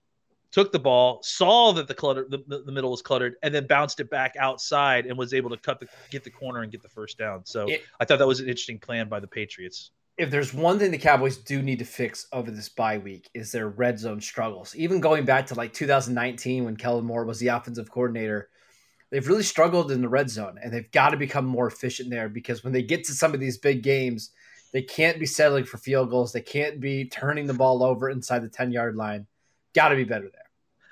took 0.51 0.71
the 0.73 0.79
ball, 0.79 1.21
saw 1.23 1.71
that 1.71 1.87
the 1.87 1.93
clutter 1.93 2.25
the, 2.29 2.63
the 2.65 2.71
middle 2.71 2.91
was 2.91 3.01
cluttered, 3.01 3.35
and 3.41 3.55
then 3.55 3.65
bounced 3.67 3.99
it 4.01 4.09
back 4.09 4.35
outside 4.37 5.05
and 5.05 5.17
was 5.17 5.33
able 5.33 5.49
to 5.49 5.57
cut 5.57 5.79
the 5.79 5.87
get 6.09 6.23
the 6.23 6.29
corner 6.29 6.61
and 6.61 6.71
get 6.71 6.81
the 6.81 6.89
first 6.89 7.17
down. 7.17 7.45
So 7.45 7.69
It- 7.69 7.83
I 7.99 8.05
thought 8.05 8.19
that 8.19 8.27
was 8.27 8.41
an 8.41 8.47
interesting 8.47 8.79
plan 8.79 9.07
by 9.07 9.19
the 9.19 9.27
Patriots. 9.27 9.91
If 10.21 10.29
there's 10.29 10.53
one 10.53 10.77
thing 10.77 10.91
the 10.91 10.99
Cowboys 10.99 11.37
do 11.37 11.63
need 11.63 11.79
to 11.79 11.85
fix 11.85 12.27
over 12.31 12.51
this 12.51 12.69
bye 12.69 12.99
week 12.99 13.27
is 13.33 13.51
their 13.51 13.69
red 13.69 13.97
zone 13.97 14.21
struggles. 14.21 14.75
Even 14.75 15.01
going 15.01 15.25
back 15.25 15.47
to 15.47 15.55
like 15.55 15.73
2019 15.73 16.63
when 16.63 16.75
Kellen 16.77 17.05
Moore 17.05 17.25
was 17.25 17.39
the 17.39 17.47
offensive 17.47 17.89
coordinator, 17.89 18.49
they've 19.09 19.27
really 19.27 19.41
struggled 19.41 19.91
in 19.91 19.99
the 19.99 20.07
red 20.07 20.29
zone 20.29 20.59
and 20.61 20.71
they've 20.71 20.91
got 20.91 21.09
to 21.09 21.17
become 21.17 21.45
more 21.45 21.65
efficient 21.65 22.11
there 22.11 22.29
because 22.29 22.63
when 22.63 22.71
they 22.71 22.83
get 22.83 23.03
to 23.05 23.13
some 23.13 23.33
of 23.33 23.39
these 23.39 23.57
big 23.57 23.81
games, 23.81 24.29
they 24.73 24.83
can't 24.83 25.19
be 25.19 25.25
settling 25.25 25.63
for 25.63 25.79
field 25.79 26.11
goals. 26.11 26.31
They 26.31 26.41
can't 26.41 26.79
be 26.79 27.05
turning 27.05 27.47
the 27.47 27.55
ball 27.55 27.83
over 27.83 28.07
inside 28.11 28.43
the 28.43 28.47
10 28.47 28.71
yard 28.71 28.95
line. 28.95 29.25
Got 29.73 29.89
to 29.89 29.95
be 29.95 30.03
better 30.03 30.29
there. 30.31 30.41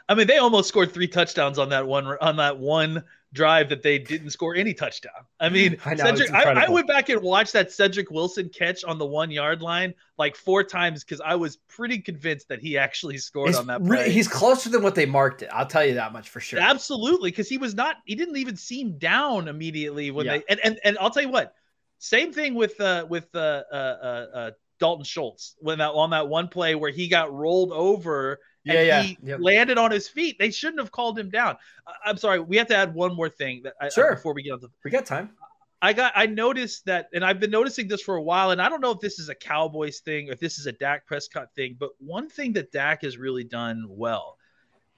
I 0.10 0.16
mean, 0.16 0.26
they 0.26 0.40
almost 0.40 0.70
scored 0.70 0.92
three 0.92 1.08
touchdowns 1.08 1.60
on 1.60 1.70
that 1.70 1.86
one 1.86 2.08
on 2.20 2.38
that 2.38 2.58
one 2.58 3.04
drive 3.34 3.70
that 3.70 3.84
they 3.84 4.00
didn't 4.00 4.32
score 4.32 4.56
any 4.56 4.74
touchdown. 4.74 5.12
I 5.40 5.50
mean, 5.50 5.78
I 5.86 5.94
know, 5.94 6.06
Cedric, 6.06 6.32
I, 6.32 6.66
I 6.66 6.70
went 6.70 6.88
back 6.88 7.10
and 7.10 7.22
watched 7.22 7.54
that 7.54 7.72
Cedric 7.72 8.10
Wilson 8.10 8.50
catch 8.50 8.84
on 8.84 8.98
the 8.98 9.06
one 9.06 9.30
yard 9.30 9.62
line 9.62 9.94
like 10.18 10.36
four 10.36 10.64
times 10.64 11.04
because 11.04 11.22
I 11.22 11.36
was 11.36 11.58
pretty 11.68 12.00
convinced 12.00 12.48
that 12.50 12.60
he 12.60 12.78
actually 12.78 13.18
scored 13.20 13.50
He's, 13.50 13.58
on 13.58 13.68
that 13.68 13.84
play. 13.84 14.10
he's 14.12 14.28
closer 14.28 14.70
than 14.70 14.82
what 14.82 14.96
they 14.96 15.06
marked 15.06 15.44
it. 15.44 15.50
I'll 15.54 15.68
tell 15.68 15.86
you 15.86 15.94
that 15.96 16.12
much 16.12 16.30
for 16.30 16.40
sure. 16.40 16.60
Absolutely, 16.60 17.30
because 17.30 17.48
he 17.48 17.58
was 17.58 17.76
not. 17.76 17.98
He 18.06 18.16
didn't 18.16 18.38
even 18.38 18.56
seem 18.56 18.98
down 18.98 19.48
immediately 19.48 20.10
when 20.12 20.26
Yeah. 20.26 20.38
they. 20.38 20.44
And, 20.50 20.60
and 20.64 20.80
and 20.84 20.98
I'll 21.00 21.12
tell 21.12 21.24
you 21.24 21.30
what. 21.30 21.54
Same 22.00 22.32
thing 22.32 22.56
with 22.56 22.80
uh 22.80 23.06
with 23.10 23.28
uh 23.36 23.64
uh 23.72 23.76
uh, 23.76 24.38
uh 24.38 24.52
Dalton 24.80 25.04
Schultz 25.06 25.56
when 25.60 25.78
that 25.80 25.90
on 25.92 26.10
that 26.12 26.28
one 26.28 26.48
play 26.48 26.76
where 26.76 26.92
he 26.92 27.08
got 27.08 27.32
rolled 27.34 27.72
over 27.72 28.40
Yeah, 28.64 28.74
and 28.74 28.88
yeah. 28.88 29.02
he 29.04 29.18
Yep. 29.24 29.40
landed 29.42 29.78
on 29.78 29.92
his 29.92 30.08
feet. 30.10 30.38
They 30.40 30.52
shouldn't 30.52 30.80
have 30.80 30.92
called 30.92 31.18
him 31.18 31.30
down. 31.30 31.58
I- 31.88 31.94
I'm 32.10 32.18
sorry. 32.18 32.40
We 32.40 32.58
have 32.58 32.68
to 32.68 32.76
add 32.76 32.94
one 32.94 33.16
more 33.16 33.30
thing 33.30 33.62
that 33.64 33.74
I, 33.80 33.90
Sure. 33.90 34.16
before 34.16 34.34
we 34.34 34.44
get 34.44 34.52
on 34.54 34.60
the 34.60 34.70
We 34.84 34.92
got 34.92 35.06
time. 35.06 35.36
I 35.82 35.94
got 35.94 36.12
I 36.16 36.26
noticed 36.26 36.86
that, 36.86 37.08
and 37.14 37.24
I've 37.24 37.40
been 37.40 37.52
noticing 37.52 37.88
this 37.88 38.02
for 38.02 38.16
a 38.18 38.22
while, 38.22 38.52
and 38.52 38.62
I 38.62 38.68
don't 38.68 38.82
know 38.82 38.92
if 38.92 39.00
this 39.00 39.18
is 39.18 39.30
a 39.30 39.36
Cowboys 39.36 40.02
thing 40.02 40.30
or 40.30 40.34
if 40.34 40.40
this 40.40 40.60
is 40.60 40.66
a 40.66 40.74
Dak 40.74 41.06
Prescott 41.06 41.48
thing, 41.56 41.78
but 41.80 41.92
one 42.00 42.30
thing 42.30 42.52
that 42.54 42.72
Dak 42.74 43.04
has 43.04 43.18
really 43.18 43.46
done 43.46 43.86
well 43.88 44.38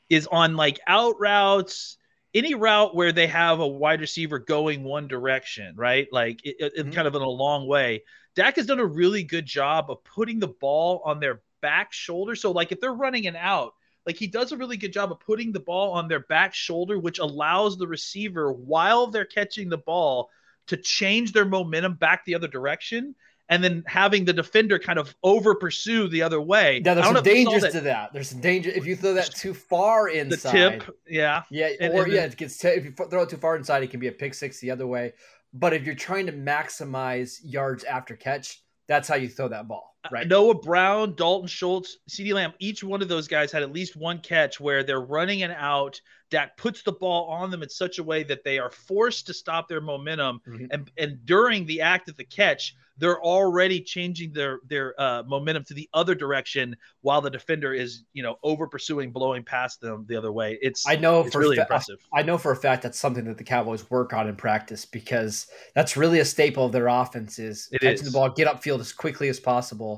is 0.10 0.26
on 0.32 0.56
like 0.56 0.80
out 0.88 1.20
routes, 1.20 1.98
any 2.34 2.56
route 2.56 2.96
where 2.96 3.12
they 3.12 3.28
have 3.28 3.60
a 3.60 3.68
wide 3.68 4.02
receiver 4.02 4.40
going 4.40 4.84
one 4.84 5.08
direction, 5.08 5.76
right? 5.76 6.08
Like 6.12 6.44
it, 6.44 6.56
it- 6.60 6.86
Mhm. 6.88 6.94
kind 6.94 7.08
of 7.08 7.14
in 7.14 7.22
a 7.22 7.30
long 7.30 7.68
way. 7.68 8.04
Dak 8.36 8.56
has 8.56 8.66
done 8.66 8.80
a 8.80 8.86
really 8.86 9.24
good 9.24 9.46
job 9.46 9.90
of 9.90 10.04
putting 10.04 10.40
the 10.40 10.48
ball 10.48 11.02
on 11.06 11.20
their 11.20 11.42
back 11.62 11.92
shoulder. 11.94 12.36
So 12.36 12.52
like 12.52 12.72
if 12.72 12.80
they're 12.80 12.94
running 12.94 13.28
an 13.28 13.36
out, 13.36 13.74
like 14.06 14.16
he 14.18 14.28
does 14.28 14.52
a 14.52 14.58
really 14.58 14.78
good 14.78 14.94
job 14.94 15.12
of 15.12 15.20
putting 15.20 15.52
the 15.52 15.60
ball 15.60 15.92
on 15.92 16.08
their 16.08 16.22
back 16.22 16.54
shoulder, 16.54 16.98
which 16.98 17.20
allows 17.20 17.78
the 17.78 17.88
receiver 17.88 18.52
while 18.52 19.08
they're 19.08 19.26
catching 19.26 19.70
the 19.70 19.78
ball 19.78 20.30
to 20.68 20.78
change 20.78 21.34
their 21.34 21.46
momentum 21.46 21.96
back 21.96 22.24
the 22.26 22.34
other 22.36 22.48
direction, 22.48 23.14
and 23.50 23.64
then 23.64 23.84
having 23.86 24.24
the 24.24 24.32
defender 24.32 24.80
kind 24.80 24.98
of 24.98 25.14
over 25.22 25.54
pursue 25.54 26.08
the 26.08 26.22
other 26.22 26.40
way. 26.40 26.82
Yeah, 26.86 26.94
there's 26.94 27.06
some 27.08 27.18
if 27.18 27.26
you 27.28 27.44
saw 27.44 27.52
dangers 27.52 27.62
that- 27.64 27.72
to 27.74 27.82
that. 27.82 28.14
There's 28.14 28.30
some 28.30 28.40
danger 28.42 28.70
if 28.70 28.86
you 28.86 28.96
throw 28.96 29.14
that 29.16 29.36
too 29.36 29.54
far 29.54 30.08
inside. 30.08 30.52
the 30.54 30.80
tip, 30.80 30.98
yeah, 31.08 31.44
Yeah, 31.50 31.70
And- 31.80 31.94
or 31.94 32.04
and 32.04 32.14
yeah, 32.14 32.22
then- 32.22 32.32
it 32.32 32.38
gets 32.38 32.58
t- 32.58 32.70
if 32.70 32.86
you 32.86 32.92
throw 32.94 33.24
it 33.24 33.30
too 33.30 33.38
far 33.38 33.56
inside, 33.58 33.84
it 33.84 33.92
can 33.92 34.00
be 34.00 34.08
a 34.08 34.12
pick 34.12 34.34
six 34.34 34.60
the 34.60 34.72
other 34.72 34.88
way. 34.88 35.14
But 35.53 35.74
if 35.74 35.84
you're 35.84 35.96
trying 35.96 36.27
to 36.27 36.34
maximize 36.34 37.38
yards 37.43 37.84
after 37.84 38.15
catch, 38.15 38.63
that's 38.88 39.08
how 39.08 39.15
you 39.15 39.27
throw 39.29 39.50
that 39.50 39.67
ball, 39.67 39.96
right? 40.12 40.27
Noah 40.27 40.55
Brown, 40.55 41.15
Dalton 41.15 41.48
Schultz, 41.48 41.98
CD 42.08 42.34
Lamb, 42.34 42.53
each 42.60 42.84
one 42.84 43.01
of 43.01 43.08
those 43.08 43.27
guys 43.27 43.51
had 43.51 43.62
at 43.62 43.72
least 43.72 43.96
one 43.96 44.20
catch 44.20 44.60
where 44.60 44.84
they're 44.84 45.01
running 45.01 45.43
an 45.43 45.51
out. 45.51 46.00
Dak 46.29 46.55
puts 46.55 46.81
the 46.81 46.93
ball 46.93 47.27
on 47.27 47.51
them 47.51 47.62
in 47.62 47.70
such 47.70 48.00
a 48.00 48.03
way 48.03 48.24
that 48.24 48.43
they 48.43 48.58
are 48.58 48.72
forced 48.72 49.27
to 49.27 49.34
stop 49.34 49.67
their 49.67 49.81
momentum. 49.81 50.39
Mhm. 50.48 50.67
And, 50.72 50.91
and 50.98 51.25
during 51.25 51.65
the 51.65 51.81
act 51.81 52.08
of 52.10 52.15
the 52.15 52.24
catch, 52.24 52.74
they're 53.01 53.22
already 53.22 53.81
changing 53.81 54.31
their 54.31 54.60
their 54.67 54.93
uh, 55.01 55.24
momentum 55.24 55.63
to 55.65 55.74
the 55.74 55.89
other 55.93 56.13
direction 56.13 56.75
while 57.01 57.20
the 57.20 57.31
defender 57.31 57.74
is, 57.74 58.03
you 58.13 58.21
know, 58.21 58.38
over 58.43 58.67
pursuing, 58.67 59.12
blowing 59.12 59.43
past 59.43 59.82
them 59.82 60.06
the 60.08 60.15
other 60.15 60.32
way. 60.32 60.60
It's 60.62 60.88
I 60.88 60.97
know 60.97 61.21
it's 61.21 61.34
for 61.34 61.39
really 61.39 61.56
fa- 61.56 61.63
impressive. 61.63 61.97
I 62.13 62.21
know 62.21 62.38
for 62.38 62.52
a 62.52 62.56
fact 62.56 62.84
that's 62.84 62.99
something 62.99 63.26
that 63.26 63.39
the 63.39 63.43
Cowboys 63.43 63.89
work 63.89 64.13
on 64.13 64.28
in 64.28 64.36
practice 64.36 64.86
because 64.86 65.47
that's 65.73 65.97
really 65.97 66.19
a 66.19 66.26
staple 66.26 66.67
of 66.67 66.71
their 66.71 66.88
offense 66.88 67.39
is 67.39 67.69
catching 67.82 68.06
the 68.06 68.12
ball, 68.12 68.30
get 68.30 68.47
upfield 68.47 68.80
as 68.80 68.93
quickly 68.93 69.30
as 69.30 69.39
possible. 69.39 69.90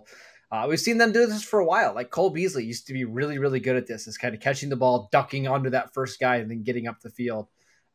Uh, 0.51 0.67
we've 0.67 0.79
seen 0.79 0.99
them 0.99 1.11
do 1.11 1.25
this 1.25 1.43
for 1.43 1.59
a 1.59 1.65
while. 1.65 1.95
Like 1.95 2.11
Cole 2.11 2.29
Beasley 2.29 2.63
used 2.63 2.85
to 2.87 2.93
be 2.93 3.05
really, 3.05 3.39
really 3.39 3.59
good 3.59 3.75
at 3.75 3.87
this. 3.87 4.07
Is 4.07 4.17
kind 4.17 4.35
of 4.35 4.41
catching 4.41 4.69
the 4.69 4.75
ball, 4.75 5.09
ducking 5.11 5.47
onto 5.47 5.71
that 5.71 5.93
first 5.93 6.19
guy, 6.19 6.37
and 6.37 6.49
then 6.49 6.61
getting 6.61 6.87
up 6.87 7.01
the 7.01 7.09
field. 7.09 7.47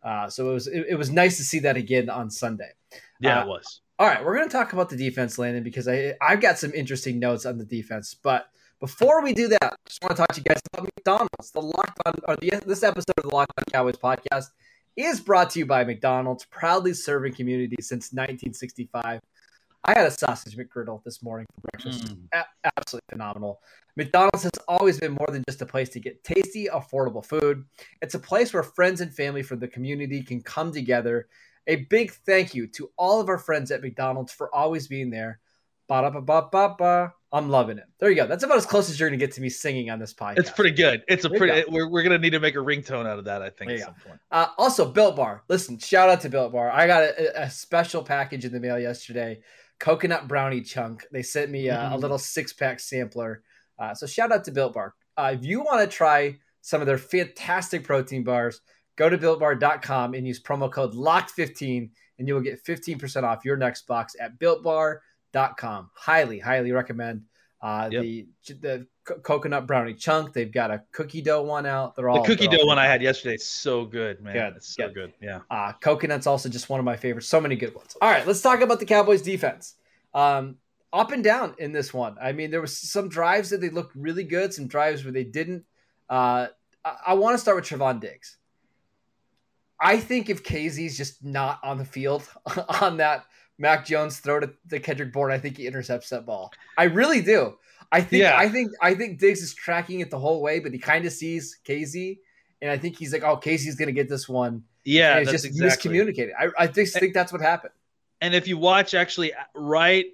Uh, 0.02 0.28
so 0.28 0.50
it 0.50 0.54
was 0.54 0.66
it, 0.66 0.87
it 0.90 0.94
was 0.96 1.11
nice 1.11 1.37
to 1.37 1.44
see 1.44 1.61
that 1.61 1.76
again 1.76 2.11
on 2.11 2.30
Sunday. 2.30 2.70
Yeah, 3.20 3.40
uh, 3.40 3.44
it 3.44 3.48
was. 3.48 3.80
All 4.00 4.06
right, 4.06 4.24
we're 4.24 4.37
going 4.37 4.48
to 4.48 4.52
talk 4.52 4.72
about 4.72 4.90
the 4.90 4.96
defense, 4.96 5.38
Landon, 5.38 5.62
because 5.62 5.88
I 5.88 6.14
I've 6.20 6.40
got 6.40 6.58
some 6.58 6.72
interesting 6.72 7.18
notes 7.18 7.46
on 7.46 7.58
the 7.58 7.64
defense. 7.64 8.14
But 8.14 8.48
before 8.80 9.22
we 9.22 9.32
do 9.32 9.48
that, 9.48 9.64
I 9.64 9.76
just 9.88 10.02
want 10.02 10.16
to 10.16 10.22
talk 10.22 10.32
to 10.34 10.40
you 10.40 10.44
guys 10.44 10.61
about 10.72 10.87
McDonald's. 10.96 11.50
The 11.52 11.62
Locked 11.62 12.00
On, 12.06 12.14
or 12.28 12.37
the, 12.37 12.61
this 12.66 12.82
episode 12.82 13.14
of 13.18 13.30
the 13.30 13.34
Locked 13.34 13.52
On 13.58 13.64
Cowboys 13.72 13.96
podcast 13.96 14.46
is 14.96 15.20
brought 15.20 15.50
to 15.50 15.61
you 15.61 15.66
by 15.66 15.84
McDonald's, 15.84 16.44
proudly 16.44 16.92
serving 16.92 17.34
communities 17.34 17.88
since 17.88 18.12
1965. 18.12 19.20
I 19.88 19.98
had 19.98 20.07
a 20.07 20.11
sausage 20.11 20.55
McGriddle 20.55 21.03
this 21.03 21.22
morning 21.22 21.46
for 21.55 21.70
breakfast. 21.70 22.05
Mm. 22.05 22.18
A- 22.35 22.70
absolutely 22.77 23.07
phenomenal. 23.11 23.62
McDonald's 23.96 24.42
has 24.42 24.53
always 24.68 25.01
been 25.01 25.12
more 25.12 25.29
than 25.31 25.42
just 25.48 25.62
a 25.62 25.66
place 25.66 25.88
to 25.90 26.01
get 26.01 26.22
tasty, 26.22 26.66
affordable 26.66 27.24
food. 27.24 27.64
It's 28.03 28.14
a 28.14 28.18
place 28.18 28.53
where 28.53 28.62
friends 28.62 29.01
and 29.01 29.14
family 29.14 29.42
from 29.42 29.61
the 29.61 29.68
community 29.68 30.22
can 30.22 30.42
come 30.42 30.72
together. 30.72 31.29
A 31.68 31.77
big 31.87 32.12
thank 32.12 32.55
you 32.55 32.66
to 32.68 32.90
all 32.98 33.18
of 33.18 33.31
our 33.31 33.38
friends 33.38 33.70
at 33.70 33.81
McDonald's 33.81 34.31
for 34.33 34.55
always 34.55 34.88
being 34.88 35.09
there. 35.09 35.40
Ba-da-ba-ba-ba-ba. 35.88 37.14
I'm 37.33 37.48
loving 37.48 37.79
it. 37.79 37.85
There 37.98 38.11
you 38.11 38.16
go. 38.16 38.27
That's 38.27 38.44
about 38.44 38.59
as 38.59 38.66
close 38.66 38.90
as 38.90 39.01
you're 39.01 39.09
going 39.09 39.18
to 39.18 39.27
get 39.27 39.35
to 39.37 39.40
me 39.40 39.48
singing 39.48 39.90
on 39.90 39.98
this 39.98 40.12
podcast. 40.12 40.38
It's 40.38 40.51
pretty 40.51 40.77
good. 40.77 41.03
It's 41.09 41.24
a 41.24 41.31
There 41.31 41.38
pretty. 41.38 41.64
We're, 41.70 41.88
we're 41.88 42.03
gonna 42.03 42.18
need 42.18 42.31
to 42.31 42.40
make 42.40 42.55
a 42.55 42.59
ringtone 42.59 43.07
out 43.07 43.18
of 43.18 43.24
that. 43.27 43.42
I 43.42 43.51
think 43.51 43.70
There 43.70 43.79
at 43.79 43.85
some 43.85 43.94
point. 44.07 44.20
Uh, 44.31 44.46
also, 44.57 44.90
Built 44.90 45.16
Bar. 45.16 45.44
Listen, 45.48 45.79
shout 45.79 46.09
out 46.09 46.22
to 46.22 46.31
Built 46.31 46.53
Bar. 46.53 46.70
I 46.70 46.87
got 46.87 47.03
a, 47.03 47.42
a 47.42 47.51
special 47.51 48.03
package 48.03 48.46
in 48.46 48.53
the 48.53 48.61
mail 48.61 48.79
yesterday. 48.79 49.40
Coconut 49.78 50.28
brownie 50.28 50.60
chunk. 50.60 51.06
They 51.12 51.22
sent 51.22 51.50
me 51.50 51.68
a, 51.68 51.90
a 51.92 51.96
little 51.96 52.18
six 52.18 52.52
pack 52.52 52.80
sampler. 52.80 53.42
Uh, 53.78 53.94
so 53.94 54.06
shout 54.06 54.32
out 54.32 54.44
to 54.44 54.50
Built 54.50 54.74
Bar. 54.74 54.94
Uh, 55.16 55.34
if 55.34 55.44
you 55.44 55.60
want 55.60 55.80
to 55.80 55.96
try 55.96 56.36
some 56.62 56.80
of 56.80 56.86
their 56.86 56.98
fantastic 56.98 57.84
protein 57.84 58.24
bars, 58.24 58.60
go 58.96 59.08
to 59.08 59.16
builtbar.com 59.18 60.14
and 60.14 60.26
use 60.26 60.42
promo 60.42 60.70
code 60.70 60.94
LOCKED15 60.94 61.90
and 62.18 62.26
you 62.26 62.34
will 62.34 62.40
get 62.40 62.64
15% 62.64 63.22
off 63.22 63.44
your 63.44 63.56
next 63.56 63.86
box 63.86 64.14
at 64.20 64.38
builtbar.com. 64.38 65.90
Highly, 65.94 66.38
highly 66.38 66.72
recommend. 66.72 67.22
Uh, 67.61 67.88
Yep. 67.90 68.03
the 68.03 68.27
the 68.61 68.87
co- 69.05 69.18
coconut 69.18 69.66
brownie 69.66 69.94
chunk. 69.94 70.33
They've 70.33 70.53
got 70.53 70.71
a 70.71 70.83
cookie 70.92 71.23
dough 71.23 71.42
one 71.42 71.66
out. 71.66 71.97
They're 71.97 72.09
all 72.09 72.23
The 72.23 72.29
cookie 72.29 72.47
they're 72.47 72.59
all 72.59 72.64
dough 72.64 72.68
one 72.68 72.79
I 72.79 72.87
had 72.87 73.03
yesterday 73.03 73.35
is 73.35 73.47
so 73.49 73.85
good, 73.85 74.21
man. 74.21 74.35
Good, 74.35 74.57
It's 74.59 74.75
so 74.77 74.87
good. 74.87 74.94
good. 74.94 75.12
Yeah. 75.21 75.40
uh, 75.51 75.73
coconut's 75.81 76.27
also 76.29 76.49
just 76.49 76.68
one 76.71 76.79
of 76.79 76.85
my 76.85 76.97
favorites. 76.97 77.27
So 77.27 77.40
many 77.40 77.57
good 77.57 77.75
ones. 77.75 77.97
All 78.01 78.09
right, 78.11 78.25
let's 78.27 78.40
talk 78.40 78.61
about 78.61 78.79
the 78.79 78.87
Cowboys 78.87 79.23
defense. 79.23 79.75
Um, 80.14 80.59
up 80.92 81.11
and 81.12 81.23
down 81.25 81.55
in 81.59 81.73
this 81.73 81.92
one. 81.92 82.16
I 82.23 82.31
mean, 82.33 82.51
there 82.53 82.61
was 82.61 82.77
some 82.77 83.09
drives 83.09 83.51
that 83.51 83.61
they 83.61 83.71
looked 83.71 83.94
really 83.97 84.25
good, 84.25 84.55
some 84.55 84.68
drives 84.68 85.03
where 85.05 85.12
they 85.12 85.25
didn't. 85.25 85.64
Uh, 86.09 86.47
I, 86.85 86.97
I 87.09 87.14
want 87.14 87.35
to 87.35 87.38
start 87.38 87.57
with 87.57 87.64
Trevon 87.66 88.01
Diggs. 88.01 88.37
I 89.81 89.99
think 89.99 90.29
if 90.31 90.42
Kazee's 90.42 90.97
just 90.97 91.25
not 91.25 91.61
on 91.62 91.79
the 91.79 91.85
field 91.85 92.27
on 92.81 92.97
that 92.99 93.25
Mac 93.59 93.85
Jones 93.87 94.18
throw 94.21 94.40
to, 94.40 94.51
the 94.66 94.81
Kendrick 94.81 95.12
Bourne, 95.12 95.33
I 95.33 95.38
think 95.38 95.57
he 95.57 95.66
intercepts 95.66 96.11
that 96.11 96.25
ball. 96.25 96.53
I 96.77 96.85
really 96.85 97.21
do. 97.21 97.59
I 97.90 98.01
think 98.01 98.23
Yeah. 98.23 98.37
I 98.37 98.49
think 98.49 98.71
I 98.81 98.94
think 98.94 99.18
Diggs 99.18 99.42
is 99.42 99.55
tracking 99.55 100.01
it 100.01 100.11
the 100.11 100.18
whole 100.18 100.42
way, 100.42 100.61
but 100.61 100.73
he 100.73 100.79
kind 100.79 101.05
of 101.05 101.12
sees 101.12 101.59
Kazee, 101.64 102.18
and 102.61 102.71
I 102.71 102.77
think 102.77 102.99
he's 102.99 103.12
like, 103.12 103.23
"Oh, 103.23 103.37
Kazee's 103.37 103.77
gonna 103.77 103.92
get 103.92 104.09
this 104.09 104.29
one." 104.29 104.62
Yeah, 104.85 105.12
and 105.12 105.23
it's 105.23 105.31
just 105.31 105.44
exactly. 105.44 105.92
miscommunicated. 105.92 106.33
I, 106.38 106.64
I 106.64 106.66
just 106.66 106.99
think 106.99 107.14
that's 107.14 107.33
what 107.33 107.40
happened. 107.40 107.73
And 108.21 108.35
if 108.35 108.47
you 108.47 108.59
watch 108.59 108.94
actually 108.94 109.33
right 109.55 110.07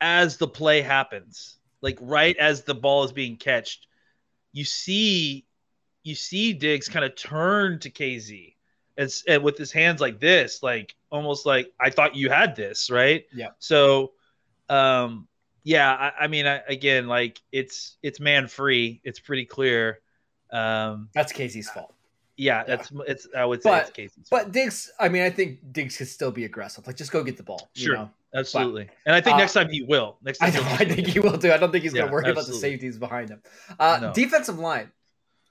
as 0.00 0.36
the 0.36 0.48
play 0.48 0.82
happens, 0.82 1.58
like 1.80 1.98
right 2.00 2.36
as 2.38 2.62
the 2.62 2.74
ball 2.74 3.04
is 3.04 3.12
being 3.12 3.36
catched, 3.36 3.86
you 4.52 4.64
see 4.64 5.46
you 6.02 6.14
see 6.16 6.52
Diggs 6.52 6.88
kind 6.88 7.04
of 7.04 7.14
turn 7.14 7.78
to 7.80 7.90
KZ 7.90 8.51
and, 8.96 9.10
and 9.28 9.42
with 9.42 9.56
his 9.58 9.72
hands 9.72 10.00
like 10.00 10.20
this, 10.20 10.62
like 10.62 10.94
almost 11.10 11.46
like 11.46 11.72
I 11.80 11.90
thought 11.90 12.14
you 12.16 12.30
had 12.30 12.54
this, 12.56 12.90
right? 12.90 13.24
Yeah. 13.34 13.48
So 13.58 14.12
um 14.68 15.28
yeah, 15.64 15.92
I, 15.92 16.24
I 16.24 16.26
mean 16.28 16.46
I, 16.46 16.60
again, 16.68 17.06
like 17.08 17.40
it's 17.52 17.96
it's 18.02 18.20
man 18.20 18.48
free. 18.48 19.00
It's 19.04 19.18
pretty 19.20 19.44
clear. 19.44 20.00
Um 20.50 21.08
That's 21.14 21.32
Kazee's 21.32 21.70
fault. 21.70 21.94
yeah, 22.36 22.64
that's 22.64 22.90
it's 23.06 23.26
I 23.36 23.44
would 23.44 23.62
say 23.62 23.70
But- 23.70 23.88
it's 23.96 24.16
Kazee's 24.16 24.28
But 24.30 24.52
Diggs, 24.52 24.90
I 25.00 25.08
mean, 25.08 25.22
I 25.22 25.30
think 25.30 25.72
Diggs 25.72 25.96
could 25.96 26.08
still 26.08 26.30
be 26.30 26.44
aggressive. 26.44 26.86
Like, 26.86 26.96
just 26.96 27.12
go 27.12 27.22
get 27.24 27.36
the 27.36 27.42
ball. 27.42 27.70
you 27.74 27.86
Sure. 27.86 27.94
know? 27.96 28.10
Absolutely. 28.34 28.88
And 29.06 29.14
I 29.14 29.20
think 29.20 29.34
Uh, 29.36 29.40
next 29.40 29.52
time 29.52 29.68
he 29.68 29.82
will. 29.82 30.16
Next 30.22 30.40
I 30.42 30.50
time 30.50 30.62
know. 30.64 30.70
I 30.80 30.84
think 30.86 31.06
he 31.06 31.20
will 31.20 31.36
too. 31.38 31.52
I 31.52 31.58
don't 31.58 31.70
think 31.70 31.84
he's 31.84 31.92
gonna 31.92 32.10
worry 32.10 32.30
about 32.30 32.46
the 32.46 32.54
safeties 32.54 32.98
behind 32.98 33.28
him. 33.30 33.42
Uh, 33.78 33.98
No. 34.02 34.12
Defensive 34.12 34.58
line. 34.58 34.90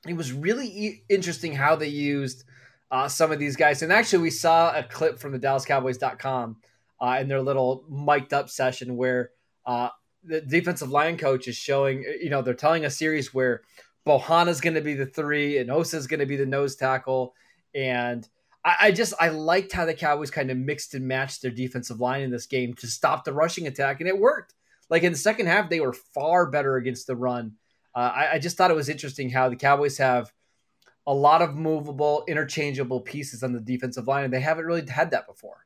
It 0.08 0.16
was 0.16 0.34
really 0.34 0.68
e- 0.68 1.04
interesting 1.10 1.54
how 1.54 1.76
they 1.76 1.88
used 1.88 2.44
uh, 2.92 3.08
some 3.08 3.32
of 3.32 3.40
these 3.40 3.56
guys. 3.56 3.82
And 3.82 3.92
actually, 3.92 4.24
we 4.24 4.30
saw 4.30 4.78
a 4.78 4.84
clip 4.84 5.20
from 5.20 5.32
the 5.32 5.40
DallasCowboys.com 5.40 6.58
uh, 7.02 7.18
in 7.20 7.28
their 7.28 7.42
little 7.42 7.86
mic'd 7.90 8.34
up 8.34 8.50
session 8.50 8.98
where 8.98 9.32
uh, 9.66 9.90
the 10.24 10.42
defensive 10.42 10.92
line 10.92 11.18
coach 11.18 11.48
is 11.48 11.56
showing, 11.56 12.04
you 12.22 12.30
know, 12.30 12.42
they're 12.42 12.54
telling 12.54 12.86
a 12.86 12.90
series 12.90 13.34
where 13.34 13.62
Bohanna's 14.06 14.62
going 14.62 14.76
to 14.76 14.82
be 14.82 14.94
the 14.94 15.06
three 15.06 15.58
and 15.58 15.72
Osa's 15.72 16.08
going 16.08 16.20
to 16.20 16.26
be 16.26 16.36
the 16.36 16.46
nose 16.46 16.76
tackle. 16.76 17.34
And 17.74 18.28
I, 18.66 18.76
I, 18.82 18.92
just, 18.92 19.14
I 19.20 19.30
liked 19.30 19.72
how 19.72 19.86
the 19.86 19.94
Cowboys 19.94 20.32
kind 20.32 20.52
of 20.52 20.58
mixed 20.58 20.94
and 20.94 21.08
matched 21.08 21.42
their 21.42 21.52
defensive 21.52 22.00
line 22.00 22.22
in 22.22 22.32
this 22.32 22.46
game 22.46 22.74
to 22.76 22.88
stop 22.88 23.24
the 23.24 23.34
rushing 23.34 23.68
attack. 23.68 24.02
And 24.02 24.10
it 24.10 24.20
worked. 24.20 24.54
Like 24.90 25.04
in 25.04 25.14
the 25.14 25.18
second 25.18 25.48
half, 25.48 25.70
they 25.70 25.80
were 25.80 25.94
far 25.94 26.48
better 26.48 26.76
against 26.76 27.08
the 27.08 27.16
run. 27.16 27.54
Uh, 27.96 28.12
I, 28.14 28.32
I 28.34 28.40
just 28.40 28.58
thought 28.58 28.72
it 28.72 28.76
was 28.76 28.90
interesting 28.90 29.30
how 29.30 29.50
the 29.50 29.56
Cowboys 29.56 29.98
have 29.98 30.32
a 31.08 31.14
lot 31.14 31.42
of 31.42 31.56
movable, 31.56 32.24
interchangeable 32.28 33.02
pieces 33.02 33.44
on 33.44 33.54
the 33.54 33.60
defensive 33.60 34.08
line, 34.08 34.26
and 34.26 34.34
they 34.34 34.40
haven't 34.40 34.66
really 34.66 34.86
had 34.88 35.12
that 35.12 35.28
before. 35.28 35.66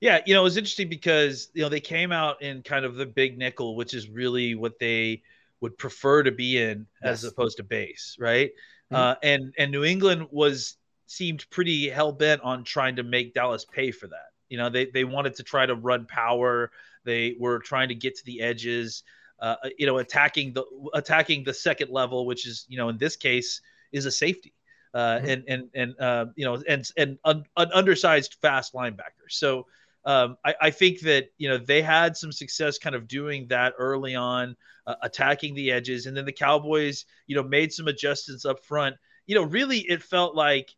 Yeah, 0.00 0.20
you 0.26 0.34
know, 0.34 0.40
it 0.40 0.44
was 0.44 0.56
interesting 0.56 0.88
because 0.88 1.48
you 1.54 1.62
know 1.62 1.68
they 1.68 1.80
came 1.80 2.12
out 2.12 2.42
in 2.42 2.62
kind 2.62 2.84
of 2.84 2.96
the 2.96 3.06
big 3.06 3.38
nickel, 3.38 3.76
which 3.76 3.94
is 3.94 4.08
really 4.08 4.54
what 4.54 4.78
they 4.78 5.22
would 5.60 5.78
prefer 5.78 6.22
to 6.24 6.32
be 6.32 6.60
in 6.60 6.86
yes. 7.02 7.24
as 7.24 7.24
opposed 7.24 7.58
to 7.58 7.62
base, 7.62 8.16
right? 8.18 8.50
Mm-hmm. 8.92 8.96
Uh, 8.96 9.14
and 9.22 9.54
and 9.58 9.70
New 9.70 9.84
England 9.84 10.26
was 10.30 10.76
seemed 11.06 11.48
pretty 11.50 11.88
hell 11.88 12.10
bent 12.10 12.40
on 12.42 12.64
trying 12.64 12.96
to 12.96 13.02
make 13.02 13.34
Dallas 13.34 13.64
pay 13.64 13.90
for 13.90 14.08
that. 14.08 14.32
You 14.48 14.58
know, 14.58 14.70
they 14.70 14.86
they 14.86 15.04
wanted 15.04 15.36
to 15.36 15.42
try 15.42 15.66
to 15.66 15.74
run 15.74 16.06
power. 16.06 16.70
They 17.04 17.36
were 17.38 17.58
trying 17.58 17.88
to 17.88 17.94
get 17.94 18.16
to 18.16 18.24
the 18.24 18.40
edges. 18.40 19.02
Uh, 19.38 19.56
you 19.76 19.86
know, 19.86 19.98
attacking 19.98 20.52
the 20.52 20.64
attacking 20.94 21.44
the 21.44 21.54
second 21.54 21.90
level, 21.90 22.26
which 22.26 22.46
is 22.46 22.66
you 22.68 22.78
know 22.78 22.88
in 22.88 22.98
this 22.98 23.16
case 23.16 23.60
is 23.92 24.06
a 24.06 24.10
safety. 24.10 24.52
Uh, 24.94 25.16
mm-hmm. 25.16 25.26
and 25.28 25.44
and 25.48 25.70
and 25.74 26.00
uh, 26.00 26.26
you 26.36 26.44
know 26.44 26.62
and 26.68 26.90
and 26.96 27.18
an 27.24 27.44
undersized 27.56 28.36
fast 28.42 28.74
linebacker. 28.74 29.28
So 29.30 29.66
um, 30.04 30.36
I, 30.44 30.54
I, 30.60 30.70
think 30.70 31.00
that 31.00 31.28
you 31.38 31.48
know 31.48 31.56
they 31.56 31.80
had 31.80 32.16
some 32.16 32.32
success 32.32 32.76
kind 32.76 32.94
of 32.94 33.08
doing 33.08 33.46
that 33.48 33.72
early 33.78 34.14
on, 34.16 34.56
uh, 34.86 34.96
attacking 35.00 35.54
the 35.54 35.70
edges, 35.70 36.06
and 36.06 36.16
then 36.16 36.26
the 36.26 36.32
Cowboys, 36.32 37.06
you 37.26 37.36
know, 37.36 37.42
made 37.42 37.72
some 37.72 37.88
adjustments 37.88 38.44
up 38.44 38.62
front. 38.64 38.96
You 39.26 39.36
know, 39.36 39.44
really, 39.44 39.78
it 39.78 40.02
felt 40.02 40.34
like 40.34 40.74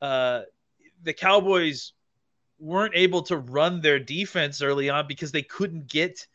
uh, 0.00 0.42
the 1.02 1.12
Cowboys 1.12 1.92
weren't 2.58 2.94
able 2.94 3.22
to 3.22 3.36
run 3.36 3.80
their 3.80 3.98
defense 3.98 4.62
early 4.62 4.88
on 4.88 5.06
because 5.06 5.32
they 5.32 5.42
couldn't 5.42 5.88
get 5.88 6.26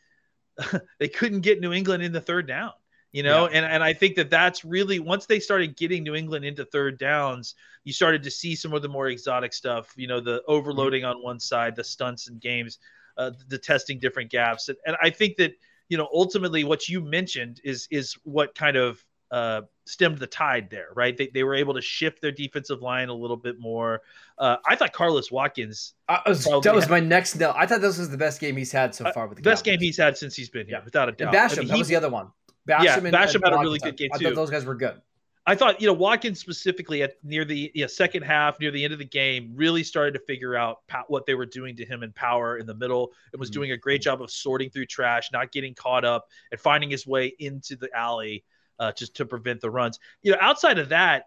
they 1.00 1.08
couldn't 1.08 1.40
get 1.40 1.60
New 1.60 1.72
England 1.72 2.02
in 2.02 2.12
the 2.12 2.20
third 2.20 2.46
down 2.46 2.72
you 3.14 3.22
know 3.22 3.48
yeah. 3.48 3.56
and 3.56 3.64
and 3.64 3.82
i 3.82 3.92
think 3.92 4.16
that 4.16 4.28
that's 4.28 4.64
really 4.64 4.98
once 4.98 5.24
they 5.24 5.38
started 5.38 5.76
getting 5.76 6.02
new 6.02 6.14
england 6.14 6.44
into 6.44 6.64
third 6.64 6.98
downs 6.98 7.54
you 7.84 7.92
started 7.92 8.22
to 8.22 8.30
see 8.30 8.54
some 8.54 8.74
of 8.74 8.82
the 8.82 8.88
more 8.88 9.06
exotic 9.06 9.54
stuff 9.54 9.94
you 9.96 10.06
know 10.06 10.20
the 10.20 10.42
overloading 10.48 11.02
mm-hmm. 11.02 11.16
on 11.16 11.22
one 11.22 11.40
side 11.40 11.74
the 11.76 11.84
stunts 11.84 12.28
and 12.28 12.40
games 12.40 12.78
uh, 13.16 13.30
the 13.48 13.56
testing 13.56 13.98
different 13.98 14.30
gaps 14.30 14.68
and, 14.68 14.76
and 14.84 14.96
i 15.00 15.08
think 15.08 15.36
that 15.36 15.52
you 15.88 15.96
know 15.96 16.08
ultimately 16.12 16.64
what 16.64 16.88
you 16.88 17.00
mentioned 17.00 17.60
is 17.64 17.86
is 17.90 18.14
what 18.24 18.54
kind 18.54 18.76
of 18.76 19.02
uh, 19.30 19.62
stemmed 19.84 20.18
the 20.18 20.28
tide 20.28 20.70
there, 20.70 20.86
right? 20.94 21.16
They, 21.16 21.26
they 21.26 21.42
were 21.42 21.56
able 21.56 21.74
to 21.74 21.80
shift 21.80 22.20
their 22.20 22.30
defensive 22.30 22.82
line 22.82 23.08
a 23.08 23.14
little 23.14 23.36
bit 23.36 23.58
more. 23.58 24.02
Uh, 24.38 24.58
I 24.68 24.76
thought 24.76 24.92
Carlos 24.92 25.32
Watkins. 25.32 25.94
Was, 26.24 26.44
that 26.44 26.72
was 26.72 26.84
had, 26.84 26.90
my 26.90 27.00
next. 27.00 27.34
No, 27.34 27.52
I 27.56 27.66
thought 27.66 27.80
this 27.80 27.98
was 27.98 28.10
the 28.10 28.16
best 28.16 28.38
game 28.38 28.56
he's 28.56 28.70
had 28.70 28.94
so 28.94 29.06
uh, 29.06 29.12
far 29.12 29.26
with 29.26 29.38
the 29.38 29.42
best 29.42 29.64
Cowboys. 29.64 29.78
game 29.78 29.80
he's 29.80 29.96
had 29.96 30.16
since 30.16 30.36
he's 30.36 30.50
been 30.50 30.68
here, 30.68 30.76
yeah. 30.78 30.84
without 30.84 31.08
a 31.08 31.12
doubt. 31.12 31.34
And 31.34 31.50
Basham, 31.50 31.58
I 31.58 31.60
mean, 31.62 31.68
that 31.68 31.78
was 31.78 31.88
the 31.88 31.96
other 31.96 32.10
one. 32.10 32.28
Basham 32.68 32.84
yeah, 32.84 32.96
and, 32.96 33.06
Basham 33.06 33.34
and 33.36 33.44
had 33.44 33.52
a 33.52 33.58
really 33.58 33.78
good 33.78 33.96
game 33.96 34.10
I 34.12 34.18
too. 34.18 34.24
thought 34.24 34.34
those 34.34 34.50
guys 34.50 34.64
were 34.64 34.74
good. 34.74 35.00
I 35.46 35.54
thought 35.54 35.80
you 35.80 35.86
know 35.86 35.92
Watkins 35.92 36.40
specifically 36.40 37.02
at 37.02 37.16
near 37.22 37.44
the 37.44 37.70
you 37.74 37.82
know, 37.82 37.86
second 37.86 38.22
half, 38.22 38.58
near 38.60 38.70
the 38.70 38.82
end 38.82 38.92
of 38.94 38.98
the 38.98 39.04
game, 39.04 39.52
really 39.54 39.84
started 39.84 40.12
to 40.14 40.20
figure 40.20 40.56
out 40.56 40.78
what 41.08 41.26
they 41.26 41.34
were 41.34 41.46
doing 41.46 41.76
to 41.76 41.84
him 41.84 42.02
in 42.02 42.12
power 42.12 42.56
in 42.56 42.66
the 42.66 42.74
middle, 42.74 43.12
and 43.32 43.40
was 43.40 43.50
mm-hmm. 43.50 43.60
doing 43.60 43.72
a 43.72 43.76
great 43.76 44.00
job 44.00 44.22
of 44.22 44.30
sorting 44.30 44.70
through 44.70 44.86
trash, 44.86 45.30
not 45.32 45.52
getting 45.52 45.74
caught 45.74 46.04
up, 46.04 46.28
and 46.50 46.60
finding 46.60 46.88
his 46.88 47.06
way 47.06 47.34
into 47.38 47.76
the 47.76 47.94
alley 47.94 48.42
uh, 48.78 48.92
just 48.92 49.16
to 49.16 49.26
prevent 49.26 49.60
the 49.60 49.70
runs. 49.70 49.98
You 50.22 50.32
know, 50.32 50.38
outside 50.40 50.78
of 50.78 50.88
that, 50.90 51.24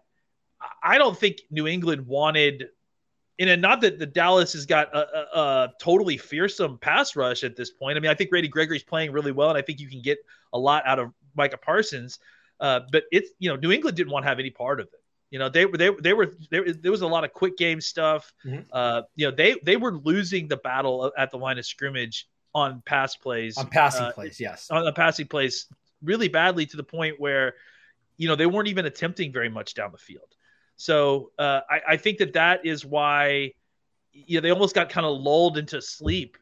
I 0.82 0.98
don't 0.98 1.16
think 1.16 1.42
New 1.50 1.66
England 1.66 2.06
wanted. 2.06 2.68
And 3.40 3.62
not 3.62 3.82
that 3.82 4.00
the 4.00 4.06
Dallas 4.06 4.52
has 4.54 4.66
got 4.66 4.92
a, 4.92 4.98
a, 4.98 5.40
a, 5.40 5.72
totally 5.80 6.16
fearsome 6.16 6.76
pass 6.76 7.14
rush 7.14 7.44
at 7.44 7.54
this 7.54 7.70
point. 7.70 7.96
I 7.96 8.00
mean, 8.00 8.10
I 8.10 8.14
think 8.14 8.30
Randy 8.32 8.48
Gregory's 8.48 8.82
playing 8.82 9.12
really 9.12 9.30
well, 9.30 9.48
and 9.48 9.56
I 9.56 9.62
think 9.62 9.78
you 9.78 9.88
can 9.88 10.02
get 10.02 10.18
a 10.52 10.58
lot 10.58 10.82
out 10.86 10.98
of 10.98 11.12
Micah 11.38 11.56
Parsons. 11.56 12.18
Uh, 12.60 12.80
but 12.92 13.04
it's 13.12 13.30
you 13.38 13.48
know 13.48 13.56
New 13.56 13.72
England 13.72 13.96
didn't 13.96 14.12
want 14.12 14.24
to 14.24 14.28
have 14.28 14.38
any 14.38 14.50
part 14.50 14.80
of 14.80 14.86
it. 14.86 15.00
You 15.30 15.38
know 15.38 15.48
they 15.48 15.64
were 15.64 15.78
they, 15.78 15.90
they 16.02 16.12
were 16.12 16.34
there, 16.50 16.70
there 16.72 16.90
was 16.90 17.02
a 17.02 17.06
lot 17.06 17.24
of 17.24 17.32
quick 17.32 17.56
game 17.56 17.80
stuff. 17.80 18.32
Mm-hmm. 18.44 18.62
Uh, 18.72 19.02
you 19.14 19.26
know 19.26 19.34
they 19.34 19.56
they 19.62 19.76
were 19.76 19.96
losing 19.96 20.48
the 20.48 20.56
battle 20.56 21.12
at 21.16 21.30
the 21.30 21.38
line 21.38 21.58
of 21.58 21.66
scrimmage 21.66 22.26
on 22.54 22.82
pass 22.84 23.14
plays 23.14 23.56
on 23.58 23.68
passing 23.68 24.06
uh, 24.06 24.12
plays 24.12 24.40
yes 24.40 24.68
on 24.70 24.82
the 24.82 24.92
passing 24.92 25.26
plays 25.26 25.66
really 26.02 26.28
badly 26.28 26.64
to 26.64 26.76
the 26.78 26.82
point 26.82 27.20
where 27.20 27.54
you 28.16 28.26
know 28.26 28.34
they 28.34 28.46
weren't 28.46 28.68
even 28.68 28.86
attempting 28.86 29.32
very 29.32 29.48
much 29.48 29.74
down 29.74 29.92
the 29.92 29.98
field. 29.98 30.34
So 30.76 31.32
uh, 31.38 31.60
I, 31.68 31.80
I 31.90 31.96
think 31.96 32.18
that 32.18 32.32
that 32.34 32.64
is 32.64 32.84
why 32.84 33.52
you 34.12 34.36
know 34.36 34.40
they 34.40 34.50
almost 34.50 34.74
got 34.74 34.88
kind 34.88 35.06
of 35.06 35.20
lulled 35.20 35.58
into 35.58 35.80
sleep 35.80 36.36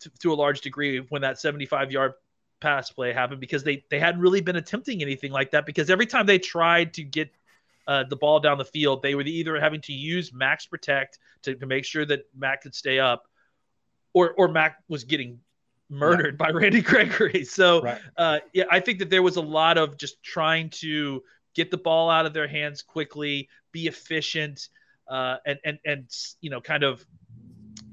to, 0.00 0.10
to 0.20 0.32
a 0.32 0.34
large 0.34 0.60
degree 0.60 0.98
when 1.08 1.22
that 1.22 1.38
75 1.38 1.92
yard 1.92 2.12
pass 2.60 2.90
play 2.90 3.12
happened 3.12 3.40
because 3.40 3.64
they 3.64 3.84
they 3.90 3.98
hadn't 3.98 4.20
really 4.20 4.40
been 4.40 4.56
attempting 4.56 5.02
anything 5.02 5.32
like 5.32 5.50
that 5.50 5.66
because 5.66 5.90
every 5.90 6.06
time 6.06 6.26
they 6.26 6.38
tried 6.38 6.94
to 6.94 7.02
get 7.02 7.30
uh, 7.86 8.04
the 8.04 8.16
ball 8.16 8.40
down 8.40 8.58
the 8.58 8.64
field, 8.64 9.02
they 9.02 9.14
were 9.14 9.22
either 9.22 9.58
having 9.58 9.80
to 9.80 9.92
use 9.92 10.32
max 10.32 10.66
protect 10.66 11.18
to, 11.42 11.54
to 11.54 11.66
make 11.66 11.84
sure 11.84 12.04
that 12.04 12.20
Mac 12.36 12.62
could 12.62 12.74
stay 12.74 12.98
up, 12.98 13.24
or 14.12 14.32
or 14.32 14.48
Mac 14.48 14.76
was 14.88 15.04
getting 15.04 15.40
murdered 15.88 16.38
by 16.38 16.50
Randy 16.50 16.80
Gregory. 16.82 17.44
So 17.44 17.82
right. 17.82 18.00
uh, 18.16 18.38
yeah, 18.52 18.64
I 18.70 18.80
think 18.80 19.00
that 19.00 19.10
there 19.10 19.22
was 19.22 19.36
a 19.36 19.42
lot 19.42 19.76
of 19.76 19.96
just 19.96 20.22
trying 20.22 20.70
to 20.70 21.22
get 21.54 21.70
the 21.70 21.78
ball 21.78 22.10
out 22.10 22.26
of 22.26 22.32
their 22.32 22.46
hands 22.46 22.82
quickly, 22.82 23.48
be 23.72 23.86
efficient, 23.86 24.68
uh, 25.08 25.38
and 25.44 25.58
and 25.64 25.78
and 25.84 26.16
you 26.40 26.50
know 26.50 26.60
kind 26.60 26.84
of 26.84 27.04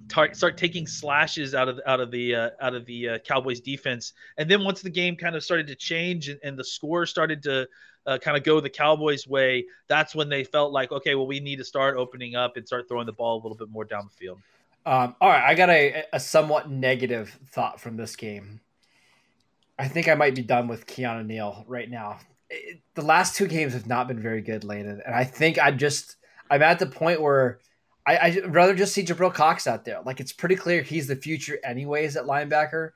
tar- 0.10 0.34
start 0.34 0.58
taking 0.58 0.88
slashes 0.88 1.54
out 1.54 1.67
of 1.67 1.80
out 1.86 2.00
of 2.00 2.12
the 2.12 2.36
uh, 2.36 2.50
out 2.62 2.76
of 2.76 2.86
the 2.86 3.10
uh, 3.10 3.17
Cowboys 3.20 3.60
defense. 3.60 4.13
And 4.38 4.50
then 4.50 4.63
once 4.63 4.82
the 4.82 4.89
game 4.89 5.15
kind 5.15 5.36
of 5.36 5.43
started 5.43 5.67
to 5.67 5.76
change 5.76 6.30
and, 6.30 6.39
and 6.43 6.58
the 6.58 6.63
score 6.63 7.06
started 7.06 7.43
to 7.43 7.67
uh, 8.06 8.17
kind 8.17 8.38
of 8.38 8.43
go 8.43 8.60
the 8.60 8.70
Cowboys' 8.70 9.28
way, 9.28 9.65
that's 9.88 10.15
when 10.15 10.30
they 10.30 10.43
felt 10.43 10.72
like, 10.72 10.91
okay, 10.91 11.15
well, 11.15 11.28
we 11.28 11.39
need 11.39 11.58
to 11.58 11.65
start 11.65 11.98
opening 11.98 12.36
up 12.36 12.58
and 12.58 12.65
start 12.65 12.88
throwing 12.88 13.06
the 13.06 13.13
ball 13.13 13.36
a 13.36 13.41
little 13.41 13.58
bit 13.58 13.70
more 13.70 13.86
down 13.86 14.10
the 14.10 14.15
field. 14.15 14.39
Um, 14.86 15.15
all 15.20 15.30
right, 15.30 15.43
I 15.43 15.54
got 15.54 15.70
a, 15.70 16.06
a 16.13 16.20
somewhat 16.20 16.70
negative 16.70 17.38
thought 17.52 17.82
from 17.82 17.98
this 17.98 18.15
game. 18.15 18.62
I 19.78 19.89
think 19.89 20.08
I 20.08 20.15
might 20.15 20.34
be 20.34 20.41
done 20.41 20.70
with 20.70 20.88
Keanu 20.88 21.26
Neal 21.26 21.65
right 21.67 21.89
now. 21.89 22.20
It, 22.50 22.80
the 22.96 23.02
last 23.02 23.36
two 23.36 23.48
games 23.48 23.74
have 23.74 23.86
not 23.86 24.08
been 24.08 24.20
very 24.22 24.41
good, 24.41 24.63
Landon, 24.63 25.02
and 25.06 25.13
I 25.13 25.26
think 25.26 25.60
I'm 25.62 25.78
just 25.78 26.15
I'm 26.50 26.63
at 26.63 26.80
the 26.80 26.86
point 26.86 27.22
where 27.22 27.60
I, 28.15 28.30
would 28.30 28.56
rather 28.56 28.74
just 28.74 28.93
see 28.93 29.04
Jabril 29.04 29.34
Cox 29.34 29.67
out 29.67 29.84
there. 29.84 30.00
Like 30.06 30.20
it's 30.20 30.32
pretty 30.32 30.56
clear 30.56 30.82
he's 30.82 31.08
the 31.08 31.15
future 31.15 31.60
anyways 31.63 32.15
at 32.15 32.26
linebacker. 32.26 32.91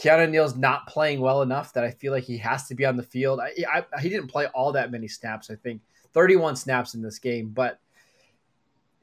Keanu 0.00 0.28
Neal's 0.30 0.56
not 0.56 0.86
playing 0.86 1.20
well 1.20 1.42
enough 1.42 1.72
that 1.74 1.84
I 1.84 1.90
feel 1.90 2.12
like 2.12 2.24
he 2.24 2.38
has 2.38 2.66
to 2.68 2.74
be 2.74 2.84
on 2.84 2.96
the 2.96 3.02
field. 3.02 3.40
I, 3.40 3.84
I, 3.92 4.00
he 4.00 4.08
didn't 4.08 4.28
play 4.28 4.46
all 4.46 4.72
that 4.72 4.90
many 4.90 5.06
snaps. 5.06 5.50
I 5.50 5.54
think 5.56 5.82
31 6.14 6.56
snaps 6.56 6.94
in 6.94 7.02
this 7.02 7.18
game. 7.18 7.50
But 7.50 7.78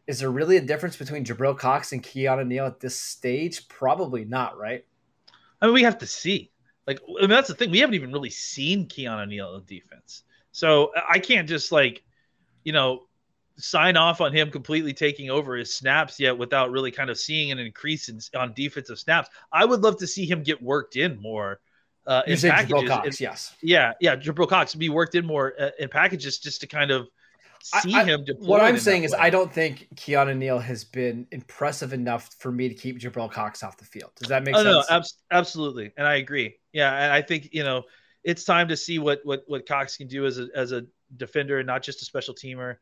is 0.07 0.19
there 0.19 0.31
really 0.31 0.57
a 0.57 0.61
difference 0.61 0.97
between 0.97 1.23
Jabril 1.23 1.57
Cox 1.57 1.93
and 1.93 2.03
Keanu 2.03 2.45
Neal 2.45 2.65
at 2.65 2.79
this 2.79 2.99
stage? 2.99 3.67
Probably 3.67 4.25
not, 4.25 4.57
right? 4.57 4.83
I 5.61 5.65
mean, 5.65 5.75
we 5.75 5.83
have 5.83 5.99
to 5.99 6.07
see. 6.07 6.51
Like, 6.87 6.99
I 7.17 7.21
mean, 7.21 7.29
that's 7.29 7.47
the 7.47 7.53
thing. 7.53 7.71
We 7.71 7.79
haven't 7.79 7.95
even 7.95 8.11
really 8.11 8.31
seen 8.31 8.87
Keanu 8.87 9.27
Neal 9.27 9.55
in 9.55 9.63
defense. 9.65 10.23
So 10.51 10.91
I 11.07 11.19
can't 11.19 11.47
just 11.47 11.71
like, 11.71 12.03
you 12.63 12.73
know, 12.73 13.03
sign 13.61 13.97
off 13.97 14.21
on 14.21 14.33
him 14.33 14.51
completely 14.51 14.93
taking 14.93 15.29
over 15.29 15.55
his 15.55 15.73
snaps 15.73 16.19
yet 16.19 16.37
without 16.37 16.71
really 16.71 16.91
kind 16.91 17.09
of 17.09 17.17
seeing 17.17 17.51
an 17.51 17.59
increase 17.59 18.09
in, 18.09 18.19
on 18.35 18.53
defensive 18.53 18.99
snaps. 18.99 19.29
I 19.51 19.65
would 19.65 19.81
love 19.81 19.97
to 19.97 20.07
see 20.07 20.25
him 20.25 20.43
get 20.43 20.61
worked 20.61 20.95
in 20.95 21.21
more. 21.21 21.59
Uh, 22.07 22.23
in 22.25 22.37
packages. 22.39 22.89
Cox, 22.89 23.21
yes. 23.21 23.55
Yeah, 23.61 23.93
yeah, 24.01 24.15
Jabril 24.15 24.49
Cox 24.49 24.73
be 24.73 24.89
worked 24.89 25.13
in 25.13 25.25
more 25.25 25.53
uh, 25.59 25.69
in 25.79 25.87
packages 25.87 26.39
just 26.39 26.59
to 26.61 26.67
kind 26.67 26.89
of 26.89 27.07
see 27.61 27.93
I, 27.93 28.03
him 28.03 28.25
What 28.39 28.61
I'm 28.61 28.79
saying 28.79 29.03
is, 29.03 29.11
way. 29.11 29.19
I 29.19 29.29
don't 29.29 29.53
think 29.53 29.87
Keanu 29.95 30.35
Neal 30.35 30.57
has 30.57 30.83
been 30.83 31.27
impressive 31.31 31.93
enough 31.93 32.29
for 32.39 32.51
me 32.51 32.67
to 32.67 32.73
keep 32.73 32.99
Jabril 32.99 33.31
Cox 33.31 33.61
off 33.61 33.77
the 33.77 33.85
field. 33.85 34.11
Does 34.15 34.29
that 34.29 34.43
make 34.43 34.55
oh, 34.55 34.63
sense? 34.63 34.89
No, 34.89 34.95
ab- 34.95 35.03
absolutely, 35.31 35.91
and 35.95 36.07
I 36.07 36.15
agree. 36.15 36.55
Yeah, 36.73 36.91
and 36.91 37.13
I 37.13 37.21
think 37.21 37.49
you 37.51 37.63
know 37.63 37.83
it's 38.23 38.43
time 38.43 38.67
to 38.69 38.77
see 38.77 38.99
what 38.99 39.21
what 39.23 39.43
what 39.47 39.67
Cox 39.67 39.97
can 39.97 40.07
do 40.07 40.25
as 40.25 40.39
a 40.39 40.47
as 40.55 40.71
a 40.71 40.85
defender 41.17 41.59
and 41.59 41.67
not 41.67 41.83
just 41.83 42.01
a 42.01 42.05
special 42.05 42.33
teamer. 42.33 42.77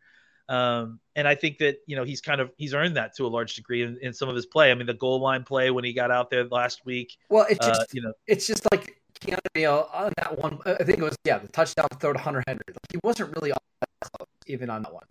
Um, 0.49 0.99
and 1.15 1.27
I 1.27 1.35
think 1.35 1.59
that 1.59 1.77
you 1.85 1.95
know 1.95 2.03
he's 2.03 2.21
kind 2.21 2.41
of 2.41 2.51
he's 2.57 2.73
earned 2.73 2.97
that 2.97 3.15
to 3.17 3.27
a 3.27 3.29
large 3.29 3.53
degree 3.53 3.83
in, 3.83 3.99
in, 4.01 4.13
some 4.13 4.29
of 4.29 4.35
his 4.35 4.47
play. 4.47 4.71
I 4.71 4.73
mean, 4.73 4.87
the 4.87 4.95
goal 4.95 5.21
line 5.21 5.43
play 5.43 5.69
when 5.69 5.83
he 5.83 5.93
got 5.93 6.09
out 6.09 6.31
there 6.31 6.43
last 6.45 6.85
week. 6.85 7.15
Well, 7.29 7.45
it's 7.47 7.63
just 7.63 7.81
uh, 7.81 7.85
you 7.91 8.01
know 8.01 8.13
it's 8.25 8.47
just 8.47 8.67
like 8.71 8.99
Keanu 9.21 9.37
Neal 9.55 9.87
on 9.93 10.11
that 10.17 10.39
one. 10.39 10.57
I 10.65 10.83
think 10.83 10.97
it 10.97 11.03
was 11.03 11.15
yeah 11.23 11.37
the 11.37 11.47
touchdown 11.49 11.87
throw 11.99 12.13
to 12.13 12.19
Hunter 12.19 12.43
Henry. 12.47 12.63
Like, 12.67 12.77
he 12.91 12.99
wasn't 13.03 13.35
really 13.35 13.51
all 13.51 13.61
that 13.81 14.11
close 14.11 14.27
even 14.47 14.71
on 14.71 14.81
that 14.81 14.93
one. 14.93 15.05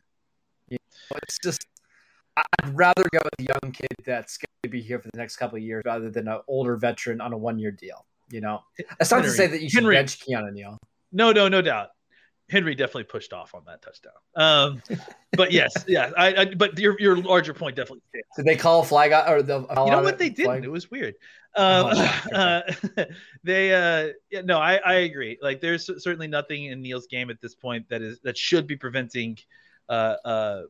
You 0.70 0.78
know, 1.12 1.18
it's 1.22 1.38
just 1.40 1.64
I'd 2.36 2.76
rather 2.76 3.04
go 3.12 3.20
with 3.22 3.48
a 3.48 3.54
young 3.62 3.72
kid 3.72 3.94
that's 4.04 4.38
going 4.38 4.48
to 4.64 4.68
be 4.68 4.82
here 4.82 4.98
for 4.98 5.08
the 5.12 5.18
next 5.18 5.36
couple 5.36 5.56
of 5.56 5.62
years 5.62 5.82
rather 5.84 6.10
than 6.10 6.26
an 6.26 6.40
older 6.48 6.76
veteran 6.76 7.20
on 7.20 7.32
a 7.32 7.38
one 7.38 7.60
year 7.60 7.70
deal. 7.70 8.04
You 8.28 8.40
know, 8.40 8.62
that's 8.98 9.12
not 9.12 9.22
to 9.22 9.30
say 9.30 9.46
that 9.46 9.62
you 9.62 9.70
should 9.70 9.84
Henry. 9.84 9.94
bench 9.94 10.18
Keanu 10.18 10.52
Neal. 10.52 10.78
No, 11.12 11.30
no, 11.30 11.46
no 11.46 11.62
doubt. 11.62 11.90
Henry 12.50 12.74
definitely 12.74 13.04
pushed 13.04 13.32
off 13.32 13.54
on 13.54 13.62
that 13.66 13.82
touchdown. 13.82 14.12
Um, 14.34 14.82
but 15.36 15.52
yes, 15.52 15.72
yeah. 15.88 16.10
I, 16.16 16.34
I 16.34 16.44
but 16.54 16.78
your 16.78 16.98
your 16.98 17.16
larger 17.16 17.52
point 17.52 17.76
definitely 17.76 18.02
stands. 18.08 18.26
Did 18.36 18.46
they 18.46 18.56
call 18.56 18.80
a 18.80 18.84
flag 18.84 19.12
out 19.12 19.30
or 19.30 19.42
the? 19.42 19.60
You 19.60 19.90
know 19.90 20.02
what 20.02 20.18
they 20.18 20.30
didn't? 20.30 20.64
It 20.64 20.70
was 20.70 20.90
weird. 20.90 21.14
Um, 21.56 21.90
Oh, 21.92 22.18
uh, 22.34 22.62
they, 23.44 23.74
uh, 23.74 24.12
yeah, 24.30 24.42
no, 24.42 24.58
I, 24.58 24.76
I 24.76 24.94
agree. 24.94 25.38
Like, 25.42 25.60
there's 25.60 25.86
certainly 26.02 26.28
nothing 26.28 26.66
in 26.66 26.80
Neal's 26.80 27.06
game 27.06 27.30
at 27.30 27.40
this 27.40 27.54
point 27.54 27.88
that 27.88 28.00
is 28.00 28.20
that 28.20 28.36
should 28.38 28.66
be 28.66 28.76
preventing 28.76 29.38
uh, 29.88 30.16
uh, 30.24 30.62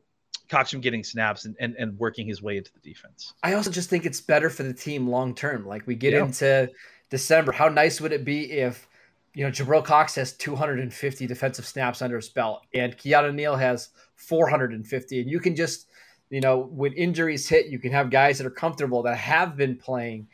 Cox 0.49 0.71
from 0.71 0.81
getting 0.81 1.03
snaps 1.03 1.45
and, 1.45 1.55
and 1.59 1.75
and 1.77 1.97
working 1.99 2.27
his 2.27 2.41
way 2.41 2.57
into 2.57 2.71
the 2.73 2.79
defense. 2.79 3.33
I 3.43 3.53
also 3.53 3.69
just 3.69 3.89
think 3.89 4.05
it's 4.05 4.19
better 4.19 4.49
for 4.49 4.63
the 4.63 4.73
team 4.73 5.07
long 5.07 5.35
term. 5.35 5.65
Like 5.65 5.85
we 5.85 5.95
get 5.95 6.13
Yeah. 6.13 6.25
into 6.25 6.69
December, 7.09 7.51
how 7.51 7.69
nice 7.69 8.01
would 8.01 8.11
it 8.11 8.25
be 8.25 8.51
if 8.51 8.87
you 9.33 9.45
know 9.45 9.51
Jabril 9.51 9.83
Cox 9.83 10.15
has 10.15 10.33
250 10.33 11.27
defensive 11.27 11.65
snaps 11.65 12.01
under 12.01 12.15
his 12.15 12.29
belt 12.29 12.63
and 12.73 12.97
Keanu 12.97 13.33
Neal 13.33 13.55
has 13.55 13.89
450, 14.15 15.21
and 15.21 15.29
you 15.29 15.39
can 15.39 15.55
just 15.55 15.87
you 16.29 16.41
know 16.41 16.59
when 16.71 16.93
injuries 16.93 17.47
hit, 17.47 17.67
you 17.67 17.79
can 17.79 17.91
have 17.91 18.09
guys 18.09 18.37
that 18.37 18.47
are 18.47 18.51
comfortable 18.51 19.03
that 19.03 19.17
have 19.17 19.55
been 19.55 19.75
playing. 19.75 20.27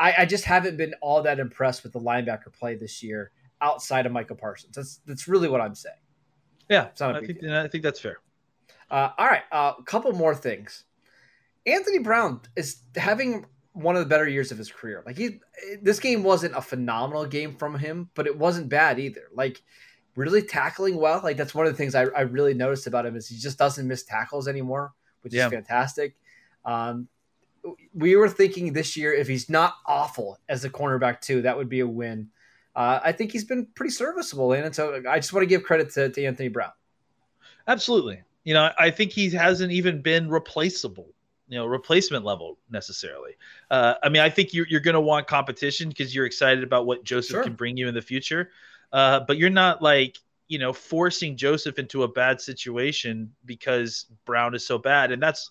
I, 0.00 0.14
I 0.18 0.24
just 0.24 0.44
haven't 0.44 0.78
been 0.78 0.94
all 1.02 1.22
that 1.22 1.38
impressed 1.38 1.82
with 1.82 1.92
the 1.92 2.00
linebacker 2.00 2.50
play 2.58 2.74
this 2.74 3.02
year 3.02 3.32
outside 3.60 4.06
of 4.06 4.12
Michael 4.12 4.36
Parsons. 4.36 4.74
That's 4.74 5.00
that's 5.06 5.28
really 5.28 5.48
what 5.48 5.60
I'm 5.60 5.74
saying. 5.74 5.94
Yeah, 6.70 6.88
I 7.00 7.20
think. 7.20 7.44
I 7.44 7.68
think 7.68 7.84
that's 7.84 8.00
fair. 8.00 8.18
Uh, 8.90 9.10
all 9.18 9.26
right, 9.26 9.42
uh, 9.52 9.74
a 9.78 9.82
couple 9.82 10.12
more 10.12 10.34
things. 10.34 10.84
Anthony 11.66 11.98
Brown 11.98 12.40
is 12.56 12.78
having 12.96 13.44
one 13.72 13.96
of 13.96 14.00
the 14.02 14.08
better 14.08 14.28
years 14.28 14.50
of 14.50 14.58
his 14.58 14.70
career. 14.70 15.02
Like 15.06 15.16
he, 15.16 15.40
this 15.80 16.00
game 16.00 16.22
wasn't 16.22 16.56
a 16.56 16.60
phenomenal 16.62 17.24
game 17.26 17.56
from 17.56 17.78
him, 17.78 18.10
but 18.14 18.26
it 18.26 18.36
wasn't 18.36 18.68
bad 18.68 18.98
either. 18.98 19.22
Like 19.32 19.62
really 20.16 20.42
tackling 20.42 20.96
well. 20.96 21.20
Like 21.22 21.36
that's 21.36 21.54
one 21.54 21.66
of 21.66 21.72
the 21.72 21.76
things 21.76 21.94
I, 21.94 22.02
I 22.06 22.22
really 22.22 22.54
noticed 22.54 22.86
about 22.86 23.06
him 23.06 23.16
is 23.16 23.28
he 23.28 23.36
just 23.36 23.58
doesn't 23.58 23.86
miss 23.86 24.02
tackles 24.02 24.48
anymore, 24.48 24.92
which 25.22 25.32
Yeah. 25.32 25.46
is 25.46 25.52
fantastic. 25.52 26.16
Um, 26.64 27.08
we 27.94 28.16
were 28.16 28.28
thinking 28.28 28.72
this 28.72 28.96
year 28.96 29.12
if 29.12 29.28
he's 29.28 29.48
not 29.50 29.74
awful 29.86 30.38
as 30.48 30.64
a 30.64 30.70
cornerback 30.70 31.20
too, 31.20 31.42
that 31.42 31.56
would 31.56 31.68
be 31.68 31.80
a 31.80 31.86
win. 31.86 32.28
Uh, 32.74 33.00
I 33.04 33.12
think 33.12 33.32
he's 33.32 33.44
been 33.44 33.66
pretty 33.74 33.90
serviceable 33.92 34.52
and. 34.52 34.74
So 34.74 35.02
I 35.08 35.18
just 35.18 35.32
want 35.32 35.42
to 35.42 35.46
give 35.46 35.62
credit 35.62 35.90
to, 35.94 36.08
to 36.08 36.24
Anthony 36.24 36.48
Brown. 36.48 36.72
Absolutely. 37.68 38.22
You 38.44 38.54
know, 38.54 38.70
I 38.78 38.90
think 38.90 39.12
he 39.12 39.28
hasn't 39.30 39.70
even 39.72 40.00
been 40.02 40.28
replaceable, 40.30 41.08
you 41.50 41.58
know, 41.58 41.66
replacement 41.66 42.24
level 42.24 42.58
necessarily. 42.70 43.32
Uh, 43.72 43.94
I 44.04 44.08
mean, 44.08 44.22
I 44.22 44.30
think 44.30 44.54
you're, 44.54 44.68
you're 44.68 44.80
going 44.80 44.94
to 44.94 45.00
want 45.00 45.26
competition 45.26 45.88
because 45.88 46.14
you're 46.14 46.24
excited 46.24 46.62
about 46.62 46.86
what 46.86 47.02
Joseph 47.02 47.34
Sure. 47.34 47.42
can 47.42 47.54
bring 47.54 47.76
you 47.76 47.88
in 47.88 47.94
the 47.94 48.00
future. 48.00 48.50
Uh, 48.92 49.20
but 49.26 49.36
you're 49.36 49.50
not 49.50 49.82
like, 49.82 50.16
you 50.46 50.60
know, 50.60 50.72
forcing 50.72 51.36
Joseph 51.36 51.80
into 51.80 52.04
a 52.04 52.08
bad 52.08 52.40
situation 52.40 53.32
because 53.44 54.06
Brown 54.24 54.54
is 54.54 54.64
so 54.64 54.78
bad. 54.78 55.10
And 55.10 55.20
that's, 55.20 55.50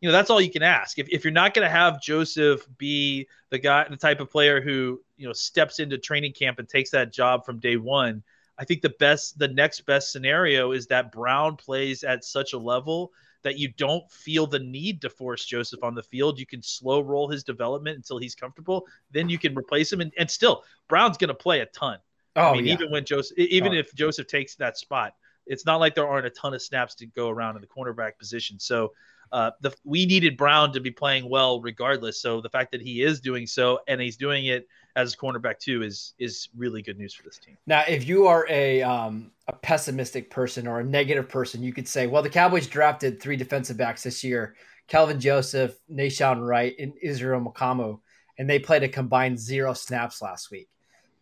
you 0.00 0.08
know, 0.08 0.12
that's 0.12 0.30
all 0.30 0.40
you 0.40 0.52
can 0.52 0.62
ask. 0.62 1.00
If, 1.00 1.08
if 1.10 1.24
you're 1.24 1.32
not 1.32 1.52
going 1.52 1.66
to 1.66 1.70
have 1.70 2.00
Joseph 2.00 2.64
be 2.78 3.26
the 3.50 3.58
guy, 3.58 3.88
the 3.90 3.96
type 3.96 4.20
of 4.20 4.30
player 4.30 4.60
who, 4.60 5.02
you 5.16 5.26
know, 5.26 5.32
steps 5.32 5.80
into 5.80 5.98
training 5.98 6.32
camp 6.32 6.60
and 6.60 6.68
takes 6.68 6.90
that 6.90 7.12
job 7.12 7.44
from 7.44 7.58
day 7.58 7.76
one, 7.76 8.22
I 8.56 8.64
think 8.64 8.82
the 8.82 8.94
best, 9.00 9.36
the 9.36 9.48
next 9.48 9.80
best 9.80 10.12
scenario 10.12 10.70
is 10.70 10.86
that 10.86 11.10
Brown 11.10 11.56
plays 11.56 12.04
at 12.04 12.24
such 12.24 12.52
a 12.52 12.58
level 12.58 13.12
that 13.44 13.58
you 13.58 13.68
don't 13.68 14.10
feel 14.10 14.46
the 14.46 14.58
need 14.58 15.00
to 15.02 15.10
force 15.10 15.44
Joseph 15.44 15.84
on 15.84 15.94
the 15.94 16.02
field. 16.02 16.40
You 16.40 16.46
can 16.46 16.62
slow 16.62 17.00
roll 17.00 17.28
his 17.28 17.44
development 17.44 17.96
until 17.96 18.18
he's 18.18 18.34
comfortable. 18.34 18.86
Then 19.12 19.28
you 19.28 19.38
can 19.38 19.56
replace 19.56 19.92
him. 19.92 20.00
And, 20.00 20.12
and 20.18 20.28
still, 20.28 20.64
Brown's 20.88 21.16
going 21.16 21.28
to 21.28 21.34
play 21.34 21.60
a 21.60 21.66
ton. 21.66 21.98
Oh, 22.36 22.50
I 22.50 22.52
mean, 22.54 22.66
yeah. 22.66 22.72
even 22.72 22.90
when 22.90 23.04
Joseph, 23.04 23.38
even 23.38 23.72
Oh. 23.72 23.78
if 23.78 23.94
Joseph 23.94 24.26
takes 24.26 24.56
that 24.56 24.76
spot, 24.76 25.14
it's 25.46 25.66
not 25.66 25.76
like 25.78 25.94
there 25.94 26.08
aren't 26.08 26.26
a 26.26 26.30
ton 26.30 26.54
of 26.54 26.62
snaps 26.62 26.94
to 26.96 27.06
go 27.06 27.28
around 27.28 27.54
in 27.56 27.60
the 27.60 27.68
cornerback 27.68 28.18
position. 28.18 28.58
So, 28.58 28.92
uh, 29.34 29.50
the 29.60 29.74
we 29.82 30.06
needed 30.06 30.36
Brown 30.36 30.72
to 30.72 30.80
be 30.80 30.92
playing 30.92 31.28
well 31.28 31.60
regardless. 31.60 32.22
So 32.22 32.40
the 32.40 32.48
fact 32.48 32.70
that 32.70 32.80
he 32.80 33.02
is 33.02 33.20
doing 33.20 33.48
so 33.48 33.80
and 33.88 34.00
he's 34.00 34.16
doing 34.16 34.46
it 34.46 34.68
as 34.94 35.16
cornerback 35.16 35.58
too 35.58 35.82
is 35.82 36.14
is 36.20 36.48
really 36.56 36.82
good 36.82 36.96
news 36.96 37.12
for 37.12 37.24
this 37.24 37.38
team. 37.38 37.58
Now, 37.66 37.82
if 37.88 38.06
you 38.06 38.28
are 38.28 38.46
a 38.48 38.80
um, 38.82 39.32
a 39.48 39.52
pessimistic 39.52 40.30
person 40.30 40.68
or 40.68 40.78
a 40.78 40.84
negative 40.84 41.28
person, 41.28 41.64
you 41.64 41.72
could 41.72 41.88
say, 41.88 42.06
well, 42.06 42.22
the 42.22 42.30
Cowboys 42.30 42.68
drafted 42.68 43.20
three 43.20 43.36
defensive 43.36 43.76
backs 43.76 44.04
this 44.04 44.22
year: 44.22 44.54
Kelvin 44.86 45.18
Joseph, 45.18 45.76
Nahshon 45.92 46.46
Wright, 46.46 46.76
and 46.78 46.92
Israel 47.02 47.40
Mukuamu, 47.40 47.98
and 48.38 48.48
they 48.48 48.60
played 48.60 48.84
a 48.84 48.88
combined 48.88 49.40
zero 49.40 49.74
snaps 49.74 50.22
last 50.22 50.52
week. 50.52 50.68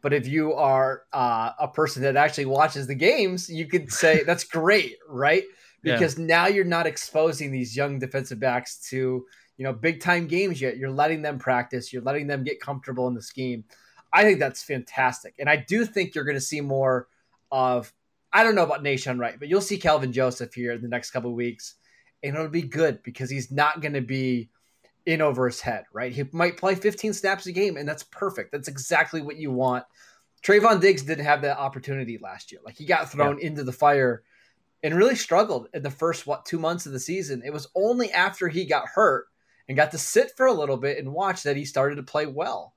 But 0.02 0.12
if 0.12 0.26
you 0.26 0.52
are 0.52 1.04
uh, 1.14 1.52
a 1.58 1.68
person 1.68 2.02
that 2.02 2.16
actually 2.16 2.44
watches 2.44 2.86
the 2.86 2.94
games, 2.94 3.48
you 3.48 3.66
could 3.66 3.90
say 3.90 4.22
that's 4.22 4.44
great, 4.44 4.98
right? 5.08 5.44
Yeah. 5.82 5.94
Because 5.94 6.18
now 6.18 6.46
you're 6.46 6.64
not 6.64 6.86
exposing 6.86 7.50
these 7.50 7.76
young 7.76 7.98
defensive 7.98 8.38
backs 8.38 8.78
to 8.90 9.26
you 9.56 9.64
know 9.64 9.72
big 9.72 10.00
time 10.00 10.26
games 10.26 10.60
yet. 10.60 10.76
You're 10.76 10.90
letting 10.90 11.22
them 11.22 11.38
practice. 11.38 11.92
You're 11.92 12.02
letting 12.02 12.26
them 12.26 12.44
get 12.44 12.60
comfortable 12.60 13.08
in 13.08 13.14
the 13.14 13.22
scheme. 13.22 13.64
I 14.12 14.22
think 14.24 14.38
that's 14.38 14.62
fantastic, 14.62 15.34
and 15.38 15.48
I 15.48 15.56
do 15.56 15.86
think 15.86 16.14
you're 16.14 16.24
going 16.24 16.36
to 16.36 16.40
see 16.40 16.60
more 16.60 17.08
of. 17.50 17.92
I 18.34 18.44
don't 18.44 18.54
know 18.54 18.62
about 18.62 18.82
Nahshon 18.82 19.18
Wright, 19.18 19.38
but 19.38 19.48
you'll 19.48 19.60
see 19.60 19.76
Kelvin 19.76 20.12
Joseph 20.12 20.54
here 20.54 20.72
in 20.72 20.80
the 20.80 20.88
next 20.88 21.10
couple 21.10 21.30
of 21.30 21.36
weeks, 21.36 21.74
and 22.22 22.34
it'll 22.34 22.48
be 22.48 22.62
good 22.62 23.02
because 23.02 23.28
he's 23.28 23.50
not 23.50 23.82
going 23.82 23.92
to 23.92 24.00
be 24.00 24.48
in 25.04 25.20
over 25.20 25.46
his 25.46 25.60
head, 25.60 25.84
right? 25.92 26.12
He 26.12 26.24
might 26.32 26.56
play 26.56 26.74
15 26.74 27.12
snaps 27.12 27.46
a 27.46 27.52
game, 27.52 27.76
and 27.76 27.88
that's 27.88 28.04
perfect. 28.04 28.52
That's 28.52 28.68
exactly 28.68 29.20
what 29.20 29.36
you 29.36 29.50
want. 29.50 29.84
Trevon 30.42 30.80
Diggs 30.80 31.02
didn't 31.02 31.24
have 31.24 31.42
that 31.42 31.58
opportunity 31.58 32.18
last 32.18 32.52
year. 32.52 32.60
Like 32.64 32.76
he 32.76 32.84
got 32.84 33.10
thrown 33.10 33.38
into 33.38 33.64
the 33.64 33.72
fire 33.72 34.22
and 34.82 34.94
really 34.94 35.14
struggled 35.14 35.68
in 35.74 35.82
the 35.82 35.90
first 35.90 36.26
what 36.26 36.44
two 36.44 36.58
months 36.58 36.86
of 36.86 36.92
the 36.92 37.00
season. 37.00 37.42
It 37.44 37.52
was 37.52 37.68
only 37.74 38.10
after 38.12 38.48
he 38.48 38.64
got 38.64 38.88
hurt 38.88 39.26
and 39.68 39.76
got 39.76 39.92
to 39.92 39.98
sit 39.98 40.32
for 40.36 40.46
a 40.46 40.52
little 40.52 40.76
bit 40.76 40.98
and 40.98 41.12
watch 41.12 41.42
that 41.44 41.56
he 41.56 41.64
started 41.64 41.96
to 41.96 42.02
play 42.02 42.26
well. 42.26 42.74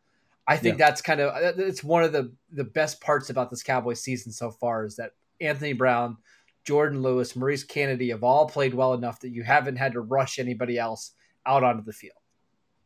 I 0.48 0.58
think 0.58 0.78
that's 0.78 1.02
kind 1.02 1.20
of 1.20 1.60
it's 1.60 1.84
one 1.84 2.04
of 2.04 2.12
the 2.12 2.32
the 2.52 2.64
best 2.64 3.02
parts 3.02 3.32
about 3.32 3.50
this 3.50 3.64
Cowboys 3.64 4.02
season 4.02 4.32
so 4.32 4.52
far 4.52 4.86
is 4.86 4.96
that 4.98 5.14
Anthony 5.42 5.74
Brown, 5.74 6.18
Jourdan 6.68 7.02
Lewis, 7.02 7.36
Maurice 7.36 7.64
Canady 7.64 8.10
have 8.10 8.24
all 8.24 8.48
played 8.48 8.76
well 8.76 8.94
enough 8.94 9.20
that 9.22 9.30
you 9.30 9.44
haven't 9.44 9.78
had 9.78 9.94
to 9.94 10.02
rush 10.02 10.38
anybody 10.38 10.78
else 10.78 11.14
out 11.48 11.64
onto 11.64 11.84
the 11.84 11.94
field. 11.94 12.18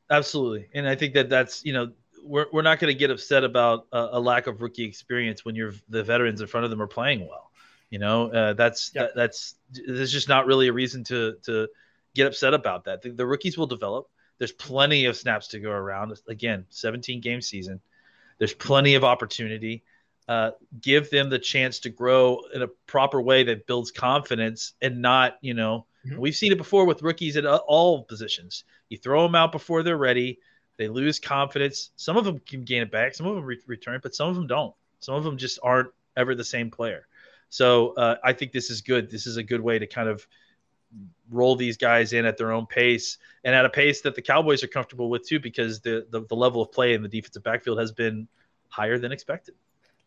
Absolutely, 0.10 0.70
and 0.74 0.88
I 0.88 0.96
think 0.96 1.14
that 1.16 1.30
that's 1.30 1.66
you 1.66 1.74
know 1.74 1.92
we're 2.24 2.46
we're 2.54 2.62
not 2.62 2.80
going 2.80 2.94
to 2.94 2.98
get 2.98 3.12
upset 3.12 3.44
about 3.44 3.88
a, 3.92 4.10
a 4.14 4.20
lack 4.20 4.48
of 4.48 4.62
rookie 4.62 4.86
experience 4.86 5.44
when 5.44 5.56
you're 5.56 5.74
the 5.90 6.04
veterans 6.04 6.40
in 6.40 6.48
front 6.48 6.64
of 6.64 6.70
them 6.70 6.82
are 6.82 6.88
playing 6.88 7.28
well. 7.28 7.49
You 7.90 8.00
know, 8.00 8.32
uh, 8.32 8.54
that's 8.54 8.92
Yep. 8.94 9.08
that, 9.08 9.16
that's 9.16 9.56
there's 9.72 10.12
just 10.12 10.30
not 10.30 10.46
really 10.46 10.68
a 10.68 10.74
reason 10.74 11.04
to 11.06 11.36
to 11.44 11.68
get 12.16 12.28
upset 12.28 12.54
about 12.54 12.84
that. 12.86 13.02
The, 13.02 13.12
the 13.12 13.26
rookies 13.26 13.58
will 13.58 13.68
develop. 13.68 14.08
There's 14.38 14.52
plenty 14.52 15.06
of 15.06 15.18
snaps 15.18 15.48
to 15.50 15.60
go 15.60 15.72
around. 15.72 16.18
Again, 16.28 16.66
17 16.70 17.20
game 17.20 17.42
season. 17.42 17.82
There's 18.38 18.54
plenty 18.54 18.96
of 18.96 19.04
opportunity. 19.04 19.84
Uh, 20.28 20.52
give 20.80 21.10
them 21.10 21.30
the 21.30 21.40
chance 21.40 21.80
to 21.80 21.90
grow 21.90 22.42
in 22.54 22.62
a 22.62 22.68
proper 22.86 23.20
way 23.22 23.44
that 23.44 23.66
builds 23.66 23.90
confidence 23.92 24.74
and 24.82 25.02
not, 25.02 25.38
you 25.42 25.54
know, 25.56 25.86
Mhm. 26.06 26.18
we've 26.20 26.36
seen 26.36 26.52
it 26.52 26.58
before 26.58 26.86
with 26.86 27.02
rookies 27.02 27.36
at 27.36 27.46
all 27.46 28.04
positions. 28.04 28.64
You 28.90 28.98
throw 28.98 29.24
them 29.24 29.34
out 29.36 29.52
before 29.52 29.82
they're 29.84 29.98
ready. 29.98 30.40
They 30.78 30.88
lose 30.88 31.20
confidence. 31.20 31.90
Some 31.98 32.16
of 32.16 32.24
them 32.26 32.40
can 32.40 32.64
gain 32.64 32.84
it 32.84 32.92
back. 32.92 33.16
Some 33.16 33.26
of 33.26 33.36
them 33.36 33.44
re- 33.44 33.60
return, 33.66 34.00
but 34.02 34.16
some 34.16 34.30
of 34.30 34.36
them 34.36 34.48
don't. 34.48 34.74
Some 35.00 35.16
of 35.16 35.24
them 35.24 35.38
just 35.38 35.60
aren't 35.64 35.92
ever 36.16 36.36
the 36.36 36.46
same 36.46 36.70
player. 36.72 37.08
So 37.50 37.94
uh, 37.96 38.16
I 38.24 38.34
think 38.34 38.52
this 38.52 38.70
is 38.70 38.82
good. 38.82 39.10
This 39.10 39.28
is 39.28 39.38
a 39.38 39.44
good 39.44 39.62
way 39.62 39.80
to 39.80 39.88
kind 39.88 40.08
of 40.08 40.26
roll 41.30 41.56
these 41.56 41.78
guys 41.78 42.14
in 42.14 42.26
at 42.26 42.38
their 42.38 42.52
own 42.52 42.66
pace 42.66 43.18
and 43.44 43.54
at 43.54 43.66
a 43.66 43.70
pace 43.70 44.02
that 44.02 44.16
the 44.16 44.22
Cowboys 44.22 44.64
are 44.64 44.68
comfortable 44.68 45.10
with 45.10 45.28
too, 45.28 45.40
because 45.40 45.82
the 45.82 46.08
the, 46.10 46.26
the 46.26 46.36
level 46.36 46.62
of 46.62 46.72
play 46.72 46.94
in 46.94 47.02
the 47.02 47.10
defensive 47.10 47.44
backfield 47.44 47.80
has 47.80 47.92
been 47.92 48.28
higher 48.70 48.98
than 48.98 49.12
expected. 49.12 49.56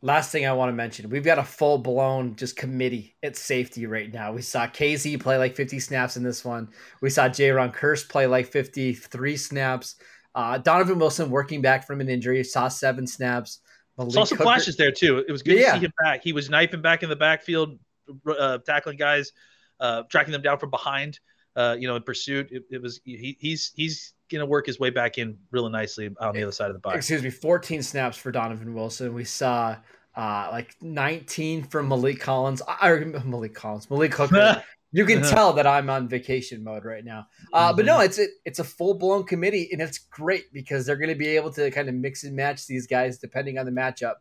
Last 0.04 0.32
thing 0.32 0.46
I 0.46 0.52
want 0.52 0.68
to 0.68 0.72
mention, 0.72 1.08
we've 1.10 1.22
got 1.22 1.38
a 1.38 1.44
full 1.44 1.78
blown 1.78 2.34
just 2.34 2.56
committee 2.56 3.14
at 3.22 3.36
safety 3.36 3.86
right 3.86 4.12
now. 4.12 4.32
We 4.32 4.42
saw 4.42 4.66
Kazee 4.66 5.20
play 5.20 5.36
like 5.36 5.54
50 5.54 5.78
snaps 5.78 6.16
in 6.16 6.24
this 6.24 6.44
one. 6.44 6.70
We 7.00 7.08
saw 7.08 7.28
Jayron 7.28 7.72
Kearse 7.72 8.08
play 8.08 8.26
like 8.26 8.46
53 8.46 9.36
snaps. 9.36 9.94
Uh, 10.34 10.58
Donovan 10.58 10.98
Wilson 10.98 11.30
working 11.30 11.62
back 11.62 11.86
from 11.86 12.00
an 12.00 12.08
injury, 12.08 12.42
saw 12.42 12.66
seven 12.66 13.06
snaps. 13.06 13.60
Malik 13.98 14.12
Saw 14.12 14.24
some 14.24 14.38
Hooker- 14.38 14.44
flashes 14.44 14.76
there 14.76 14.92
too. 14.92 15.18
It 15.18 15.30
was 15.32 15.42
good 15.42 15.58
Yeah. 15.58 15.72
to 15.74 15.78
see 15.80 15.84
him 15.86 15.92
back. 16.02 16.22
He 16.22 16.32
was 16.32 16.48
knifing 16.48 16.80
back 16.82 17.02
in 17.02 17.08
the 17.08 17.16
backfield, 17.16 17.78
uh, 18.26 18.58
tackling 18.58 18.96
guys, 18.96 19.32
uh, 19.80 20.02
tracking 20.10 20.32
them 20.32 20.42
down 20.42 20.58
from 20.58 20.70
behind. 20.70 21.18
Uh, 21.54 21.76
you 21.78 21.86
know, 21.86 21.96
in 21.96 22.02
pursuit. 22.02 22.48
It, 22.50 22.62
it 22.70 22.80
was 22.80 22.98
he, 23.04 23.36
he's 23.38 23.72
he's 23.76 24.14
gonna 24.30 24.46
work 24.46 24.64
his 24.64 24.80
way 24.80 24.88
back 24.88 25.18
in 25.18 25.36
really 25.50 25.70
nicely 25.70 26.08
on 26.18 26.34
the 26.34 26.42
other 26.42 26.50
side 26.52 26.68
of 26.68 26.72
the 26.72 26.78
box. 26.80 26.96
excuse 26.96 27.22
me, 27.22 27.28
14 27.28 27.82
snaps 27.82 28.16
for 28.16 28.32
Donovan 28.32 28.72
Wilson. 28.72 29.12
We 29.12 29.24
saw 29.24 29.76
uh, 30.16 30.48
like 30.50 30.74
19 30.80 31.64
from 31.64 31.88
Malik 31.88 32.20
Collins. 32.20 32.62
I 32.66 32.76
I 32.80 32.88
remember 32.88 33.20
Malik 33.28 33.52
Collins, 33.54 33.90
Malik 33.90 34.14
Hooker, 34.14 34.64
You 34.94 35.06
can 35.06 35.22
tell 35.22 35.54
that 35.54 35.66
I'm 35.66 35.88
on 35.88 36.06
vacation 36.06 36.62
mode 36.62 36.84
right 36.84 37.04
now. 37.04 37.26
Uh, 37.52 37.68
mm-hmm. 37.68 37.76
But 37.76 37.86
no, 37.86 38.00
it's 38.00 38.18
a, 38.18 38.26
it's 38.44 38.58
a 38.58 38.64
full 38.64 38.94
blown 38.94 39.24
committee, 39.24 39.70
and 39.72 39.80
it's 39.80 39.98
great 39.98 40.52
because 40.52 40.84
they're 40.84 40.96
going 40.96 41.08
to 41.08 41.14
be 41.14 41.28
able 41.28 41.50
to 41.52 41.70
kind 41.70 41.88
of 41.88 41.94
mix 41.94 42.24
and 42.24 42.36
match 42.36 42.66
these 42.66 42.86
guys 42.86 43.18
depending 43.18 43.58
on 43.58 43.64
the 43.64 43.72
matchup 43.72 44.16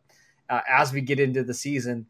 uh, 0.48 0.60
as 0.68 0.92
we 0.92 1.02
get 1.02 1.20
into 1.20 1.44
the 1.44 1.54
season. 1.54 2.06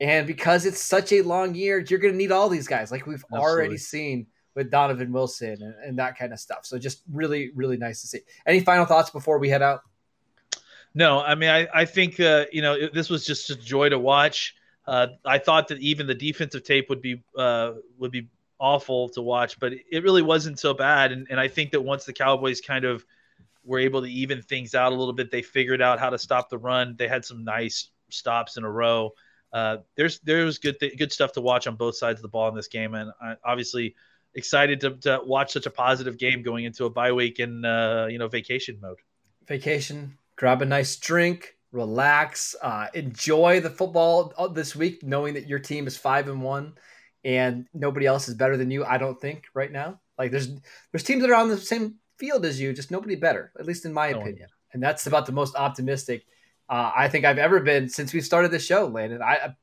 And 0.00 0.26
because 0.26 0.66
it's 0.66 0.82
such 0.82 1.12
a 1.12 1.22
long 1.22 1.54
year, 1.54 1.78
you're 1.88 2.00
going 2.00 2.12
to 2.12 2.18
need 2.18 2.32
all 2.32 2.48
these 2.48 2.66
guys, 2.66 2.90
like 2.90 3.06
we've 3.06 3.24
Absolutely. 3.32 3.48
already 3.48 3.78
seen 3.78 4.26
with 4.54 4.70
Donovan 4.70 5.12
Wilson 5.12 5.62
and, 5.62 5.74
and, 5.84 5.98
that 5.98 6.18
kind 6.18 6.32
of 6.32 6.40
stuff. 6.40 6.66
So 6.66 6.78
just 6.78 7.02
really, 7.10 7.50
really 7.54 7.76
nice 7.76 8.02
to 8.02 8.06
see. 8.06 8.18
Any 8.44 8.60
final 8.60 8.84
thoughts 8.84 9.10
before 9.10 9.38
we 9.38 9.48
head 9.48 9.62
out? 9.62 9.80
No, 10.94 11.22
I 11.22 11.34
mean, 11.34 11.48
I, 11.48 11.68
I 11.72 11.84
think, 11.86 12.20
uh, 12.20 12.44
you 12.52 12.60
know, 12.60 12.88
this 12.92 13.08
was 13.08 13.24
just 13.24 13.48
a 13.48 13.56
joy 13.56 13.88
to 13.88 13.98
watch. 13.98 14.54
Uh, 14.86 15.08
I 15.24 15.38
thought 15.38 15.68
that 15.68 15.78
even 15.78 16.06
the 16.06 16.14
defensive 16.14 16.64
tape 16.64 16.88
would 16.88 17.00
be 17.00 17.22
uh, 17.36 17.72
would 17.98 18.10
be 18.10 18.28
awful 18.58 19.08
to 19.10 19.22
watch, 19.22 19.58
but 19.58 19.72
it 19.72 20.02
really 20.02 20.22
wasn't 20.22 20.58
so 20.58 20.72
bad. 20.74 21.12
And, 21.12 21.26
and 21.30 21.38
I 21.38 21.48
think 21.48 21.72
that 21.72 21.80
once 21.80 22.04
the 22.04 22.12
Cowboys 22.12 22.60
kind 22.60 22.84
of 22.84 23.04
were 23.64 23.78
able 23.78 24.02
to 24.02 24.08
even 24.08 24.42
things 24.42 24.74
out 24.74 24.92
a 24.92 24.94
little 24.94 25.12
bit, 25.12 25.30
they 25.30 25.42
figured 25.42 25.82
out 25.82 25.98
how 25.98 26.10
to 26.10 26.18
stop 26.18 26.48
the 26.48 26.58
run. 26.58 26.94
They 26.96 27.08
had 27.08 27.24
some 27.24 27.44
nice 27.44 27.90
stops 28.08 28.56
in 28.56 28.64
a 28.64 28.70
row. 28.70 29.10
Uh, 29.52 29.78
there's 29.96 30.20
there's 30.20 30.58
good 30.58 30.78
th- 30.80 30.96
good 30.96 31.12
stuff 31.12 31.32
to 31.32 31.40
watch 31.40 31.66
on 31.66 31.76
both 31.76 31.96
sides 31.96 32.18
of 32.18 32.22
the 32.22 32.28
ball 32.28 32.48
in 32.48 32.54
this 32.54 32.68
game, 32.68 32.94
and 32.94 33.10
I, 33.20 33.36
obviously 33.44 33.94
excited 34.34 34.80
to, 34.80 34.96
to 34.96 35.20
watch 35.24 35.52
such 35.52 35.66
a 35.66 35.70
positive 35.70 36.16
game 36.16 36.42
going 36.42 36.64
into 36.64 36.86
a 36.86 36.90
bye 36.90 37.12
week 37.12 37.38
and 37.38 37.66
uh, 37.66 38.06
you 38.08 38.18
know 38.18 38.28
vacation 38.28 38.78
mode. 38.80 38.98
Vacation, 39.46 40.16
grab 40.36 40.62
a 40.62 40.64
nice 40.64 40.96
drink, 40.96 41.56
relax, 41.72 42.54
uh, 42.62 42.86
enjoy 42.94 43.60
the 43.60 43.70
football 43.70 44.32
uh, 44.38 44.48
this 44.48 44.76
week, 44.76 45.02
knowing 45.02 45.34
that 45.34 45.48
your 45.48 45.58
team 45.58 45.86
is 45.86 45.96
five 45.96 46.28
and 46.28 46.42
one, 46.42 46.74
and 47.24 47.66
nobody 47.74 48.06
else 48.06 48.28
is 48.28 48.34
better 48.34 48.56
than 48.56 48.70
you. 48.70 48.84
I 48.84 48.98
don't 48.98 49.20
think 49.20 49.44
right 49.54 49.72
now. 49.72 50.00
Like 50.18 50.30
there's 50.30 50.48
there's 50.92 51.02
teams 51.02 51.22
that 51.22 51.30
are 51.30 51.34
on 51.34 51.48
the 51.48 51.58
same 51.58 51.96
field 52.18 52.44
as 52.44 52.60
you, 52.60 52.72
just 52.72 52.90
nobody 52.90 53.16
better, 53.16 53.52
at 53.58 53.66
least 53.66 53.84
in 53.84 53.92
my 53.92 54.12
no 54.12 54.20
opinion. 54.20 54.42
One. 54.42 54.48
And 54.74 54.82
that's 54.82 55.06
about 55.06 55.26
the 55.26 55.32
most 55.32 55.56
optimistic 55.56 56.24
uh, 56.68 56.90
I 56.96 57.08
think 57.08 57.26
I've 57.26 57.38
ever 57.38 57.60
been 57.60 57.88
since 57.88 58.14
we 58.14 58.22
started 58.22 58.50
the 58.50 58.58
show, 58.58 58.86
Landon. 58.86 59.22
I 59.22 59.54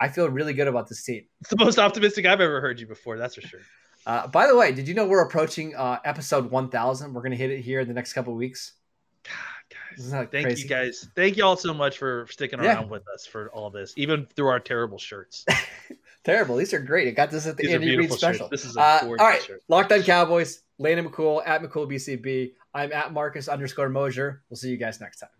I 0.00 0.08
feel 0.08 0.28
really 0.28 0.54
good 0.54 0.68
about 0.68 0.88
this 0.88 1.02
team. 1.02 1.24
It's 1.40 1.50
the 1.50 1.62
most 1.62 1.78
optimistic 1.78 2.26
I've 2.26 2.40
ever 2.40 2.60
heard 2.60 2.80
you 2.80 2.86
before. 2.86 3.18
That's 3.18 3.34
for 3.34 3.42
sure. 3.42 3.60
Uh, 4.06 4.26
by 4.28 4.46
the 4.46 4.56
way, 4.56 4.72
did 4.72 4.86
you 4.88 4.94
know 4.94 5.06
we're 5.06 5.26
approaching 5.26 5.74
uh, 5.74 5.98
episode 6.04 6.50
1000? 6.50 7.12
We're 7.12 7.20
going 7.20 7.32
to 7.32 7.36
hit 7.36 7.50
it 7.50 7.60
here 7.60 7.80
in 7.80 7.88
the 7.88 7.94
next 7.94 8.12
couple 8.12 8.34
weeks. 8.34 8.72
Guys. 9.70 10.10
Thank 10.30 10.46
crazy? 10.46 10.62
you 10.62 10.68
guys. 10.68 11.08
Thank 11.14 11.36
you 11.36 11.44
all 11.44 11.56
so 11.56 11.74
much 11.74 11.98
for 11.98 12.26
sticking 12.30 12.60
around 12.60 12.84
yeah. 12.84 12.90
with 12.90 13.02
us 13.12 13.26
for 13.26 13.50
all 13.50 13.70
this, 13.70 13.92
even 13.96 14.26
through 14.26 14.48
our 14.48 14.60
terrible 14.60 14.98
shirts. 14.98 15.44
terrible. 16.24 16.56
These 16.56 16.72
are 16.72 16.80
great. 16.80 17.08
I 17.08 17.10
got 17.10 17.30
this 17.30 17.46
at 17.46 17.56
the 17.56 17.72
Andy 17.72 17.96
Reid 17.96 18.12
special. 18.12 18.48
Shirts. 18.48 18.50
This 18.50 18.64
is 18.64 18.76
a 18.76 18.80
uh, 18.80 18.98
all 19.02 19.14
right. 19.14 19.42
Shirt. 19.42 19.62
Locked 19.68 19.92
on 19.92 20.02
Cowboys. 20.02 20.62
Landon 20.78 21.08
McCool 21.08 21.42
at 21.46 21.62
McCool 21.62 21.90
BCB. 21.90 22.52
I'm 22.74 22.92
at 22.92 23.12
Marcus 23.12 23.48
underscore 23.48 23.88
Mosher. 23.88 24.42
We'll 24.50 24.58
see 24.58 24.68
you 24.70 24.76
guys 24.76 25.00
next 25.00 25.20
time. 25.20 25.30